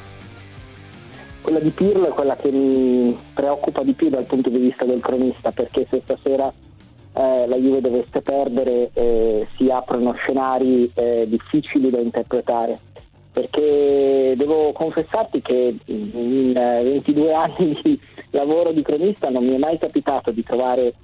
Quella 1.40 1.59
di 1.59 1.70
Pirlo 1.70 2.06
è 2.06 2.11
quella 2.11 2.37
che 2.37 2.52
mi 2.52 3.18
preoccupa 3.35 3.82
di 3.82 3.94
più 3.94 4.11
dal 4.11 4.26
punto 4.26 4.48
di 4.48 4.59
vista 4.59 4.85
del 4.85 5.00
cronista, 5.00 5.50
perché 5.50 5.88
se 5.90 6.02
stasera 6.04 6.46
eh, 7.14 7.46
la 7.48 7.56
Juve 7.56 7.80
dovesse 7.80 8.20
perdere 8.20 8.90
eh, 8.92 9.48
si 9.56 9.68
aprono 9.68 10.12
scenari 10.12 10.88
eh, 10.94 11.26
difficili 11.28 11.90
da 11.90 11.98
interpretare. 11.98 12.78
Perché 13.32 14.35
devo 14.37 14.70
confessarti 14.70 15.42
che 15.42 15.76
in 15.85 16.52
22 16.52 17.35
anni 17.35 17.80
di 17.82 18.00
lavoro 18.30 18.70
di 18.70 18.82
cronista 18.82 19.30
non 19.30 19.44
mi 19.44 19.56
è 19.56 19.59
mai 19.59 19.78
capitato 19.78 20.30
di 20.30 20.44
trovare 20.44 20.94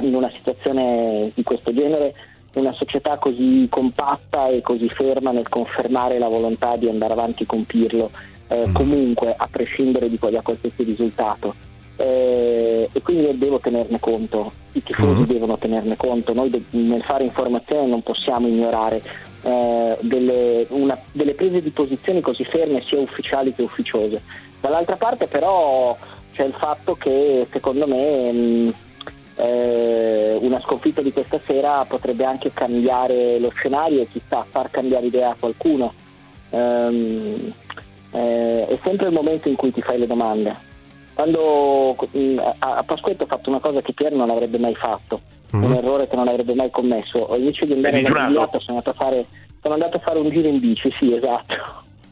in 0.00 0.14
una 0.14 0.30
situazione 0.34 1.30
di 1.34 1.42
questo 1.42 1.72
genere 1.72 2.14
una 2.54 2.72
società 2.72 3.16
così 3.18 3.66
compatta 3.70 4.48
e 4.48 4.60
così 4.60 4.88
ferma 4.88 5.32
nel 5.32 5.48
confermare 5.48 6.18
la 6.18 6.28
volontà 6.28 6.76
di 6.76 6.88
andare 6.88 7.12
avanti 7.12 7.46
con 7.46 7.64
Pirlo, 7.64 8.10
eh, 8.48 8.68
mm. 8.68 8.72
comunque 8.72 9.34
a 9.36 9.48
prescindere 9.50 10.08
di, 10.08 10.18
da 10.18 10.40
qualsiasi 10.40 10.82
risultato. 10.82 11.54
Eh, 11.96 12.88
e 12.92 13.02
quindi 13.02 13.38
devo 13.38 13.60
tenerne 13.60 14.00
conto, 14.00 14.52
i 14.72 14.82
tifosi 14.82 15.22
mm. 15.22 15.24
devono 15.24 15.58
tenerne 15.58 15.96
conto, 15.96 16.32
noi 16.32 16.50
de- 16.50 16.62
nel 16.70 17.02
fare 17.02 17.24
informazione 17.24 17.86
non 17.86 18.02
possiamo 18.02 18.48
ignorare 18.48 19.00
eh, 19.42 19.96
delle, 20.00 20.66
una, 20.70 20.98
delle 21.12 21.34
prese 21.34 21.62
di 21.62 21.70
posizioni 21.70 22.20
così 22.20 22.44
ferme 22.44 22.82
sia 22.86 22.98
ufficiali 22.98 23.54
che 23.54 23.62
ufficiose. 23.62 24.22
Dall'altra 24.60 24.96
parte 24.96 25.26
però 25.26 25.96
c'è 26.32 26.44
il 26.44 26.54
fatto 26.54 26.94
che 26.94 27.46
secondo 27.50 27.86
me 27.86 28.32
mh, 28.32 28.74
eh, 29.36 30.38
una 30.40 30.60
sconfitta 30.60 31.02
di 31.02 31.12
questa 31.12 31.40
sera 31.44 31.84
potrebbe 31.84 32.24
anche 32.24 32.52
cambiare 32.52 33.38
lo 33.38 33.50
scenario 33.50 34.02
e 34.02 34.08
chissà 34.08 34.44
far 34.48 34.70
cambiare 34.70 35.06
idea 35.06 35.30
a 35.30 35.36
qualcuno. 35.38 35.92
Um, 36.50 37.52
eh, 38.12 38.66
è 38.68 38.78
sempre 38.84 39.08
il 39.08 39.12
momento 39.12 39.48
in 39.48 39.56
cui 39.56 39.72
ti 39.72 39.82
fai 39.82 39.98
le 39.98 40.06
domande. 40.06 40.54
Quando 41.14 41.96
mh, 42.12 42.18
mm, 42.18 42.38
a, 42.38 42.76
a 42.76 42.82
Pasquetto 42.84 43.24
ho 43.24 43.26
fatto 43.26 43.50
una 43.50 43.60
cosa 43.60 43.80
che 43.80 43.92
Pier 43.92 44.12
non 44.12 44.30
avrebbe 44.30 44.58
mai 44.58 44.74
fatto, 44.74 45.20
mm-hmm. 45.54 45.64
un 45.64 45.74
errore 45.74 46.06
che 46.08 46.16
non 46.16 46.28
avrebbe 46.28 46.54
mai 46.54 46.70
commesso. 46.70 47.34
Invece 47.36 47.66
di 47.66 47.72
andare 47.72 47.98
alla 48.04 48.26
biliardo 48.26 48.60
sono 48.60 48.78
andato 48.78 48.90
a 48.90 49.04
fare 49.04 49.26
sono 49.64 49.74
andato 49.74 49.96
a 49.96 50.00
fare 50.00 50.18
un 50.18 50.28
giro 50.28 50.46
in 50.46 50.60
bici, 50.60 50.92
sì, 50.98 51.14
esatto. 51.14 51.54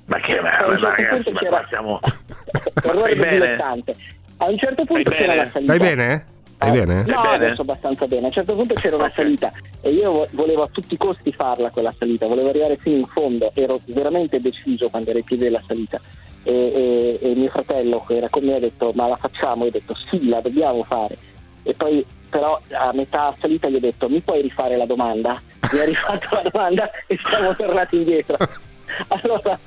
Ma 0.07 0.19
che 0.21 0.41
merda, 0.41 0.67
certo 0.67 0.87
ragazzi, 0.87 1.31
ma 1.33 1.41
qua 1.41 1.67
siamo... 1.69 2.01
errore 2.83 3.15
dilettante. 3.15 3.95
A 4.39 4.49
un 4.49 4.57
certo 4.57 4.85
punto 4.87 5.11
c'era 5.11 5.35
la 5.35 5.47
salita. 5.47 5.75
Stai 5.75 5.79
bene? 5.79 6.25
Stai 6.63 6.71
bene? 6.71 7.05
No, 7.05 7.19
adesso 7.19 7.63
abbastanza 7.63 8.07
bene. 8.07 8.25
A 8.25 8.27
un 8.27 8.33
certo 8.33 8.55
punto 8.55 8.75
c'era 8.75 8.97
una 8.97 9.11
salita 9.11 9.53
e 9.81 9.91
io 9.91 10.29
volevo 10.31 10.63
a 10.63 10.69
tutti 10.71 10.95
i 10.95 10.97
costi 10.97 11.33
farla 11.33 11.71
quella 11.71 11.93
salita, 11.99 12.27
volevo 12.27 12.51
arrivare 12.51 12.77
fino 12.77 12.99
in 12.99 13.07
fondo, 13.07 13.51
ero 13.55 13.81
veramente 13.87 14.41
deciso 14.41 14.89
quando 14.89 15.11
ero 15.11 15.19
ai 15.19 15.25
piedi 15.25 15.45
della 15.45 15.63
salita. 15.67 16.01
E, 16.45 16.53
e, 16.53 17.19
e, 17.21 17.35
mio 17.35 17.51
fratello 17.51 18.05
che 18.05 18.17
era 18.17 18.29
con 18.29 18.43
me 18.43 18.57
ha 18.57 18.59
detto 18.59 18.93
ma 18.95 19.07
la 19.07 19.17
facciamo? 19.17 19.63
Io 19.63 19.69
ho 19.69 19.73
detto 19.73 19.95
sì, 20.09 20.29
la 20.29 20.41
dobbiamo 20.41 20.85
fare. 20.85 21.17
E 21.65 21.75
poi 21.75 22.05
però 22.29 22.61
a 22.71 22.93
metà 22.93 23.35
salita 23.41 23.69
gli 23.69 23.77
ho 23.77 23.81
detto 23.81 24.09
mi 24.09 24.21
puoi 24.21 24.43
rifare 24.43 24.77
la 24.77 24.87
domanda? 24.87 25.41
Mi 25.73 25.79
ha 25.81 25.85
rifatto 25.85 26.29
la 26.31 26.49
domanda 26.49 26.91
e 27.07 27.19
siamo 27.19 27.55
tornati 27.55 27.97
indietro. 27.97 28.37
Allora, 29.09 29.59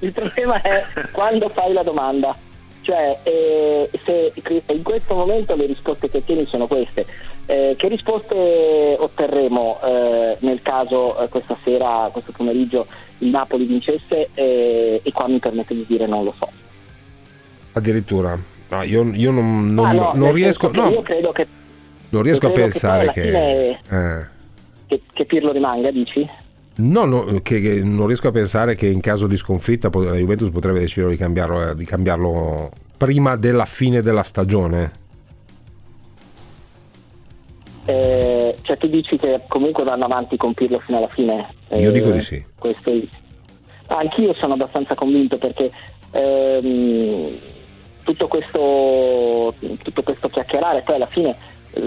il 0.00 0.10
problema 0.10 0.60
è 0.60 0.84
quando 1.12 1.48
fai 1.48 1.72
la 1.72 1.84
domanda 1.84 2.36
cioè, 2.86 3.18
eh, 3.24 3.90
se 4.04 4.32
in 4.68 4.84
questo 4.84 5.16
momento 5.16 5.56
le 5.56 5.66
risposte 5.66 6.08
che 6.08 6.18
ottieni 6.18 6.46
sono 6.46 6.68
queste. 6.68 7.04
Eh, 7.46 7.74
che 7.76 7.88
risposte 7.88 8.96
otterremo 8.96 9.80
eh, 9.82 10.36
nel 10.38 10.62
caso 10.62 11.18
eh, 11.18 11.28
questa 11.28 11.56
sera, 11.64 12.08
questo 12.12 12.30
pomeriggio, 12.30 12.86
il 13.18 13.30
Napoli 13.30 13.64
vincesse? 13.64 14.28
Eh, 14.34 15.00
e 15.02 15.12
qua 15.12 15.26
mi 15.26 15.40
permetto 15.40 15.74
di 15.74 15.84
dire 15.84 16.06
non 16.06 16.22
lo 16.22 16.32
so. 16.38 16.48
Addirittura, 17.72 18.38
no, 18.68 18.82
io, 18.84 19.02
io, 19.14 19.32
non, 19.32 19.74
non, 19.74 19.86
ah, 19.86 19.92
no, 19.92 20.12
non 20.14 20.32
riesco, 20.32 20.70
no, 20.72 20.88
io 20.88 21.02
credo 21.02 21.32
che, 21.32 21.46
non 22.10 22.22
riesco 22.22 22.46
a 22.46 22.50
pensare 22.50 23.10
che... 23.10 23.20
che... 23.20 23.78
Eh. 23.90 24.26
che, 24.86 25.02
che 25.12 25.24
Pirlo 25.24 25.50
rimanga, 25.50 25.90
dici? 25.90 26.28
No, 26.76 27.04
no 27.04 27.24
che, 27.42 27.60
che 27.60 27.80
non 27.82 28.06
riesco 28.06 28.28
a 28.28 28.32
pensare 28.32 28.74
che 28.74 28.86
in 28.86 29.00
caso 29.00 29.26
di 29.26 29.36
sconfitta 29.36 29.88
la 29.92 30.14
Juventus 30.14 30.50
potrebbe 30.50 30.80
decidere 30.80 31.12
di 31.12 31.18
cambiarlo, 31.18 31.72
di 31.74 31.84
cambiarlo 31.84 32.70
prima 32.96 33.36
della 33.36 33.64
fine 33.64 34.02
della 34.02 34.22
stagione. 34.22 35.04
Eh, 37.86 38.56
cioè 38.62 38.76
tu 38.76 38.88
dici 38.88 39.16
che 39.16 39.42
comunque 39.48 39.84
vanno 39.84 40.04
avanti 40.04 40.36
con 40.36 40.52
Pirlo 40.52 40.80
fino 40.80 40.98
alla 40.98 41.08
fine? 41.08 41.46
Io 41.70 41.92
dico 41.92 42.10
di 42.10 42.20
sì. 42.20 42.44
Questo, 42.58 42.92
anch'io 43.86 44.34
sono 44.34 44.54
abbastanza 44.54 44.94
convinto 44.94 45.38
perché 45.38 45.70
ehm, 46.10 47.38
tutto, 48.02 48.28
questo, 48.28 49.54
tutto 49.82 50.02
questo 50.02 50.28
chiacchierare 50.28 50.82
poi 50.82 50.96
alla 50.96 51.06
fine 51.06 51.34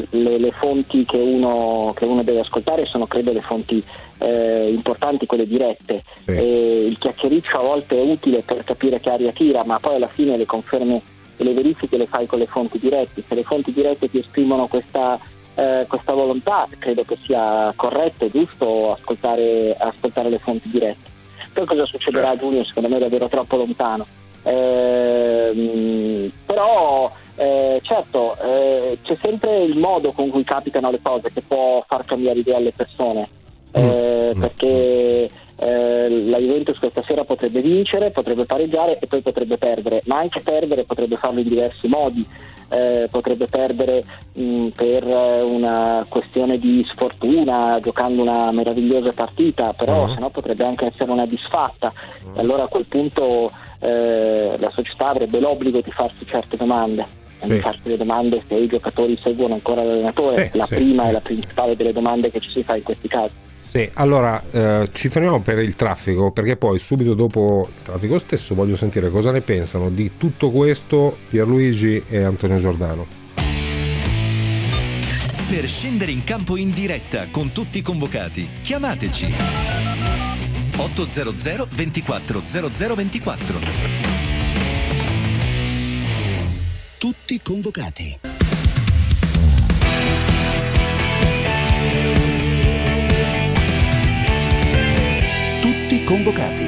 le, 0.10 0.38
le 0.38 0.52
fonti 0.52 1.06
che 1.06 1.18
uno, 1.18 1.94
che 1.96 2.06
uno, 2.06 2.24
deve 2.24 2.42
ascoltare 2.42 2.86
sono 2.86 3.08
credo 3.08 3.32
le 3.32 3.42
fonti 3.42 3.84
eh, 4.20 4.70
importanti, 4.72 5.26
quelle 5.26 5.48
dirette. 5.48 6.04
Sì. 6.14 6.32
il 6.32 6.98
chiacchiericcio 6.98 7.58
a 7.58 7.64
volte 7.64 7.98
è 7.98 8.02
utile 8.02 8.42
per 8.42 8.64
capire 8.64 9.00
che 9.00 9.10
aria 9.10 9.32
tira, 9.32 9.64
ma 9.64 9.80
poi 9.80 9.96
alla 9.96 10.08
fine 10.08 10.38
le 10.38 10.46
conferme 10.46 11.02
e 11.38 11.44
le 11.44 11.54
verifiche 11.54 11.98
le 11.98 12.06
fai 12.06 12.26
con 12.26 12.40
le 12.40 12.46
fonti 12.46 12.78
dirette. 12.78 13.24
Se 13.28 13.34
le 13.34 13.44
fonti 13.44 13.72
dirette 13.72 14.10
ti 14.10 14.20
esprimono 14.20 14.68
questa, 14.68 15.18
eh, 15.56 15.86
questa 15.88 16.14
volontà, 16.14 16.68
credo 16.78 17.04
che 17.04 17.18
sia 17.24 17.72
corretto 17.76 18.26
e 18.26 18.32
giusto 18.32 18.94
ascoltare, 18.94 19.76
ascoltare 19.78 20.30
le 20.30 20.40
fonti 20.40 20.70
dirette. 20.70 21.18
Poi 21.54 21.66
cosa 21.66 21.86
succederà 21.86 22.30
a 22.30 22.38
giugno 22.38 22.64
secondo 22.64 22.90
me 22.90 22.98
è 22.98 23.00
davvero 23.00 23.28
troppo 23.28 23.58
lontano. 23.58 24.06
Eh, 24.44 26.32
però 26.46 27.12
eh, 27.40 27.80
certo 27.84 28.38
eh, 28.42 28.98
c'è 29.02 29.18
sempre 29.22 29.64
il 29.64 29.78
modo 29.78 30.12
con 30.12 30.30
cui 30.30 30.44
capitano 30.44 30.92
le 30.92 31.00
cose 31.02 31.32
che 31.32 31.42
può 31.42 31.82
far 31.88 32.04
cambiare 32.04 32.40
idea 32.40 32.58
alle 32.58 32.74
persone 32.74 33.30
eh, 33.72 34.34
mm. 34.36 34.40
perché 34.40 35.30
eh, 35.56 36.10
la 36.10 36.38
Juventus 36.38 36.80
questa 36.80 37.04
sera 37.06 37.24
potrebbe 37.24 37.62
vincere, 37.62 38.12
potrebbe 38.12 38.46
pareggiare 38.46 38.98
e 39.00 39.08
poi 39.08 39.22
potrebbe 39.22 39.58
perdere, 39.58 40.02
ma 40.06 40.18
anche 40.18 40.42
perdere 40.42 40.84
potrebbe 40.84 41.18
farlo 41.18 41.40
in 41.40 41.48
diversi 41.48 41.88
modi. 41.88 42.28
Eh, 42.72 43.08
potrebbe 43.10 43.48
perdere 43.48 44.04
mh, 44.34 44.68
per 44.76 45.04
una 45.04 46.06
questione 46.08 46.60
di 46.60 46.86
sfortuna 46.92 47.80
giocando 47.82 48.22
una 48.22 48.52
meravigliosa 48.52 49.12
partita, 49.12 49.74
però 49.74 50.04
uh-huh. 50.04 50.14
se 50.14 50.20
no 50.20 50.30
potrebbe 50.30 50.66
anche 50.66 50.86
essere 50.86 51.10
una 51.10 51.26
disfatta 51.26 51.92
e 52.36 52.40
allora 52.40 52.66
a 52.66 52.68
quel 52.68 52.86
punto 52.86 53.50
eh, 53.80 54.56
la 54.56 54.70
società 54.70 55.08
avrebbe 55.08 55.40
l'obbligo 55.40 55.82
di 55.82 55.90
farsi 55.90 56.28
certe 56.28 56.58
domande 56.58 57.19
sì. 57.42 57.50
di 57.50 57.60
farsi 57.60 57.90
le 57.90 57.98
domande 57.98 58.44
se 58.48 58.56
i 58.56 58.68
giocatori 58.68 59.18
seguono 59.22 59.54
ancora 59.54 59.84
l'allenatore, 59.84 60.50
sì, 60.52 60.58
la 60.58 60.66
sì. 60.66 60.76
prima 60.76 61.10
e 61.10 61.12
la 61.12 61.22
principale 61.22 61.76
delle 61.76 61.94
domande 61.94 62.32
che 62.32 62.40
ci 62.40 62.50
si 62.52 62.64
fa 62.64 62.76
in 62.76 62.84
questi 62.84 63.08
casi. 63.08 63.34
Sì, 63.62 63.88
allora 63.94 64.42
eh, 64.50 64.90
ci 64.94 65.10
fermiamo 65.10 65.42
per 65.42 65.60
il 65.60 65.76
traffico 65.76 66.32
perché 66.32 66.58
poi 66.58 66.80
subito 66.80 67.14
dopo 67.14 67.70
il 67.70 67.84
traffico 67.84 68.18
stesso 68.18 68.56
voglio 68.56 68.76
sentire 68.76 69.12
cosa 69.12 69.32
ne 69.32 69.42
pensano 69.42 69.90
di 69.90 70.18
tutto 70.18 70.50
questo 70.50 71.16
Pierluigi 71.30 72.04
e 72.10 72.24
Antonio 72.24 72.58
Giordano. 72.58 73.06
Per 75.48 75.68
scendere 75.68 76.12
in 76.12 76.24
campo 76.24 76.58
in 76.58 76.72
diretta 76.74 77.28
con 77.30 77.52
tutti 77.52 77.78
i 77.78 77.82
convocati, 77.82 78.48
chiamateci 78.62 79.34
800 80.78 81.68
24 81.70 82.42
0024 82.48 84.09
tutti 87.00 87.40
convocati. 87.42 88.20
Tutti 95.62 96.04
convocati. 96.04 96.66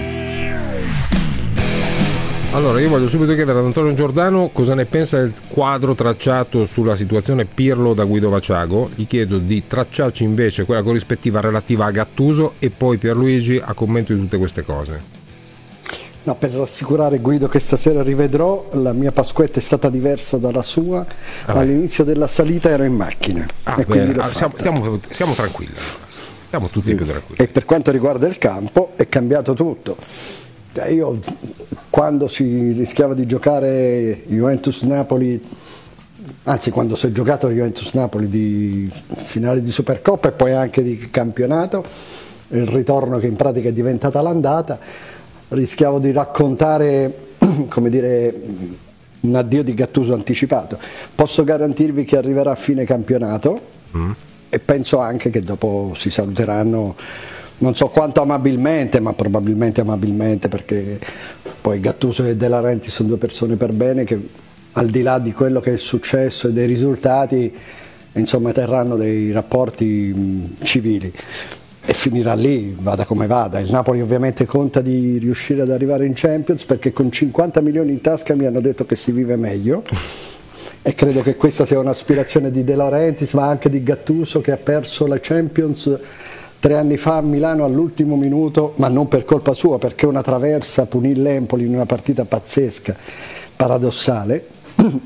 Allora, 2.53 2.79
io 2.79 2.88
voglio 2.88 3.09
subito 3.09 3.34
chiedere 3.34 3.59
ad 3.59 3.65
Antonio 3.65 3.93
Giordano 3.93 4.51
cosa 4.53 4.73
ne 4.73 4.86
pensa 4.86 5.17
del 5.17 5.34
quadro 5.49 5.95
tracciato 5.95 6.63
sulla 6.63 6.95
situazione 6.95 7.43
Pirlo 7.43 7.93
da 7.93 8.05
Guido 8.05 8.29
Vaciago. 8.29 8.89
Gli 8.95 9.07
chiedo 9.07 9.38
di 9.38 9.67
tracciarci 9.67 10.23
invece 10.23 10.63
quella 10.63 10.82
corrispettiva 10.82 11.41
relativa 11.41 11.88
a 11.88 11.91
Gattuso 11.91 12.53
e 12.59 12.69
poi 12.69 12.97
Pierluigi 12.97 13.61
a 13.61 13.73
commento 13.73 14.13
di 14.13 14.19
tutte 14.21 14.38
queste 14.38 14.63
cose. 14.63 15.20
No, 16.24 16.36
per 16.36 16.51
rassicurare 16.51 17.17
Guido 17.17 17.47
che 17.47 17.59
stasera 17.59 18.03
rivedrò, 18.03 18.67
la 18.74 18.93
mia 18.93 19.11
Pasquetta 19.11 19.57
è 19.57 19.61
stata 19.61 19.89
diversa 19.89 20.38
dalla 20.38 20.61
sua. 20.61 21.03
Ah 21.45 21.53
All'inizio 21.53 22.03
della 22.03 22.28
salita 22.28 22.69
ero 22.69 22.84
in 22.84 22.93
macchina. 22.93 23.43
Ah, 23.63 23.78
e 23.80 23.86
quindi 23.86 24.11
ah, 24.19 24.30
siamo, 24.30 24.53
siamo, 24.55 24.99
siamo, 25.09 25.34
tranquilli. 25.34 25.74
Siamo 26.47 26.67
tutti 26.67 26.93
più 26.93 27.05
tranquilli. 27.05 27.41
E 27.41 27.47
per 27.47 27.65
quanto 27.65 27.89
riguarda 27.89 28.28
il 28.28 28.38
campo 28.38 28.91
è 28.97 29.09
cambiato 29.09 29.53
tutto. 29.53 29.97
Eh, 30.74 30.93
io 30.93 31.19
quando 31.89 32.28
si 32.28 32.72
rischiava 32.72 33.15
di 33.15 33.26
giocare 33.26 34.22
Juventus-Napoli, 34.28 35.43
anzi 36.43 36.69
quando 36.69 36.95
si 36.95 37.07
è 37.07 37.11
giocato 37.11 37.49
Juventus-Napoli 37.49 38.28
di 38.28 38.91
finale 39.15 39.59
di 39.61 39.72
Supercoppa 39.72 40.30
e 40.30 40.32
poi 40.34 40.53
anche 40.53 40.84
di 40.84 41.09
campionato, 41.09 41.84
il 42.49 42.67
ritorno 42.67 43.17
che 43.17 43.26
in 43.26 43.36
pratica 43.36 43.69
è 43.69 43.74
diventata 43.74 44.22
l'andata, 44.22 44.80
rischiavo 45.51 45.99
di 45.99 46.11
raccontare, 46.11 47.27
come 47.69 47.89
dire, 47.89 48.33
un 49.21 49.35
addio 49.35 49.63
di 49.63 49.73
Gattuso 49.73 50.13
anticipato. 50.13 50.77
Posso 51.13 51.43
garantirvi 51.43 52.05
che 52.05 52.17
arriverà 52.17 52.51
a 52.51 52.55
fine 52.55 52.85
campionato 52.85 53.61
mm. 53.95 54.11
e 54.49 54.59
penso 54.59 54.99
anche 54.99 55.29
che 55.29 55.41
dopo 55.41 55.93
si 55.95 56.09
saluteranno, 56.09 56.95
non 57.59 57.75
so 57.75 57.87
quanto 57.87 58.21
amabilmente, 58.21 58.99
ma 58.99 59.13
probabilmente 59.13 59.81
amabilmente 59.81 60.47
perché 60.47 60.99
poi 61.59 61.79
Gattuso 61.79 62.25
e 62.25 62.35
De 62.35 62.47
Laurenti 62.47 62.89
sono 62.89 63.09
due 63.09 63.17
persone 63.17 63.55
per 63.55 63.73
bene 63.73 64.03
che 64.03 64.19
al 64.73 64.87
di 64.87 65.01
là 65.01 65.19
di 65.19 65.33
quello 65.33 65.59
che 65.59 65.73
è 65.73 65.77
successo 65.77 66.47
e 66.47 66.53
dei 66.53 66.65
risultati, 66.65 67.53
insomma, 68.13 68.53
terranno 68.53 68.95
dei 68.95 69.31
rapporti 69.31 69.85
mh, 69.85 70.63
civili 70.63 71.13
e 71.84 71.93
finirà 71.93 72.34
lì, 72.34 72.75
vada 72.79 73.05
come 73.05 73.27
vada. 73.27 73.59
Il 73.59 73.71
Napoli 73.71 74.01
ovviamente 74.01 74.45
conta 74.45 74.82
di 74.82 75.17
riuscire 75.17 75.61
ad 75.61 75.71
arrivare 75.71 76.05
in 76.05 76.13
Champions 76.15 76.63
perché 76.63 76.91
con 76.91 77.11
50 77.11 77.61
milioni 77.61 77.91
in 77.91 78.01
tasca 78.01 78.36
mi 78.36 78.45
hanno 78.45 78.61
detto 78.61 78.86
che 78.86 78.95
si 78.95 79.11
vive 79.11 79.36
meglio 79.36 79.84
e 80.84 80.93
credo 80.93 81.21
che 81.21 81.36
questa 81.36 81.65
sia 81.65 81.79
un'aspirazione 81.79 82.51
di 82.51 82.63
De 82.63 82.75
Laurentiis 82.75 83.34
ma 83.34 83.47
anche 83.47 83.69
di 83.69 83.84
Gattuso 83.84 84.41
che 84.41 84.51
ha 84.51 84.57
perso 84.57 85.07
la 85.07 85.19
Champions 85.19 85.99
tre 86.59 86.77
anni 86.77 86.97
fa 86.97 87.17
a 87.17 87.21
Milano 87.21 87.65
all'ultimo 87.65 88.15
minuto, 88.15 88.73
ma 88.75 88.88
non 88.88 89.07
per 89.07 89.25
colpa 89.25 89.53
sua 89.53 89.79
perché 89.79 90.05
una 90.05 90.21
traversa 90.21 90.86
punì 90.86 91.15
l'Empoli 91.15 91.65
in 91.65 91.73
una 91.73 91.88
partita 91.88 92.25
pazzesca, 92.25 92.95
paradossale 93.55 94.45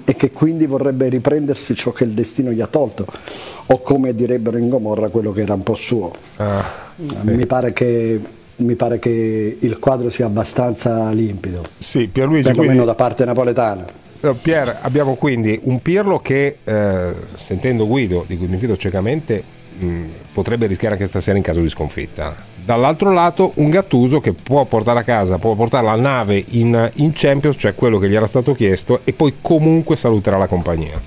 e 0.05 0.15
che 0.15 0.31
quindi 0.31 0.65
vorrebbe 0.65 1.09
riprendersi 1.09 1.75
ciò 1.75 1.91
che 1.91 2.03
il 2.03 2.11
destino 2.11 2.51
gli 2.51 2.61
ha 2.61 2.67
tolto, 2.67 3.05
o 3.67 3.81
come 3.81 4.15
direbbero 4.15 4.57
in 4.57 4.69
Gomorra 4.69 5.09
quello 5.09 5.31
che 5.31 5.41
era 5.41 5.53
un 5.53 5.63
po' 5.63 5.75
suo. 5.75 6.11
Ah, 6.37 6.63
sì. 7.01 7.21
mi, 7.23 7.45
pare 7.45 7.73
che, 7.73 8.19
mi, 8.57 8.75
pare 8.75 8.99
che, 8.99 9.57
il 9.59 9.79
quadro 9.79 10.09
sia 10.09 10.25
abbastanza 10.25 11.09
limpido, 11.11 11.63
sì, 11.77 12.07
Pierluigi, 12.07 12.43
perlomeno 12.43 12.73
quindi... 12.73 12.85
da 12.85 12.95
parte 12.95 13.25
napoletana. 13.25 14.03
Pier, 14.41 14.79
abbiamo 14.81 15.13
quindi 15.15 15.59
un 15.63 15.81
Pirlo 15.81 16.19
che, 16.19 16.57
eh, 16.63 17.13
sentendo 17.35 17.85
Guido, 17.85 18.23
di 18.27 18.37
cui 18.37 18.47
mi 18.47 18.57
fido 18.57 18.75
ciecamente, 18.75 19.43
mh, 19.77 20.05
potrebbe 20.33 20.67
rischiare 20.67 20.95
anche 20.95 21.07
stasera 21.07 21.37
in 21.37 21.43
caso 21.43 21.61
di 21.61 21.69
sconfitta 21.69 22.53
dall'altro 22.65 23.13
lato 23.13 23.51
un 23.55 23.69
Gattuso 23.69 24.19
che 24.19 24.33
può 24.33 24.65
portare 24.65 24.99
a 24.99 25.03
casa, 25.03 25.37
può 25.37 25.53
portare 25.53 25.85
la 25.85 25.95
nave 25.95 26.43
in, 26.49 26.91
in 26.95 27.11
Champions, 27.13 27.57
cioè 27.59 27.75
quello 27.75 27.99
che 27.99 28.09
gli 28.09 28.15
era 28.15 28.25
stato 28.25 28.53
chiesto, 28.55 29.01
e 29.03 29.13
poi 29.13 29.35
comunque 29.39 29.95
saluterà 29.95 30.37
la 30.37 30.47
compagnia. 30.47 30.99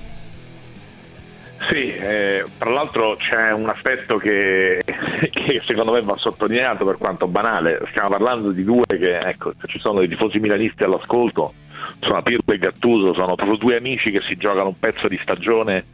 Sì, 1.69 1.93
eh, 1.93 2.45
tra 2.57 2.71
l'altro 2.71 3.17
c'è 3.17 3.51
un 3.51 3.67
aspetto 3.67 4.15
che, 4.15 4.81
che, 5.29 5.61
secondo 5.65 5.91
me 5.91 6.01
va 6.01 6.15
sottolineato 6.17 6.85
per 6.85 6.97
quanto 6.97 7.27
banale, 7.27 7.81
stiamo 7.89 8.09
parlando 8.09 8.51
di 8.51 8.63
due 8.63 8.85
che, 8.87 9.17
ecco, 9.17 9.51
ci 9.67 9.77
sono 9.79 9.99
dei 9.99 10.07
tifosi 10.07 10.39
milanisti 10.39 10.83
all'ascolto, 10.83 11.53
sono 11.99 12.23
Pirlo 12.23 12.53
e 12.53 12.57
Gattuso, 12.57 13.13
sono 13.13 13.35
proprio 13.35 13.57
due 13.57 13.75
amici 13.75 14.11
che 14.11 14.21
si 14.27 14.37
giocano 14.37 14.69
un 14.69 14.79
pezzo 14.79 15.09
di 15.09 15.19
stagione 15.21 15.85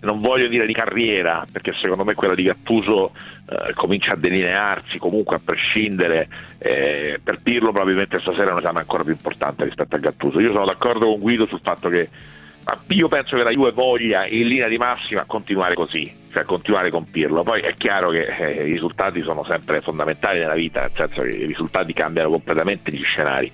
non 0.00 0.20
voglio 0.20 0.48
dire 0.48 0.66
di 0.66 0.72
carriera, 0.72 1.44
perché 1.50 1.72
secondo 1.80 2.04
me 2.04 2.14
quella 2.14 2.34
di 2.34 2.44
Gattuso 2.44 3.12
eh, 3.48 3.74
comincia 3.74 4.12
a 4.12 4.16
delinearsi 4.16 4.98
comunque 4.98 5.36
a 5.36 5.40
prescindere, 5.44 6.28
eh, 6.58 7.20
per 7.22 7.40
Pirlo 7.42 7.72
probabilmente 7.72 8.20
stasera 8.20 8.50
è 8.50 8.52
un 8.52 8.58
esame 8.58 8.80
ancora 8.80 9.02
più 9.02 9.12
importante 9.12 9.64
rispetto 9.64 9.96
a 9.96 9.98
Gattuso. 9.98 10.40
Io 10.40 10.52
sono 10.52 10.66
d'accordo 10.66 11.06
con 11.06 11.18
Guido 11.20 11.46
sul 11.46 11.60
fatto 11.62 11.88
che 11.88 12.08
io 12.88 13.08
penso 13.08 13.36
che 13.36 13.42
la 13.42 13.50
Juve 13.50 13.72
voglia 13.72 14.26
in 14.26 14.46
linea 14.46 14.68
di 14.68 14.76
massima 14.76 15.24
continuare 15.24 15.74
così, 15.74 16.12
cioè 16.32 16.44
continuare 16.44 16.90
con 16.90 17.10
Pirlo. 17.10 17.42
Poi 17.42 17.62
è 17.62 17.72
chiaro 17.74 18.10
che 18.10 18.26
eh, 18.26 18.68
i 18.68 18.72
risultati 18.72 19.22
sono 19.22 19.42
sempre 19.44 19.80
fondamentali 19.80 20.40
nella 20.40 20.54
vita, 20.54 20.82
nel 20.82 20.92
senso 20.94 21.22
che 21.22 21.28
i 21.28 21.46
risultati 21.46 21.94
cambiano 21.94 22.28
completamente 22.28 22.90
gli 22.92 23.02
scenari. 23.02 23.50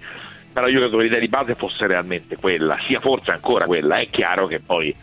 Però 0.53 0.67
io 0.67 0.81
credo 0.81 0.97
che 0.97 1.05
l'idea 1.05 1.21
di 1.21 1.29
base 1.29 1.55
fosse 1.55 1.87
realmente 1.87 2.37
quella, 2.37 2.77
sia 2.87 3.01
forse 3.01 3.31
ancora 3.31 3.67
quella. 3.67 3.97
È 3.97 4.09
chiaro 4.11 4.47
che 4.47 4.61
poi 4.61 4.95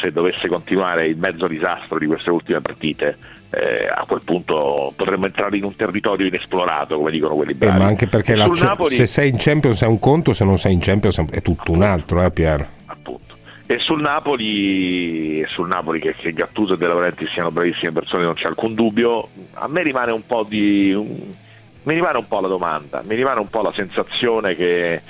se 0.00 0.12
dovesse 0.12 0.48
continuare 0.48 1.06
il 1.06 1.16
mezzo 1.16 1.46
disastro 1.46 1.98
di 1.98 2.06
queste 2.06 2.30
ultime 2.30 2.60
partite, 2.60 3.16
eh, 3.50 3.86
a 3.86 4.04
quel 4.06 4.22
punto 4.24 4.92
potremmo 4.96 5.26
entrare 5.26 5.56
in 5.56 5.64
un 5.64 5.74
territorio 5.74 6.26
inesplorato, 6.26 6.96
come 6.96 7.10
dicono 7.10 7.34
quelli 7.34 7.54
bravi. 7.54 7.76
Eh, 7.76 7.78
ma 7.78 7.86
anche 7.86 8.06
perché 8.06 8.36
la, 8.36 8.46
Napoli... 8.46 8.94
se 8.94 9.06
sei 9.06 9.30
in 9.30 9.36
Champions 9.38 9.82
è 9.82 9.86
un 9.86 9.98
conto, 9.98 10.32
se 10.32 10.44
non 10.44 10.58
sei 10.58 10.72
in 10.72 10.80
Champions 10.80 11.18
è 11.30 11.42
tutto 11.42 11.72
un 11.72 11.82
altro, 11.82 12.22
eh 12.22 12.30
Pier? 12.30 12.68
Appunto. 12.86 13.36
E 13.66 13.78
sul 13.78 14.00
Napoli, 14.00 15.44
sul 15.48 15.68
Napoli 15.68 16.00
che, 16.00 16.14
che 16.16 16.32
Gattuso 16.32 16.74
e 16.74 16.76
De 16.76 16.86
Laurenti 16.86 17.26
siano 17.32 17.50
bravissime 17.50 17.92
persone, 17.92 18.24
non 18.24 18.34
c'è 18.34 18.46
alcun 18.46 18.74
dubbio. 18.74 19.28
A 19.54 19.68
me 19.68 19.82
rimane 19.82 20.12
un 20.12 20.26
po' 20.26 20.44
di. 20.48 20.92
Un, 20.92 21.34
mi 21.82 21.94
rimane 21.94 22.18
un 22.18 22.28
po' 22.28 22.40
la 22.40 22.48
domanda, 22.48 23.02
mi 23.06 23.14
rimane 23.14 23.40
un 23.40 23.48
po' 23.48 23.62
la 23.62 23.72
sensazione 23.74 24.54
che, 24.54 25.00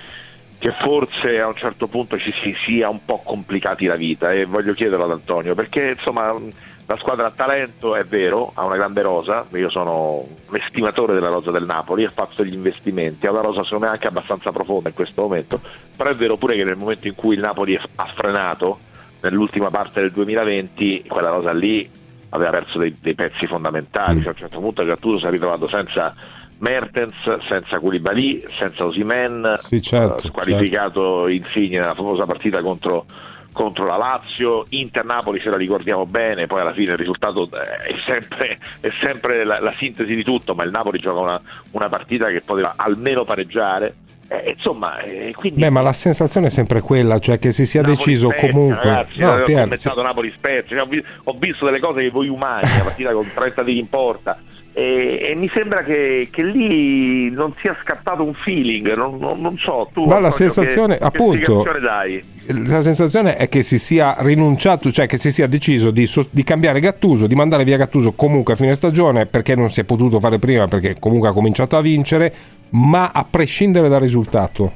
che 0.61 0.73
forse 0.73 1.41
a 1.41 1.47
un 1.47 1.57
certo 1.57 1.87
punto 1.87 2.19
ci 2.19 2.33
si 2.43 2.55
sia 2.67 2.91
un 2.91 3.03
po' 3.07 3.23
complicati 3.25 3.87
la 3.87 3.97
vita 3.97 4.31
e 4.31 4.45
voglio 4.45 4.75
chiederlo 4.75 5.05
ad 5.05 5.11
Antonio 5.11 5.55
perché 5.55 5.95
insomma 5.97 6.37
la 6.85 6.97
squadra 6.99 7.29
ha 7.29 7.31
talento, 7.31 7.95
è 7.95 8.05
vero, 8.05 8.51
ha 8.55 8.65
una 8.65 8.77
grande 8.77 9.01
rosa, 9.01 9.47
io 9.53 9.71
sono 9.71 10.27
un 10.49 10.57
estimatore 10.57 11.15
della 11.15 11.29
rosa 11.29 11.51
del 11.53 11.65
Napoli, 11.65 12.05
ha 12.05 12.11
fatto 12.11 12.43
degli 12.43 12.53
investimenti, 12.53 13.27
ha 13.27 13.31
una 13.31 13.43
rosa 13.43 13.63
secondo 13.63 13.87
me 13.87 13.93
anche 13.93 14.09
abbastanza 14.09 14.51
profonda 14.51 14.89
in 14.89 14.95
questo 14.97 15.23
momento, 15.23 15.61
però 15.97 16.11
è 16.11 16.17
vero 16.17 16.37
pure 16.37 16.57
che 16.57 16.65
nel 16.65 16.77
momento 16.77 17.07
in 17.07 17.15
cui 17.15 17.37
il 17.37 17.41
Napoli 17.41 17.77
ha 17.77 18.13
frenato, 18.15 18.81
nell'ultima 19.23 19.71
parte 19.71 20.01
del 20.01 20.11
2020, 20.11 21.05
quella 21.07 21.31
rosa 21.31 21.53
lì 21.53 21.89
aveva 22.31 22.51
perso 22.51 22.79
dei, 22.79 22.97
dei 23.01 23.15
pezzi 23.15 23.47
fondamentali, 23.47 24.19
mm. 24.19 24.23
cioè, 24.23 24.27
a 24.27 24.33
un 24.33 24.37
certo 24.37 24.61
punto 24.61 24.85
Gattuso 24.85 25.19
si 25.21 25.27
è 25.27 25.31
ritrovato 25.31 25.69
senza 25.69 26.13
Mertens, 26.61 27.15
senza 27.49 27.79
Koulibaly, 27.79 28.45
senza 28.59 28.85
Osimen, 28.87 29.55
sì, 29.57 29.81
certo, 29.81 30.29
squalificato 30.29 31.27
certo. 31.27 31.29
Insigne 31.29 31.79
nella 31.81 31.95
famosa 31.95 32.27
partita 32.27 32.63
contro 32.63 33.07
contro 33.53 33.85
la 33.85 33.97
Lazio, 33.97 34.67
Inter-Napoli 34.69 35.41
se 35.41 35.51
la 35.51 35.57
ricordiamo 35.57 36.07
bene, 36.07 36.47
poi 36.47 36.61
alla 36.61 36.73
fine 36.73 36.93
il 36.93 36.97
risultato 36.97 37.49
eh, 37.53 37.89
è 37.89 37.95
sempre, 38.07 38.59
è 38.81 38.89
sempre 39.01 39.45
la, 39.45 39.59
la, 39.61 39.75
sintesi 39.79 40.15
di 40.15 40.23
tutto, 40.23 40.55
ma 40.55 40.65
il 40.65 40.71
Napoli 40.71 40.99
gioca 40.99 41.21
una, 41.21 41.41
una 41.73 41.89
partita 41.89 42.29
che 42.29 42.43
poteva 42.43 42.75
almeno 42.77 43.25
pareggiare. 43.25 43.95
Eh, 44.29 44.55
insomma, 44.57 45.01
eh, 45.01 45.33
quindi... 45.35 45.59
Beh, 45.61 45.71
ma 45.71 45.81
la 45.81 45.93
sensazione 45.93 46.47
è 46.47 46.51
sempre 46.51 46.81
quella, 46.81 47.19
cioè 47.19 47.41
che 47.41 47.51
si 47.51 47.67
sia 47.67 47.81
Napoli 47.81 47.99
deciso 47.99 48.29
Spezia, 48.29 48.51
comunque. 48.51 48.85
Ragazzi, 48.85 49.19
no, 49.19 49.33
ho 49.33 49.43
Pier, 49.43 49.79
sì. 49.79 49.91
Napoli 49.97 50.33
Spezia, 50.37 50.77
cioè, 50.77 50.87
ho, 50.87 50.89
visto, 50.89 51.09
ho, 51.25 51.37
visto 51.37 51.65
delle 51.65 51.81
cose 51.81 52.01
che 52.03 52.11
voi 52.11 52.29
umani, 52.29 52.63
la 52.63 52.85
partita 52.85 53.13
con 53.13 53.27
30 53.35 53.65
tiri 53.65 53.79
in 53.79 53.89
porta. 53.89 54.39
E, 54.81 55.33
e, 55.33 55.37
mi 55.37 55.51
sembra 55.53 55.85
che, 55.85 56.29
che, 56.31 56.43
lì 56.43 57.31
non 57.31 57.53
sia 57.61 57.77
scattato 57.83 58.25
un 58.25 58.33
feeling, 58.33 58.95
non, 58.95 59.19
non, 59.19 59.39
non 59.39 59.59
so, 59.59 59.91
tu 59.93 60.07
Ma 60.07 60.19
la 60.19 60.31
sensazione, 60.31 60.97
che, 60.97 61.05
appunto, 61.05 61.61
che 61.61 61.81
dai? 61.81 62.25
la 62.67 62.81
sensazione 62.81 63.37
è 63.37 63.51
che 63.51 63.63
si 63.63 63.79
sia 63.79 64.17
rinunciato, 64.21 64.91
cioè 64.91 65.07
che 65.07 65.19
si 65.19 65.31
sia 65.31 65.47
deciso 65.47 65.91
di, 65.91 66.11
di, 66.31 66.43
cambiare 66.45 66.81
Gattuso, 66.81 67.27
di 67.27 67.35
mandare 67.35 67.65
via 67.65 67.77
Gattuso 67.77 68.13
comunque 68.13 68.55
a 68.55 68.57
fine 68.57 68.75
stagione 68.75 69.27
perché 69.27 69.55
non 69.55 69.71
si 69.71 69.81
è 69.81 69.85
potuto 69.85 70.19
fare 70.19 70.39
prima, 70.39 70.67
perché 70.67 70.97
comunque 70.99 71.29
ha 71.29 71.33
cominciato 71.33 71.77
a 71.77 71.83
vincere, 71.83 72.33
ma 72.71 73.11
a 73.13 73.27
prescindere 73.29 73.91
dal 73.91 74.01
risultato. 74.01 74.73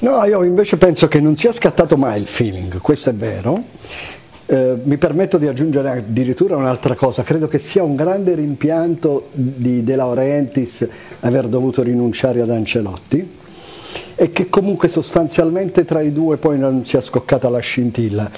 No, 0.00 0.24
io 0.24 0.44
invece 0.44 0.76
penso 0.76 1.08
che 1.08 1.22
non 1.22 1.36
sia 1.36 1.52
scattato 1.52 1.96
mai 1.96 2.20
il 2.20 2.26
feeling, 2.26 2.82
questo 2.82 3.08
è 3.08 3.14
vero 3.14 3.64
eh, 4.52 4.76
mi 4.82 4.96
permetto 4.96 5.38
di 5.38 5.46
aggiungere 5.46 5.90
addirittura 5.90 6.56
un'altra 6.56 6.96
cosa, 6.96 7.22
credo 7.22 7.46
che 7.46 7.60
sia 7.60 7.84
un 7.84 7.94
grande 7.94 8.34
rimpianto 8.34 9.28
di 9.30 9.84
De 9.84 9.94
Laurentiis 9.94 10.88
aver 11.20 11.46
dovuto 11.46 11.84
rinunciare 11.84 12.40
ad 12.40 12.50
Ancelotti 12.50 13.30
e 14.16 14.32
che 14.32 14.48
comunque 14.48 14.88
sostanzialmente 14.88 15.84
tra 15.84 16.00
i 16.00 16.12
due 16.12 16.36
poi 16.36 16.58
non 16.58 16.84
sia 16.84 17.00
scoccata 17.00 17.48
la 17.48 17.60
scintilla. 17.60 18.28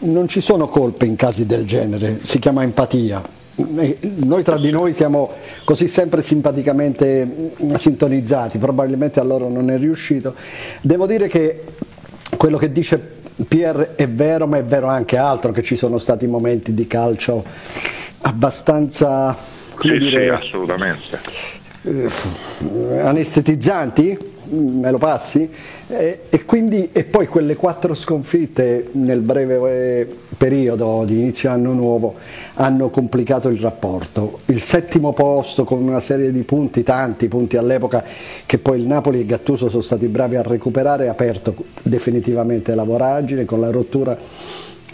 Non 0.00 0.28
ci 0.28 0.42
sono 0.42 0.66
colpe 0.66 1.06
in 1.06 1.16
casi 1.16 1.46
del 1.46 1.64
genere, 1.64 2.18
si 2.22 2.38
chiama 2.38 2.62
empatia. 2.62 3.22
Noi 3.54 4.42
tra 4.42 4.58
di 4.58 4.70
noi 4.70 4.92
siamo 4.92 5.30
così 5.64 5.88
sempre 5.88 6.20
simpaticamente 6.20 7.54
sintonizzati, 7.76 8.58
probabilmente 8.58 9.20
a 9.20 9.22
loro 9.22 9.48
non 9.48 9.70
è 9.70 9.78
riuscito. 9.78 10.34
Devo 10.82 11.06
dire 11.06 11.28
che 11.28 11.62
quello 12.36 12.58
che 12.58 12.70
dice 12.70 13.15
Pier 13.48 13.94
è 13.96 14.08
vero, 14.08 14.46
ma 14.46 14.58
è 14.58 14.64
vero 14.64 14.86
anche 14.86 15.16
altro, 15.16 15.52
che 15.52 15.62
ci 15.62 15.76
sono 15.76 15.98
stati 15.98 16.26
momenti 16.26 16.72
di 16.72 16.86
calcio 16.86 17.44
abbastanza... 18.22 19.36
Sì, 19.78 19.98
dire, 19.98 20.22
sì, 20.22 20.28
assolutamente. 20.28 21.20
Eh, 21.82 22.98
anestetizzanti? 22.98 24.34
me 24.48 24.90
lo 24.90 24.98
passi? 24.98 25.50
E, 25.88 26.20
e, 26.28 26.44
quindi, 26.44 26.90
e 26.92 27.04
poi 27.04 27.26
quelle 27.26 27.56
quattro 27.56 27.94
sconfitte 27.94 28.88
nel 28.92 29.20
breve 29.20 30.06
periodo 30.36 31.04
di 31.04 31.18
inizio 31.18 31.50
anno 31.50 31.72
nuovo 31.72 32.14
hanno 32.54 32.90
complicato 32.90 33.48
il 33.48 33.58
rapporto. 33.58 34.40
Il 34.46 34.60
settimo 34.60 35.12
posto 35.12 35.64
con 35.64 35.82
una 35.82 36.00
serie 36.00 36.30
di 36.30 36.42
punti, 36.42 36.82
tanti 36.82 37.28
punti 37.28 37.56
all'epoca, 37.56 38.04
che 38.44 38.58
poi 38.58 38.80
il 38.80 38.86
Napoli 38.86 39.20
e 39.20 39.26
Gattuso 39.26 39.68
sono 39.68 39.82
stati 39.82 40.08
bravi 40.08 40.36
a 40.36 40.42
recuperare, 40.42 41.08
ha 41.08 41.12
aperto 41.12 41.54
definitivamente 41.82 42.74
la 42.74 42.84
voragine 42.84 43.44
con 43.44 43.60
la 43.60 43.70
rottura 43.70 44.16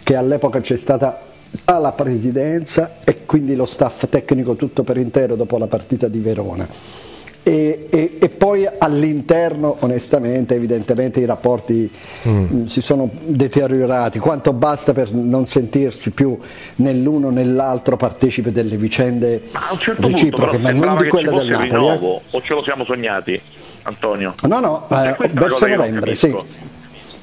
che 0.03 0.17
all'epoca 0.17 0.61
c'è 0.61 0.77
stata 0.77 1.21
alla 1.65 1.93
presidenza 1.93 2.97
e 3.05 3.25
quindi 3.27 3.55
lo 3.55 3.67
staff 3.67 4.09
tecnico 4.09 4.57
tutto 4.57 4.83
per 4.85 4.97
intero 4.97 5.37
dopo 5.37 5.59
la 5.59 5.67
partita 5.67 6.09
di 6.09 6.19
Verona 6.19 7.12
e, 7.45 7.89
e, 7.91 8.19
e, 8.21 8.29
poi 8.29 8.69
all'interno 8.79 9.77
onestamente 9.81 10.55
evidentemente 10.55 11.19
i 11.19 11.25
rapporti 11.25 11.91
mm. 12.29 12.67
si 12.67 12.81
sono 12.81 13.11
deteriorati 13.13 14.21
quanto 14.21 14.53
basta 14.53 14.93
per 14.93 15.13
non 15.13 15.47
sentirsi 15.47 16.13
più 16.13 16.39
nell'uno 16.77 17.29
o 17.29 17.31
nell'altro 17.31 17.97
partecipe 17.97 18.53
delle 18.53 18.77
vicende 18.77 19.43
ma 19.51 19.69
a 19.69 19.73
un 19.73 19.79
certo 19.79 20.07
reciproche 20.07 20.59
punto, 20.59 20.77
ma 20.77 20.87
non 20.87 20.97
di 20.99 21.09
quelle 21.09 21.31
del 21.31 21.49
Napoli 21.49 21.69
rinnovo, 21.69 22.17
eh? 22.19 22.23
o 22.31 22.43
ce 22.43 22.55
lo 22.55 22.63
siamo 22.63 22.85
sognati 22.85 23.41
Antonio? 23.83 24.35
no 24.47 24.61
no 24.61 24.87
eh, 24.91 25.17
verso 25.33 25.67
novembre 25.67 26.15
sì. 26.15 26.37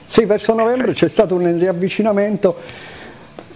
sì 0.05 0.25
verso 0.25 0.53
novembre 0.53 0.91
c'è 0.91 1.07
stato 1.07 1.35
un 1.35 1.57
riavvicinamento 1.57 2.57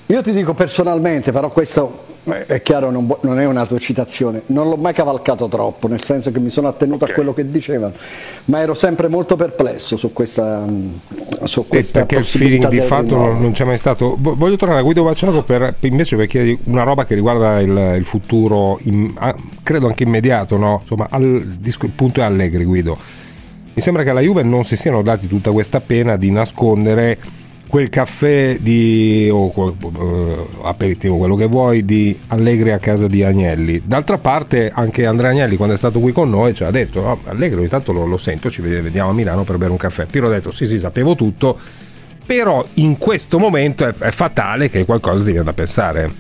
io 0.08 0.22
ti 0.22 0.32
dico 0.32 0.54
personalmente, 0.54 1.32
però 1.32 1.48
questo 1.48 2.12
è 2.46 2.62
chiaro, 2.62 2.90
non, 2.90 3.14
non, 3.22 3.40
è 3.40 3.46
una 3.46 3.66
tua 3.66 3.78
citazione, 3.78 4.44
non 4.48 4.70
l'ho 4.70 4.76
mai 4.76 4.94
cavalcato 4.94 5.48
troppo, 5.48 5.88
nel 5.88 6.04
senso 6.04 6.32
che 6.32 6.40
mi 6.40 6.50
sono 6.50 6.68
attenuto 6.68 7.04
okay. 7.04 7.12
a 7.12 7.16
quello 7.16 7.34
che 7.34 7.50
dicevano, 7.50 7.94
ma 8.46 8.60
ero 8.60 8.74
sempre 8.74 9.08
molto 9.08 9.36
perplesso 9.36 9.98
su 9.98 10.14
questa, 10.14 10.66
su 11.44 11.68
questa 11.68 12.00
perché 12.00 12.16
il 12.18 12.26
feeling 12.26 12.68
di 12.70 12.80
fatto 12.80 13.16
non, 13.16 13.42
non, 13.42 13.52
c'è 13.52 13.66
mai 13.66 13.78
stato. 13.78 14.16
Voglio 14.20 14.56
tornare 14.56 14.82
a 14.82 14.84
Guido 14.84 15.04
Vacciago 15.04 15.44
per, 15.44 15.76
invece 15.82 16.16
per 16.16 16.28
chiedere 16.28 16.58
una 16.66 16.84
roba 16.84 17.06
che 17.06 17.16
riguarda 17.16 17.60
il, 17.60 17.96
il 17.98 18.06
futuro, 18.06 18.80
in, 18.84 19.14
credo 19.64 19.88
anche 19.88 20.04
immediato, 20.04 20.58
no? 20.58 20.80
Insomma, 20.82 21.08
al, 21.10 21.58
il 21.62 21.92
punto 21.96 22.22
è 22.22 22.24
Allegri 22.24 22.64
Guido. 22.66 22.98
Mi 23.74 23.82
sembra 23.82 24.04
che 24.04 24.12
alla 24.12 24.22
Juve 24.22 24.44
non 24.44 24.64
si 24.64 24.76
siano 24.76 25.02
dati 25.02 25.28
tutta 25.28 25.52
questa 25.52 25.82
pena 25.82 26.16
di 26.16 26.30
nascondere 26.30 27.18
quel 27.74 27.90
caffè 27.90 28.58
di 28.60 29.28
o 29.32 29.52
uh, 29.52 30.48
aperitivo, 30.62 31.18
quello 31.18 31.34
che 31.34 31.48
vuoi, 31.48 31.84
di 31.84 32.16
Allegri 32.28 32.70
a 32.70 32.78
casa 32.78 33.08
di 33.08 33.24
Agnelli. 33.24 33.82
D'altra 33.84 34.20
parte 34.20 34.72
anche 34.72 35.08
Andrea 35.08 35.32
Agnelli 35.32 35.56
quando 35.56 35.74
è 35.74 35.78
stato 35.80 36.00
qui 36.00 36.12
con 36.12 36.30
noi 36.30 36.54
ci 36.54 36.64
ha 36.64 36.70
detto 36.70 37.00
oh, 37.00 37.22
Allegri 37.26 37.62
ogni 37.62 37.70
tanto 37.70 37.92
lo, 37.92 38.06
lo, 38.06 38.18
sento, 38.18 38.52
ci 38.52 38.62
vediamo 38.62 39.10
a 39.10 39.14
Milano 39.14 39.44
per 39.44 39.58
bere 39.58 39.72
un 39.72 39.78
caffè. 39.78 40.06
Piero 40.06 40.28
ha 40.28 40.30
detto 40.30 40.52
sì 40.52 40.68
sì 40.68 40.78
sapevo 40.78 41.16
tutto, 41.16 41.58
però 42.24 42.64
in 42.76 43.00
questo 43.00 43.40
momento 43.40 43.88
è, 43.88 43.92
è 43.92 44.12
fatale 44.12 44.70
che 44.70 44.86
qualcosa 44.86 45.24
ti 45.24 45.32
viene 45.32 45.46
da 45.46 45.54
pensare. 45.54 46.12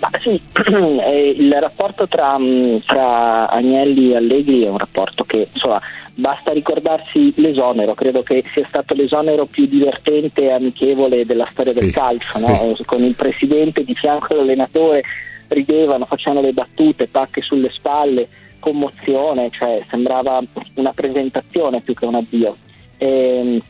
Ma 0.00 0.08
sì, 0.22 0.40
il 1.36 1.58
rapporto 1.60 2.08
tra, 2.08 2.38
tra 2.86 3.50
Agnelli 3.50 4.12
e 4.12 4.16
Allegri 4.16 4.62
è 4.62 4.68
un 4.70 4.78
rapporto 4.78 5.24
che 5.24 5.48
insomma 5.52 5.78
basta 6.20 6.52
ricordarsi 6.52 7.32
l'esonero, 7.36 7.94
credo 7.94 8.22
che 8.22 8.44
sia 8.54 8.64
stato 8.68 8.94
l'esonero 8.94 9.46
più 9.46 9.66
divertente 9.66 10.42
e 10.42 10.52
amichevole 10.52 11.26
della 11.26 11.48
storia 11.50 11.72
sì, 11.72 11.80
del 11.80 11.92
calcio, 11.92 12.38
sì. 12.38 12.46
no? 12.46 12.76
con 12.86 13.02
il 13.02 13.14
presidente 13.14 13.82
di 13.84 13.94
fianco 13.94 14.34
all'allenatore, 14.34 15.02
ridevano, 15.48 16.06
facevano 16.06 16.42
le 16.42 16.52
battute, 16.52 17.08
pacche 17.08 17.42
sulle 17.42 17.70
spalle, 17.70 18.28
commozione, 18.60 19.50
cioè 19.50 19.82
sembrava 19.88 20.40
una 20.74 20.92
presentazione 20.92 21.80
più 21.80 21.94
che 21.94 22.04
un 22.04 22.14
addio. 22.14 22.56
E, 22.98 23.08
ehm, 23.08 23.62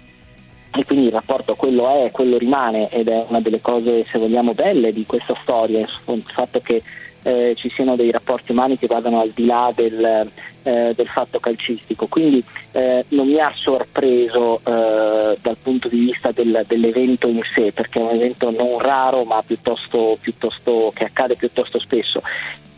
e 0.72 0.84
quindi 0.84 1.07
il 1.07 1.12
rapporto 1.12 1.57
quello 1.57 1.88
è, 2.05 2.12
quello 2.12 2.38
rimane 2.38 2.90
ed 2.90 3.09
è 3.09 3.24
una 3.28 3.40
delle 3.40 3.61
cose, 3.61 4.05
se 4.05 4.18
vogliamo, 4.18 4.55
belle 4.55 4.92
di 4.92 5.05
questa 5.05 5.36
storia, 5.42 5.80
il 5.80 6.24
fatto 6.32 6.61
che 6.61 6.80
eh, 7.22 7.55
ci 7.57 7.68
siano 7.70 7.96
dei 7.96 8.11
rapporti 8.11 8.53
umani 8.53 8.78
che 8.78 8.86
vadano 8.86 9.20
al 9.20 9.30
di 9.30 9.46
là 9.46 9.72
del, 9.74 10.30
eh, 10.62 10.92
del 10.94 11.08
fatto 11.08 11.40
calcistico. 11.40 12.06
Quindi 12.06 12.42
eh, 12.72 13.04
non 13.08 13.26
mi 13.26 13.38
ha 13.38 13.52
sorpreso 13.54 14.61
eh, 14.64 15.36
dal 15.40 15.56
punto 15.62 15.88
di 15.88 15.98
vista 15.98 16.32
del, 16.32 16.64
dell'evento 16.66 17.28
in 17.28 17.40
sé, 17.54 17.72
perché 17.72 17.98
è 17.98 18.02
un 18.02 18.14
evento 18.14 18.50
non 18.50 18.78
raro 18.78 19.24
ma 19.24 19.42
piuttosto, 19.42 20.16
piuttosto 20.20 20.92
che 20.94 21.04
accade 21.04 21.36
piuttosto 21.36 21.78
spesso. 21.78 22.22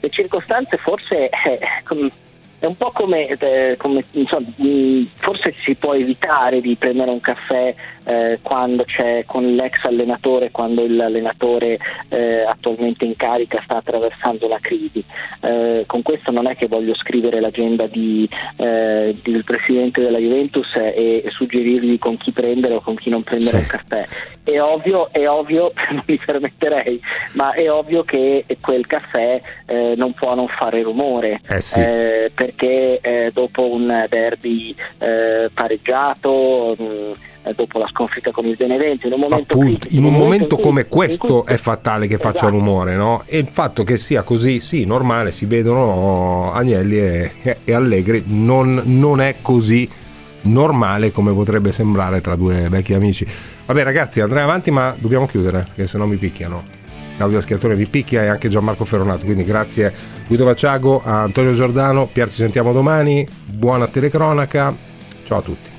Le 0.01 0.11
circostanze 0.11 0.77
forse 0.79 1.29
eh, 1.29 1.59
è 2.63 2.67
un 2.67 2.77
po' 2.77 2.93
come, 2.93 3.27
eh, 3.27 3.75
come 3.77 4.05
insomma, 4.13 4.47
forse 5.19 5.53
si 5.65 5.75
può 5.75 5.95
evitare 5.95 6.61
di 6.61 6.77
prendere 6.77 7.11
un 7.11 7.21
caffè 7.21 7.75
eh, 8.05 8.39
quando 8.41 8.85
c'è 8.85 9.25
con 9.27 9.57
l'ex 9.57 9.83
allenatore, 9.83 10.53
quando 10.53 10.87
l'allenatore 10.87 11.79
eh, 12.09 12.43
attualmente 12.43 13.05
in 13.05 13.17
carica 13.17 13.61
sta 13.65 13.79
attraversando 13.79 14.47
la 14.47 14.59
crisi. 14.61 15.03
Eh, 15.41 15.83
con 15.89 16.03
questo 16.03 16.31
non 16.31 16.47
è 16.47 16.55
che 16.55 16.69
voglio 16.69 16.95
scrivere 16.95 17.41
l'agenda 17.41 17.87
di, 17.87 18.29
eh, 18.59 19.17
del 19.21 19.43
presidente 19.43 20.01
della 20.01 20.19
Juventus 20.19 20.73
e, 20.77 21.23
e, 21.25 21.31
suggerirgli 21.31 21.99
con 21.99 22.17
chi 22.17 22.31
prendere 22.31 22.75
o 22.75 22.81
con 22.81 22.95
chi 22.95 23.11
non 23.11 23.25
prendere 23.25 23.57
sì. 23.59 23.63
un 23.63 23.67
caffè. 23.67 24.07
È 24.45 24.61
ovvio, 24.61 25.13
è 25.13 25.29
ovvio, 25.29 25.73
non 25.91 26.05
mi 26.07 26.17
permetterei, 26.25 27.01
ma 27.33 27.55
è 27.55 27.69
ovvio 27.69 28.05
che 28.05 28.45
quel 28.61 28.87
caffè 28.87 29.41
eh, 29.67 29.95
non 29.97 30.13
può 30.15 30.37
non 30.37 30.47
fare 30.47 30.83
rumore 30.83 31.41
sì. 31.59 31.81
Perché 32.55 33.31
dopo 33.33 33.71
un 33.71 34.07
derby 34.09 34.75
pareggiato 35.53 36.75
mh, 36.79 36.83
mm, 36.83 37.13
eh, 37.45 37.55
dopo 37.55 37.79
la 37.79 37.89
sconfitta 37.89 38.31
con 38.31 38.45
il 38.45 38.57
Benevento 38.57 39.07
in 39.07 39.15
un 39.15 39.21
momento, 39.21 39.55
Appunto, 39.55 39.79
critico, 39.79 39.95
in 39.97 40.05
un 40.05 40.15
momento, 40.15 40.59
come 40.59 40.87
questo 40.87 41.45
è 41.45 41.57
fatale 41.57 42.07
che 42.07 42.17
faccia 42.17 42.47
esatto. 42.47 42.53
rumore 42.53 42.95
no? 42.95 43.23
e 43.27 43.39
il 43.39 43.49
fatto 43.49 43.83
che 43.83 43.97
sia 43.97 44.23
così 44.23 44.61
sì 44.61 44.85
normale 44.85 45.31
si 45.31 45.47
vedono 45.47 46.53
Agnelli 46.53 46.99
e, 46.99 47.57
e 47.65 47.73
Allegri 47.73 48.23
non, 48.27 48.83
non 48.85 49.21
è 49.21 49.37
così 49.43 49.89
normale 50.43 51.11
come 51.13 51.33
potrebbe 51.33 51.73
sembrare 51.73 52.21
tra 52.21 52.35
due 52.35 52.69
vecchi 52.69 52.95
amici 52.95 53.25
vabbè 53.67 53.85
ragazzi 53.85 54.21
andrei 54.21 54.43
avanti 54.43 54.73
ma 54.73 54.95
dobbiamo 54.99 55.27
chiudere 55.27 55.65
perché 55.69 55.87
se 55.87 55.99
no 55.99 56.07
mi 56.07 56.17
picchiano 56.17 56.82
Claudio 57.23 57.41
Schiattore 57.41 57.77
vi 57.77 57.87
picchia 57.87 58.25
e 58.25 58.27
anche 58.27 58.49
Gianmarco 58.49 58.85
Ferronato 58.85 59.25
quindi 59.25 59.45
grazie 59.45 59.95
Guido 60.27 60.45
Vacciago 60.45 61.03
a 61.05 61.23
Antonio 61.23 61.53
Giordano 61.53 62.09
Pier 62.09 62.29
ci 62.29 62.35
sentiamo 62.35 62.73
domani 62.73 63.25
buona 63.45 63.87
telecronaca 63.87 64.75
ciao 65.25 65.39
a 65.39 65.43
tutti 65.43 65.71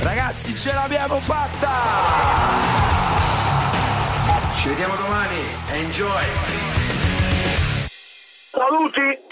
Ragazzi, 0.00 0.54
ce 0.54 0.72
l'abbiamo 0.72 1.18
fatta! 1.18 1.68
Ci 4.60 4.68
vediamo 4.68 4.94
domani. 4.94 5.40
Enjoy! 5.72 6.24
Saluti! 8.52 9.27